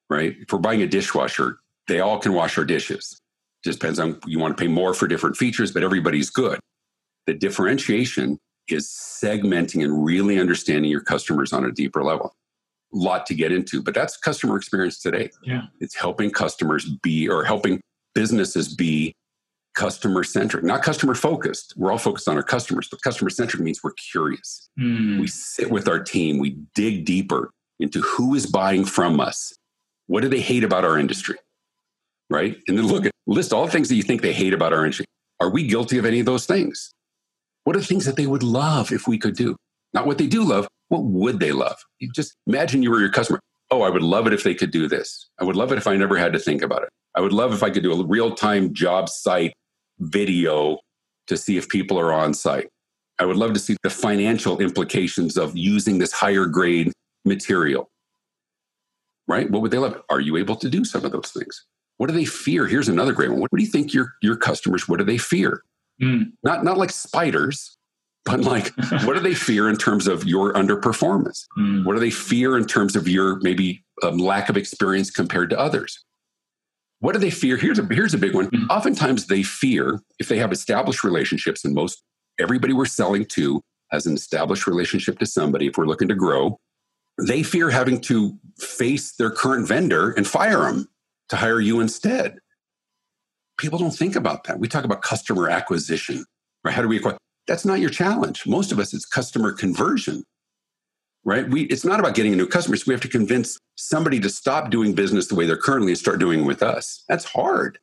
right? 0.08 0.36
If 0.38 0.52
we're 0.52 0.60
buying 0.60 0.82
a 0.82 0.86
dishwasher, 0.86 1.58
they 1.88 2.00
all 2.00 2.18
can 2.18 2.32
wash 2.32 2.58
our 2.58 2.64
dishes. 2.64 3.20
Just 3.64 3.80
depends 3.80 3.98
on 3.98 4.20
you 4.26 4.38
want 4.38 4.56
to 4.56 4.62
pay 4.62 4.68
more 4.68 4.94
for 4.94 5.08
different 5.08 5.36
features, 5.36 5.72
but 5.72 5.82
everybody's 5.82 6.30
good. 6.30 6.60
The 7.26 7.34
differentiation 7.34 8.38
is 8.68 8.88
segmenting 8.88 9.82
and 9.84 10.04
really 10.04 10.38
understanding 10.38 10.90
your 10.90 11.00
customers 11.00 11.52
on 11.52 11.64
a 11.64 11.72
deeper 11.72 12.02
level. 12.02 12.34
A 12.94 12.96
lot 12.96 13.26
to 13.26 13.34
get 13.34 13.52
into, 13.52 13.82
but 13.82 13.94
that's 13.94 14.16
customer 14.16 14.56
experience 14.56 15.00
today. 15.00 15.30
Yeah. 15.42 15.62
It's 15.80 15.94
helping 15.94 16.30
customers 16.30 16.88
be 17.02 17.28
or 17.28 17.44
helping 17.44 17.80
businesses 18.14 18.74
be 18.74 19.14
customer 19.74 20.24
centric, 20.24 20.64
not 20.64 20.82
customer 20.82 21.14
focused. 21.14 21.74
We're 21.76 21.92
all 21.92 21.98
focused 21.98 22.28
on 22.28 22.36
our 22.36 22.42
customers, 22.42 22.88
but 22.90 23.00
customer 23.02 23.30
centric 23.30 23.62
means 23.62 23.80
we're 23.84 23.92
curious. 24.10 24.68
Mm. 24.78 25.20
We 25.20 25.28
sit 25.28 25.70
with 25.70 25.86
our 25.86 26.02
team, 26.02 26.38
we 26.38 26.58
dig 26.74 27.04
deeper 27.04 27.50
into 27.78 28.00
who 28.00 28.34
is 28.34 28.46
buying 28.46 28.84
from 28.84 29.20
us. 29.20 29.52
What 30.06 30.22
do 30.22 30.28
they 30.28 30.40
hate 30.40 30.64
about 30.64 30.84
our 30.84 30.98
industry? 30.98 31.36
Right? 32.30 32.56
And 32.68 32.78
then 32.78 32.86
look 32.86 33.06
at 33.06 33.12
list 33.26 33.52
all 33.52 33.66
the 33.66 33.72
things 33.72 33.88
that 33.88 33.94
you 33.94 34.02
think 34.02 34.22
they 34.22 34.32
hate 34.32 34.52
about 34.52 34.72
our 34.72 34.84
industry. 34.84 35.06
Are 35.40 35.50
we 35.50 35.66
guilty 35.66 35.98
of 35.98 36.04
any 36.04 36.20
of 36.20 36.26
those 36.26 36.46
things? 36.46 36.92
What 37.64 37.76
are 37.76 37.82
things 37.82 38.04
that 38.06 38.16
they 38.16 38.26
would 38.26 38.42
love 38.42 38.92
if 38.92 39.06
we 39.06 39.18
could 39.18 39.36
do? 39.36 39.56
Not 39.92 40.06
what 40.06 40.18
they 40.18 40.26
do 40.26 40.42
love, 40.42 40.68
what 40.88 41.04
would 41.04 41.40
they 41.40 41.52
love? 41.52 41.76
You 41.98 42.10
just 42.14 42.34
imagine 42.46 42.82
you 42.82 42.90
were 42.90 43.00
your 43.00 43.12
customer. 43.12 43.40
Oh, 43.70 43.82
I 43.82 43.90
would 43.90 44.02
love 44.02 44.26
it 44.26 44.32
if 44.32 44.42
they 44.42 44.54
could 44.54 44.70
do 44.70 44.88
this. 44.88 45.28
I 45.38 45.44
would 45.44 45.56
love 45.56 45.72
it 45.72 45.78
if 45.78 45.86
I 45.86 45.96
never 45.96 46.16
had 46.16 46.32
to 46.32 46.38
think 46.38 46.62
about 46.62 46.82
it. 46.82 46.88
I 47.14 47.20
would 47.20 47.32
love 47.32 47.52
if 47.52 47.62
I 47.62 47.70
could 47.70 47.82
do 47.82 47.92
a 47.92 48.06
real 48.06 48.34
time 48.34 48.72
job 48.72 49.08
site 49.08 49.52
video 49.98 50.78
to 51.26 51.36
see 51.36 51.56
if 51.56 51.68
people 51.68 51.98
are 51.98 52.12
on 52.12 52.32
site. 52.32 52.68
I 53.18 53.24
would 53.24 53.36
love 53.36 53.52
to 53.54 53.60
see 53.60 53.76
the 53.82 53.90
financial 53.90 54.58
implications 54.60 55.36
of 55.36 55.56
using 55.56 55.98
this 55.98 56.12
higher 56.12 56.46
grade 56.46 56.92
material. 57.24 57.90
Right? 59.26 59.50
What 59.50 59.60
would 59.60 59.70
they 59.70 59.78
love? 59.78 60.00
Are 60.08 60.20
you 60.20 60.36
able 60.36 60.56
to 60.56 60.70
do 60.70 60.84
some 60.84 61.04
of 61.04 61.12
those 61.12 61.30
things? 61.32 61.66
What 61.98 62.08
do 62.08 62.14
they 62.14 62.24
fear? 62.24 62.66
Here's 62.66 62.88
another 62.88 63.12
great 63.12 63.30
one. 63.30 63.40
What 63.40 63.50
do 63.54 63.62
you 63.62 63.70
think 63.70 63.92
your, 63.92 64.14
your 64.22 64.36
customers, 64.36 64.88
what 64.88 64.98
do 64.98 65.04
they 65.04 65.18
fear? 65.18 65.62
Mm. 66.00 66.32
Not, 66.44 66.64
not 66.64 66.78
like 66.78 66.90
spiders, 66.90 67.76
but 68.24 68.40
like, 68.40 68.72
what 69.04 69.14
do 69.14 69.20
they 69.20 69.34
fear 69.34 69.68
in 69.68 69.76
terms 69.76 70.06
of 70.06 70.24
your 70.24 70.52
underperformance? 70.52 71.44
Mm. 71.58 71.84
What 71.84 71.94
do 71.94 72.00
they 72.00 72.10
fear 72.10 72.56
in 72.56 72.66
terms 72.66 72.94
of 72.94 73.08
your 73.08 73.40
maybe 73.40 73.84
um, 74.02 74.18
lack 74.18 74.48
of 74.48 74.56
experience 74.56 75.10
compared 75.10 75.50
to 75.50 75.58
others? 75.58 76.04
What 77.00 77.12
do 77.12 77.18
they 77.18 77.30
fear? 77.30 77.56
Here's 77.56 77.78
a, 77.80 77.86
here's 77.90 78.14
a 78.14 78.18
big 78.18 78.34
one. 78.34 78.48
Mm. 78.50 78.68
Oftentimes 78.70 79.26
they 79.26 79.42
fear 79.42 80.00
if 80.20 80.28
they 80.28 80.38
have 80.38 80.52
established 80.52 81.02
relationships, 81.02 81.64
and 81.64 81.74
most 81.74 82.02
everybody 82.38 82.72
we're 82.72 82.86
selling 82.86 83.24
to 83.26 83.60
has 83.90 84.06
an 84.06 84.14
established 84.14 84.66
relationship 84.66 85.18
to 85.18 85.26
somebody. 85.26 85.66
If 85.66 85.76
we're 85.76 85.86
looking 85.86 86.08
to 86.08 86.14
grow, 86.14 86.60
they 87.26 87.42
fear 87.42 87.70
having 87.70 88.00
to 88.02 88.38
face 88.58 89.12
their 89.16 89.30
current 89.30 89.66
vendor 89.66 90.12
and 90.12 90.26
fire 90.26 90.62
them 90.62 90.88
to 91.28 91.36
hire 91.36 91.60
you 91.60 91.80
instead. 91.80 92.38
People 93.58 93.78
don't 93.78 93.94
think 93.94 94.16
about 94.16 94.44
that. 94.44 94.58
We 94.58 94.68
talk 94.68 94.84
about 94.84 95.02
customer 95.02 95.48
acquisition, 95.48 96.24
right? 96.64 96.74
How 96.74 96.82
do 96.82 96.88
we 96.88 96.96
acquire? 96.96 97.16
That's 97.46 97.64
not 97.64 97.80
your 97.80 97.90
challenge. 97.90 98.46
Most 98.46 98.72
of 98.72 98.78
us, 98.78 98.94
it's 98.94 99.06
customer 99.06 99.52
conversion, 99.52 100.22
right? 101.24 101.48
We, 101.48 101.62
it's 101.64 101.84
not 101.84 101.98
about 101.98 102.14
getting 102.14 102.32
a 102.32 102.36
new 102.36 102.46
customer. 102.46 102.76
So 102.76 102.84
we 102.86 102.94
have 102.94 103.00
to 103.02 103.08
convince 103.08 103.58
somebody 103.76 104.20
to 104.20 104.28
stop 104.28 104.70
doing 104.70 104.94
business 104.94 105.26
the 105.26 105.34
way 105.34 105.46
they're 105.46 105.56
currently 105.56 105.92
and 105.92 105.98
start 105.98 106.20
doing 106.20 106.44
with 106.44 106.62
us. 106.62 107.04
That's 107.08 107.24
hard. 107.24 107.78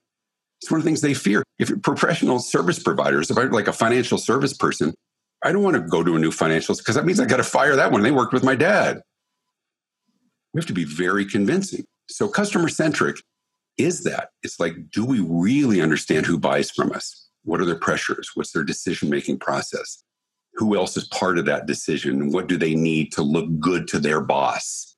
It's 0.61 0.71
one 0.71 0.79
of 0.79 0.83
the 0.83 0.89
things 0.89 1.01
they 1.01 1.13
fear. 1.13 1.43
If 1.59 1.69
you're 1.69 1.79
professional 1.79 2.39
service 2.39 2.79
providers, 2.79 3.29
if 3.29 3.37
I'm 3.37 3.51
like 3.51 3.67
a 3.67 3.73
financial 3.73 4.17
service 4.17 4.53
person, 4.53 4.93
I 5.43 5.51
don't 5.51 5.61
want 5.61 5.75
to 5.75 5.81
go 5.81 6.03
to 6.03 6.15
a 6.15 6.19
new 6.19 6.31
financials 6.31 6.77
because 6.77 6.95
that 6.95 7.05
means 7.05 7.19
I 7.19 7.25
got 7.25 7.37
to 7.37 7.43
fire 7.43 7.75
that 7.75 7.91
one. 7.91 8.01
They 8.01 8.11
worked 8.11 8.33
with 8.33 8.43
my 8.43 8.55
dad. 8.55 9.01
We 10.53 10.59
have 10.59 10.65
to 10.67 10.73
be 10.73 10.85
very 10.85 11.25
convincing. 11.25 11.83
So 12.07 12.27
customer 12.27 12.69
centric 12.69 13.17
is 13.77 14.03
that. 14.03 14.29
It's 14.43 14.59
like, 14.59 14.75
do 14.91 15.05
we 15.05 15.19
really 15.19 15.81
understand 15.81 16.25
who 16.25 16.39
buys 16.39 16.71
from 16.71 16.91
us? 16.91 17.29
What 17.43 17.61
are 17.61 17.65
their 17.65 17.79
pressures? 17.79 18.31
What's 18.33 18.51
their 18.51 18.63
decision 18.63 19.09
making 19.09 19.39
process? 19.39 20.03
Who 20.55 20.75
else 20.75 20.97
is 20.97 21.07
part 21.09 21.37
of 21.37 21.45
that 21.45 21.65
decision? 21.65 22.31
What 22.31 22.47
do 22.47 22.57
they 22.57 22.75
need 22.75 23.11
to 23.13 23.21
look 23.21 23.47
good 23.59 23.87
to 23.89 23.99
their 23.99 24.21
boss? 24.21 24.95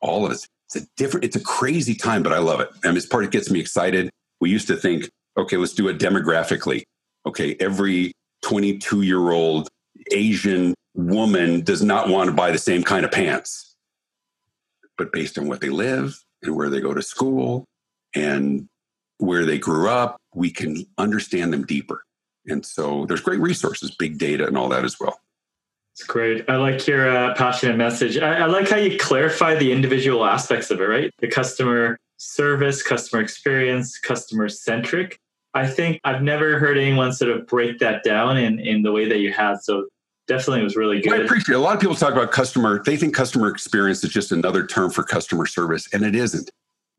All 0.00 0.26
of 0.26 0.32
it. 0.32 0.46
It's 0.66 0.84
a 0.84 0.88
different, 0.96 1.24
it's 1.24 1.36
a 1.36 1.40
crazy 1.40 1.94
time, 1.94 2.22
but 2.22 2.32
I 2.32 2.38
love 2.38 2.60
it. 2.60 2.68
I 2.84 2.88
mean, 2.88 2.96
it's 2.96 3.06
part 3.06 3.24
that 3.24 3.30
gets 3.30 3.50
me 3.50 3.60
excited. 3.60 4.10
We 4.40 4.50
used 4.50 4.66
to 4.68 4.76
think, 4.76 5.08
okay, 5.36 5.56
let's 5.56 5.72
do 5.72 5.88
it 5.88 5.98
demographically. 5.98 6.82
Okay, 7.26 7.56
every 7.60 8.12
22 8.42 9.02
year 9.02 9.30
old 9.30 9.68
Asian 10.12 10.74
woman 10.94 11.62
does 11.62 11.82
not 11.82 12.08
want 12.08 12.28
to 12.28 12.36
buy 12.36 12.50
the 12.50 12.58
same 12.58 12.82
kind 12.82 13.04
of 13.04 13.12
pants. 13.12 13.76
But 14.98 15.12
based 15.12 15.38
on 15.38 15.48
what 15.48 15.60
they 15.60 15.70
live 15.70 16.18
and 16.42 16.56
where 16.56 16.70
they 16.70 16.80
go 16.80 16.94
to 16.94 17.02
school 17.02 17.64
and 18.14 18.68
where 19.18 19.44
they 19.44 19.58
grew 19.58 19.88
up, 19.88 20.20
we 20.34 20.50
can 20.50 20.86
understand 20.98 21.52
them 21.52 21.64
deeper. 21.64 22.04
And 22.46 22.64
so 22.64 23.06
there's 23.06 23.20
great 23.20 23.40
resources, 23.40 23.94
big 23.94 24.18
data, 24.18 24.46
and 24.46 24.56
all 24.56 24.68
that 24.68 24.84
as 24.84 24.98
well. 25.00 25.18
It's 25.92 26.02
great. 26.02 26.44
I 26.48 26.56
like 26.56 26.86
your 26.86 27.08
uh, 27.08 27.34
passionate 27.34 27.76
message. 27.76 28.18
I, 28.18 28.40
I, 28.40 28.46
like 28.46 28.68
how 28.68 28.76
you 28.76 28.98
clarify 28.98 29.54
the 29.54 29.70
individual 29.70 30.24
aspects 30.24 30.70
of 30.72 30.80
it, 30.80 30.84
right? 30.84 31.12
The 31.20 31.28
customer 31.28 31.98
service, 32.16 32.82
customer 32.82 33.22
experience, 33.22 33.98
customer 33.98 34.48
centric. 34.48 35.20
I 35.54 35.68
think 35.68 36.00
I've 36.02 36.22
never 36.22 36.58
heard 36.58 36.78
anyone 36.78 37.12
sort 37.12 37.30
of 37.30 37.46
break 37.46 37.78
that 37.78 38.02
down 38.02 38.36
in, 38.38 38.58
in 38.58 38.82
the 38.82 38.90
way 38.90 39.08
that 39.08 39.18
you 39.18 39.32
had. 39.32 39.62
So 39.62 39.86
definitely 40.26 40.62
it 40.62 40.64
was 40.64 40.74
really 40.74 41.00
good. 41.00 41.12
I 41.12 41.24
appreciate 41.24 41.54
it. 41.54 41.58
A 41.58 41.62
lot 41.62 41.76
of 41.76 41.80
people 41.80 41.94
talk 41.94 42.12
about 42.12 42.32
customer, 42.32 42.82
they 42.82 42.96
think 42.96 43.14
customer 43.14 43.48
experience 43.48 44.02
is 44.02 44.10
just 44.10 44.32
another 44.32 44.66
term 44.66 44.90
for 44.90 45.04
customer 45.04 45.46
service, 45.46 45.88
and 45.92 46.02
it 46.02 46.16
isn't 46.16 46.50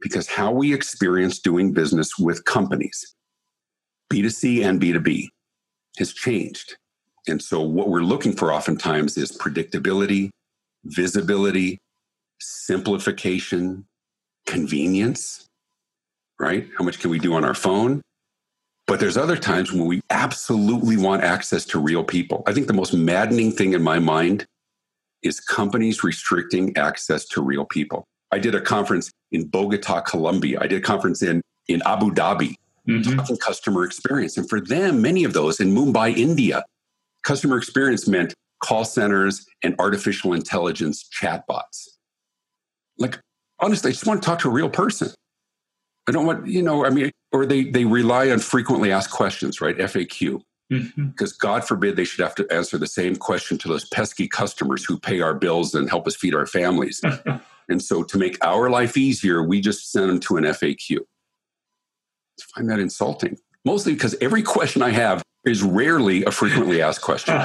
because 0.06 0.28
how 0.28 0.52
we 0.52 0.72
experience 0.72 1.40
doing 1.40 1.74
business 1.74 2.12
with 2.20 2.46
companies, 2.46 3.16
B2C 4.14 4.64
and 4.64 4.80
B2B, 4.80 5.30
has 5.98 6.14
changed. 6.14 6.76
And 7.28 7.42
so, 7.42 7.60
what 7.60 7.90
we're 7.90 8.02
looking 8.02 8.34
for 8.34 8.54
oftentimes 8.54 9.18
is 9.18 9.36
predictability, 9.36 10.30
visibility, 10.84 11.80
simplification, 12.40 13.88
convenience, 14.46 15.48
right? 16.40 16.68
How 16.78 16.86
much 16.86 17.00
can 17.00 17.10
we 17.10 17.18
do 17.18 17.34
on 17.34 17.44
our 17.44 17.56
phone? 17.56 18.04
But 18.86 19.00
there's 19.00 19.18
other 19.18 19.36
times 19.36 19.74
when 19.74 19.88
we 19.88 20.02
absolutely 20.12 20.98
want 20.98 21.24
access 21.24 21.66
to 21.66 21.80
real 21.80 22.04
people. 22.04 22.44
I 22.46 22.54
think 22.54 22.68
the 22.68 22.74
most 22.74 22.94
maddening 22.94 23.52
thing 23.52 23.74
in 23.74 23.82
my 23.82 23.98
mind 23.98 24.46
is 25.24 25.40
companies 25.40 26.04
restricting 26.04 26.78
access 26.78 27.26
to 27.30 27.42
real 27.42 27.66
people. 27.66 28.06
I 28.32 28.40
did 28.40 28.56
a 28.56 28.62
conference 28.62 29.12
in 29.32 29.48
Bogota, 29.48 30.02
Colombia. 30.02 30.60
I 30.62 30.68
did 30.68 30.80
a 30.80 30.82
conference 30.82 31.22
in, 31.22 31.42
in 31.68 31.82
Abu 31.86 32.12
Dhabi, 32.12 32.56
mm-hmm. 32.88 33.16
talking 33.16 33.38
customer 33.38 33.84
experience. 33.84 34.38
And 34.38 34.50
for 34.50 34.60
them, 34.60 35.02
many 35.02 35.24
of 35.24 35.34
those 35.34 35.60
in 35.60 35.74
Mumbai, 35.74 36.16
India, 36.16 36.64
customer 37.24 37.58
experience 37.58 38.08
meant 38.08 38.34
call 38.64 38.86
centers 38.86 39.46
and 39.64 39.76
artificial 39.80 40.34
intelligence 40.34 41.08
chatbots. 41.22 41.88
Like, 42.98 43.20
honestly, 43.60 43.90
I 43.90 43.92
just 43.92 44.08
want 44.08 44.22
to 44.22 44.26
talk 44.26 44.40
to 44.40 44.50
a 44.50 44.52
real 44.52 44.70
person. 44.70 45.10
I 46.08 46.12
don't 46.12 46.26
want, 46.26 46.48
you 46.48 46.62
know, 46.62 46.86
I 46.86 46.90
mean, 46.90 47.12
or 47.32 47.46
they, 47.46 47.66
they 47.66 47.86
rely 47.86 48.30
on 48.30 48.40
frequently 48.40 48.92
asked 48.92 49.12
questions, 49.12 49.60
right? 49.60 49.78
FAQ. 49.78 50.42
Mm-hmm. 50.72 51.08
Because 51.08 51.34
God 51.34 51.64
forbid 51.64 51.96
they 51.96 52.06
should 52.06 52.24
have 52.24 52.34
to 52.36 52.48
answer 52.52 52.78
the 52.78 52.88
same 52.88 53.16
question 53.16 53.58
to 53.60 53.68
those 53.68 53.88
pesky 53.90 54.28
customers 54.28 54.84
who 54.84 54.98
pay 54.98 55.22
our 55.22 55.36
bills 55.36 55.76
and 55.76 55.90
help 55.90 56.08
us 56.08 56.16
feed 56.16 56.34
our 56.34 56.48
families. 56.48 57.02
And 57.70 57.82
so 57.82 58.04
to 58.04 58.18
make 58.18 58.44
our 58.44 58.70
life 58.70 58.98
easier, 58.98 59.44
we 59.44 59.62
just 59.62 59.92
send 59.92 60.10
them 60.10 60.20
to 60.22 60.38
an 60.38 60.44
FAQ. 60.44 61.00
I 61.00 62.44
find 62.56 62.70
that 62.70 62.80
insulting, 62.80 63.38
mostly 63.64 63.94
because 63.94 64.16
every 64.22 64.44
question 64.44 64.82
I 64.82 64.90
have 64.90 65.24
is 65.46 65.64
rarely 65.64 66.24
a 66.26 66.32
frequently 66.32 66.82
asked 66.82 67.02
question. 67.02 67.36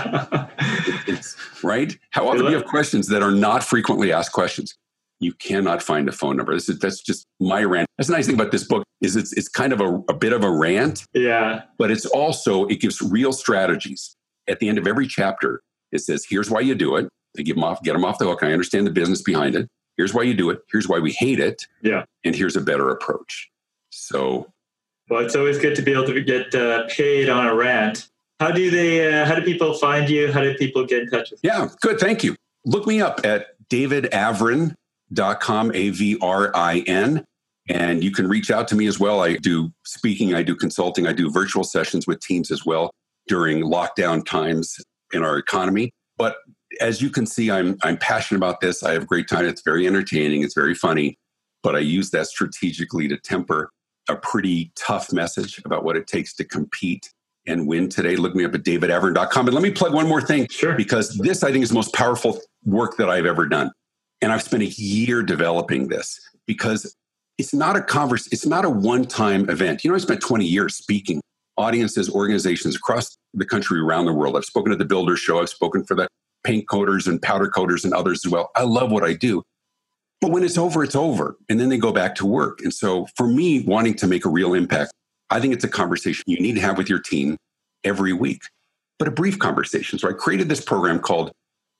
it's, 1.06 1.36
right? 1.62 1.96
How 2.10 2.28
often 2.28 2.44
do 2.44 2.50
you 2.50 2.56
have 2.56 2.66
questions 2.66 3.08
that 3.08 3.22
are 3.22 3.30
not 3.30 3.62
frequently 3.62 4.12
asked 4.12 4.32
questions? 4.32 4.74
You 5.20 5.34
cannot 5.34 5.82
find 5.82 6.08
a 6.08 6.12
phone 6.12 6.36
number. 6.38 6.54
This 6.54 6.68
is, 6.68 6.78
that's 6.78 7.02
just 7.02 7.26
my 7.38 7.62
rant. 7.62 7.86
That's 7.98 8.08
the 8.08 8.14
nice 8.14 8.26
thing 8.26 8.34
about 8.34 8.52
this 8.52 8.64
book 8.64 8.84
is 9.02 9.16
it's 9.16 9.34
it's 9.34 9.48
kind 9.48 9.72
of 9.72 9.80
a, 9.80 10.02
a 10.08 10.14
bit 10.14 10.32
of 10.32 10.42
a 10.42 10.50
rant. 10.50 11.04
Yeah. 11.12 11.62
But 11.76 11.90
it's 11.90 12.06
also 12.06 12.66
it 12.66 12.80
gives 12.80 13.02
real 13.02 13.32
strategies. 13.32 14.16
At 14.48 14.60
the 14.60 14.68
end 14.68 14.78
of 14.78 14.86
every 14.86 15.06
chapter, 15.06 15.60
it 15.92 16.00
says, 16.00 16.24
"Here's 16.28 16.50
why 16.50 16.60
you 16.60 16.74
do 16.74 16.96
it." 16.96 17.08
They 17.34 17.42
give 17.42 17.56
them 17.56 17.64
off, 17.64 17.82
get 17.82 17.92
them 17.92 18.04
off 18.04 18.18
the 18.18 18.24
hook. 18.24 18.42
I 18.42 18.52
understand 18.52 18.86
the 18.86 18.90
business 18.90 19.22
behind 19.22 19.54
it. 19.54 19.68
Here's 19.96 20.14
why 20.14 20.22
you 20.22 20.34
do 20.34 20.50
it. 20.50 20.60
Here's 20.70 20.88
why 20.88 20.98
we 20.98 21.12
hate 21.12 21.40
it. 21.40 21.66
Yeah. 21.82 22.04
And 22.24 22.34
here's 22.34 22.56
a 22.56 22.60
better 22.60 22.90
approach. 22.90 23.50
So. 23.90 24.50
Well, 25.08 25.24
it's 25.24 25.36
always 25.36 25.58
good 25.58 25.74
to 25.76 25.82
be 25.82 25.92
able 25.92 26.06
to 26.06 26.20
get 26.22 26.54
uh, 26.54 26.86
paid 26.88 27.28
on 27.28 27.46
a 27.46 27.54
rant. 27.54 28.08
How 28.38 28.50
do 28.50 28.70
they? 28.70 29.12
Uh, 29.12 29.26
how 29.26 29.34
do 29.34 29.42
people 29.42 29.74
find 29.74 30.08
you? 30.08 30.32
How 30.32 30.40
do 30.40 30.54
people 30.54 30.86
get 30.86 31.02
in 31.02 31.10
touch 31.10 31.30
with 31.30 31.40
you? 31.42 31.50
Yeah, 31.50 31.68
good. 31.80 31.98
Thank 31.98 32.24
you. 32.24 32.36
Look 32.64 32.86
me 32.86 33.00
up 33.00 33.20
at 33.24 33.48
davidavrin.com, 33.68 35.72
A 35.74 35.90
V 35.90 36.18
R 36.22 36.50
I 36.54 36.84
N. 36.86 37.24
And 37.68 38.02
you 38.02 38.10
can 38.10 38.26
reach 38.26 38.50
out 38.50 38.66
to 38.68 38.74
me 38.74 38.86
as 38.86 38.98
well. 38.98 39.20
I 39.20 39.36
do 39.36 39.70
speaking, 39.84 40.34
I 40.34 40.42
do 40.42 40.56
consulting, 40.56 41.06
I 41.06 41.12
do 41.12 41.30
virtual 41.30 41.62
sessions 41.62 42.06
with 42.06 42.20
teams 42.20 42.50
as 42.50 42.66
well 42.66 42.90
during 43.28 43.62
lockdown 43.62 44.24
times 44.24 44.76
in 45.12 45.22
our 45.22 45.38
economy. 45.38 45.92
But 46.16 46.36
as 46.80 47.02
you 47.02 47.10
can 47.10 47.26
see, 47.26 47.50
I'm 47.50 47.76
I'm 47.82 47.96
passionate 47.96 48.38
about 48.38 48.60
this. 48.60 48.82
I 48.82 48.92
have 48.92 49.06
great 49.06 49.28
time. 49.28 49.44
It's 49.46 49.62
very 49.62 49.86
entertaining. 49.86 50.42
It's 50.42 50.54
very 50.54 50.74
funny, 50.74 51.18
but 51.62 51.74
I 51.74 51.80
use 51.80 52.10
that 52.10 52.26
strategically 52.26 53.08
to 53.08 53.16
temper 53.16 53.70
a 54.08 54.16
pretty 54.16 54.72
tough 54.76 55.12
message 55.12 55.60
about 55.64 55.84
what 55.84 55.96
it 55.96 56.06
takes 56.06 56.34
to 56.34 56.44
compete 56.44 57.10
and 57.46 57.66
win 57.66 57.88
today. 57.88 58.16
Look 58.16 58.34
me 58.34 58.44
up 58.44 58.54
at 58.54 58.62
davidavrin.com. 58.62 59.46
And 59.46 59.54
let 59.54 59.62
me 59.62 59.70
plug 59.70 59.94
one 59.94 60.08
more 60.08 60.20
thing, 60.20 60.46
sure. 60.50 60.74
because 60.74 61.16
this 61.18 61.42
I 61.42 61.52
think 61.52 61.62
is 61.62 61.70
the 61.70 61.74
most 61.74 61.94
powerful 61.94 62.40
work 62.64 62.96
that 62.96 63.08
I've 63.08 63.26
ever 63.26 63.46
done. 63.46 63.70
And 64.22 64.32
I've 64.32 64.42
spent 64.42 64.62
a 64.62 64.66
year 64.66 65.22
developing 65.22 65.88
this 65.88 66.20
because 66.46 66.94
it's 67.38 67.54
not 67.54 67.76
a 67.76 67.82
converse, 67.82 68.28
it's 68.32 68.44
not 68.44 68.64
a 68.64 68.70
one-time 68.70 69.48
event. 69.48 69.82
You 69.82 69.90
know, 69.90 69.96
I 69.96 69.98
spent 69.98 70.20
20 70.20 70.44
years 70.44 70.76
speaking 70.76 71.22
audiences, 71.56 72.10
organizations 72.10 72.76
across 72.76 73.16
the 73.32 73.46
country, 73.46 73.80
around 73.80 74.06
the 74.06 74.12
world. 74.12 74.36
I've 74.36 74.44
spoken 74.44 74.72
at 74.72 74.78
the 74.78 74.84
Builder 74.84 75.16
Show. 75.16 75.40
I've 75.40 75.48
spoken 75.48 75.84
for 75.84 75.94
the 75.94 76.08
paint 76.44 76.68
coaters 76.68 77.06
and 77.06 77.20
powder 77.20 77.48
coaters 77.48 77.84
and 77.84 77.94
others 77.94 78.22
as 78.24 78.32
well. 78.32 78.50
I 78.56 78.62
love 78.62 78.90
what 78.90 79.04
I 79.04 79.14
do. 79.14 79.42
But 80.20 80.30
when 80.32 80.44
it's 80.44 80.58
over, 80.58 80.84
it's 80.84 80.96
over. 80.96 81.36
And 81.48 81.58
then 81.58 81.70
they 81.70 81.78
go 81.78 81.92
back 81.92 82.14
to 82.16 82.26
work. 82.26 82.60
And 82.62 82.72
so 82.72 83.06
for 83.16 83.26
me, 83.26 83.62
wanting 83.62 83.94
to 83.94 84.06
make 84.06 84.24
a 84.24 84.28
real 84.28 84.54
impact, 84.54 84.92
I 85.30 85.40
think 85.40 85.54
it's 85.54 85.64
a 85.64 85.68
conversation 85.68 86.24
you 86.26 86.40
need 86.40 86.54
to 86.56 86.60
have 86.60 86.76
with 86.76 86.88
your 86.88 86.98
team 86.98 87.36
every 87.84 88.12
week, 88.12 88.42
but 88.98 89.08
a 89.08 89.10
brief 89.10 89.38
conversation. 89.38 89.98
So 89.98 90.08
I 90.08 90.12
created 90.12 90.48
this 90.48 90.60
program 90.60 90.98
called 90.98 91.32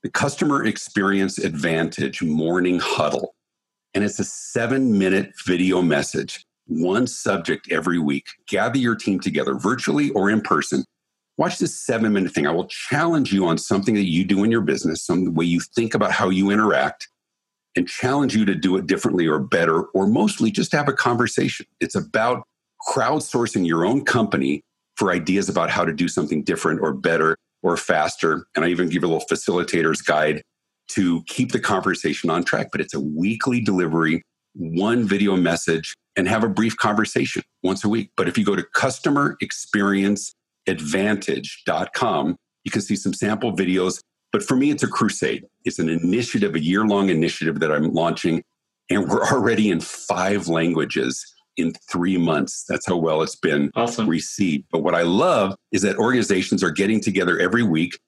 the 0.03 0.11
Customer 0.11 0.65
Experience 0.65 1.37
Advantage 1.39 2.23
Morning 2.23 2.79
Huddle. 2.81 3.35
And 3.93 4.05
it's 4.05 4.19
a 4.19 4.25
seven 4.25 4.97
minute 4.99 5.33
video 5.45 5.83
message, 5.83 6.45
one 6.67 7.07
subject 7.07 7.71
every 7.71 7.99
week. 7.99 8.27
Gather 8.47 8.79
your 8.79 8.95
team 8.95 9.21
together 9.21 9.55
virtually 9.55 10.11
or 10.11 10.31
in 10.31 10.41
person. 10.41 10.85
Watch 11.41 11.57
this 11.57 11.81
seven 11.81 12.13
minute 12.13 12.33
thing. 12.33 12.47
I 12.47 12.51
will 12.51 12.67
challenge 12.67 13.33
you 13.33 13.47
on 13.47 13.57
something 13.57 13.95
that 13.95 14.05
you 14.05 14.25
do 14.27 14.45
in 14.45 14.51
your 14.51 14.61
business, 14.61 15.03
some 15.03 15.33
way 15.33 15.47
you 15.47 15.59
think 15.75 15.95
about 15.95 16.13
how 16.13 16.29
you 16.29 16.51
interact, 16.51 17.09
and 17.75 17.89
challenge 17.89 18.37
you 18.37 18.45
to 18.45 18.55
do 18.55 18.77
it 18.77 18.87
differently 18.87 19.27
or 19.27 19.39
better, 19.39 19.85
or 19.95 20.07
mostly 20.07 20.51
just 20.51 20.71
have 20.73 20.87
a 20.87 20.93
conversation. 20.93 21.65
It's 21.81 21.95
about 21.95 22.43
crowdsourcing 22.91 23.67
your 23.67 23.87
own 23.87 24.05
company 24.05 24.61
for 24.97 25.11
ideas 25.11 25.49
about 25.49 25.71
how 25.71 25.83
to 25.83 25.95
do 25.95 26.09
something 26.09 26.45
different 26.45 26.83
or 26.83 26.93
better 26.93 27.39
or 27.63 27.79
faster. 27.79 28.45
And 28.55 28.63
I 28.63 28.69
even 28.69 28.91
give 28.91 29.03
a 29.03 29.07
little 29.07 29.27
facilitator's 29.27 30.03
guide 30.03 30.43
to 30.89 31.23
keep 31.23 31.53
the 31.53 31.61
conversation 31.61 32.29
on 32.29 32.45
track. 32.45 32.69
But 32.71 32.83
it's 32.83 32.93
a 32.93 33.01
weekly 33.01 33.63
delivery, 33.63 34.23
one 34.53 35.05
video 35.05 35.37
message, 35.37 35.97
and 36.17 36.29
have 36.29 36.45
a 36.45 36.51
brief 36.51 36.77
conversation 36.77 37.43
once 37.63 37.83
a 37.83 37.89
week. 37.89 38.11
But 38.15 38.29
if 38.29 38.37
you 38.37 38.45
go 38.45 38.57
to 38.57 38.65
customerexperienceadvantage.com, 40.77 42.37
you 42.65 42.71
can 42.71 42.83
see 42.83 42.97
some 42.97 43.15
sample 43.15 43.53
videos. 43.53 44.01
But 44.33 44.43
for 44.43 44.57
me, 44.57 44.71
it's 44.71 44.83
a 44.83 44.89
crusade. 44.89 45.45
It's 45.65 45.79
an 45.79 45.89
initiative, 45.89 46.55
a 46.55 46.63
year 46.63 46.87
long 46.87 47.09
initiative 47.09 47.61
that 47.61 47.73
I'm 47.73 47.93
launching. 47.93 48.43
And 48.89 49.09
we're 49.09 49.25
already 49.27 49.71
in 49.71 49.81
five 49.81 50.49
languages 50.49 51.25
in 51.57 51.73
three 51.91 52.17
months. 52.17 52.65
That's 52.69 52.87
how 52.87 52.97
well 52.97 53.23
it's 53.23 53.37
been 53.37 53.71
awesome. 53.75 54.09
received. 54.09 54.65
But 54.71 54.83
what 54.83 54.95
I 54.95 55.03
love 55.03 55.57
is 55.73 55.83
that 55.83 55.97
organizations 55.97 56.63
are 56.63 56.71
getting 56.71 57.01
together 57.01 57.39
every 57.39 57.63
week 57.63 57.99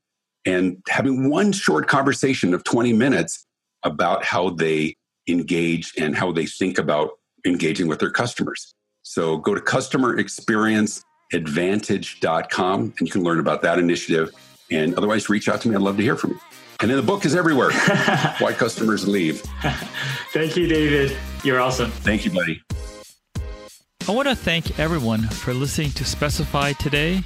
and 0.45 0.79
having 0.89 1.29
one 1.31 1.53
short 1.53 1.89
conversation 1.89 2.55
of 2.55 2.65
20 2.65 2.93
minutes 2.93 3.47
about 3.85 4.25
how 4.25 4.51
they 4.51 4.95
engage 5.29 5.93
and 5.99 6.17
how 6.17 6.33
they 6.33 6.47
think 6.47 6.79
about 6.79 7.11
engaging 7.45 7.89
with 7.89 7.99
their 7.99 8.11
customers. 8.11 8.75
So 9.03 9.39
go 9.39 9.55
to 9.55 9.61
customerexperienceadvantage.com 11.33 12.95
and 12.99 13.09
you 13.09 13.13
can 13.13 13.23
learn 13.23 13.39
about 13.39 13.63
that 13.63 13.79
initiative. 13.79 14.31
And 14.71 14.95
otherwise, 14.95 15.29
reach 15.29 15.49
out 15.49 15.61
to 15.63 15.69
me. 15.69 15.75
I'd 15.75 15.83
love 15.83 15.97
to 15.97 16.03
hear 16.03 16.17
from 16.17 16.31
you. 16.31 16.41
And 16.81 16.91
then 16.91 16.97
the 16.97 17.03
book 17.03 17.25
is 17.25 17.35
everywhere. 17.35 17.71
Why 18.39 18.53
customers 18.53 19.07
leave. 19.07 19.41
Thank 20.33 20.57
you, 20.57 20.67
David. 20.67 21.17
You're 21.45 21.61
awesome. 21.61 21.91
Thank 21.91 22.25
you, 22.25 22.31
buddy. 22.33 22.63
I 24.09 24.11
want 24.11 24.29
to 24.29 24.35
thank 24.35 24.81
everyone 24.81 25.23
for 25.29 25.55
listening 25.55 25.93
to 25.93 26.05
Specify 26.05 26.73
today. 26.73 27.23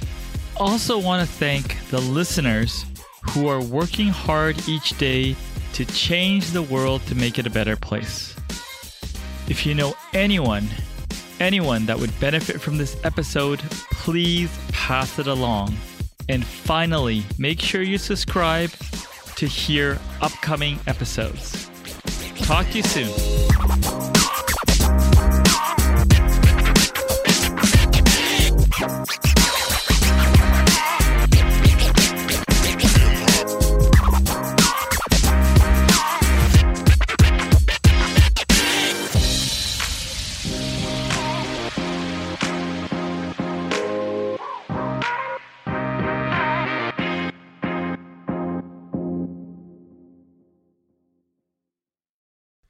Also, 0.57 0.99
want 0.99 1.27
to 1.27 1.33
thank 1.33 1.79
the 1.89 1.99
listeners 1.99 2.85
who 3.31 3.47
are 3.47 3.63
working 3.63 4.09
hard 4.09 4.67
each 4.67 4.97
day 4.97 5.35
to 5.73 5.85
change 5.85 6.51
the 6.51 6.61
world 6.61 7.01
to 7.07 7.15
make 7.15 7.39
it 7.39 7.47
a 7.47 7.49
better 7.49 7.75
place. 7.75 8.35
If 9.47 9.65
you 9.65 9.73
know 9.73 9.95
anyone, 10.13 10.67
anyone 11.39 11.85
that 11.87 11.97
would 11.97 12.17
benefit 12.19 12.61
from 12.61 12.77
this 12.77 12.95
episode, 13.03 13.61
please 14.07 14.57
pass 14.71 15.19
it 15.19 15.27
along. 15.27 15.75
And 16.29 16.45
finally, 16.45 17.25
make 17.37 17.59
sure 17.59 17.81
you 17.81 17.97
subscribe 17.97 18.69
to 19.35 19.45
hear 19.45 19.99
upcoming 20.21 20.79
episodes. 20.87 21.69
Talk 22.37 22.69
to 22.69 22.77
you 22.77 22.83
soon. 22.83 24.26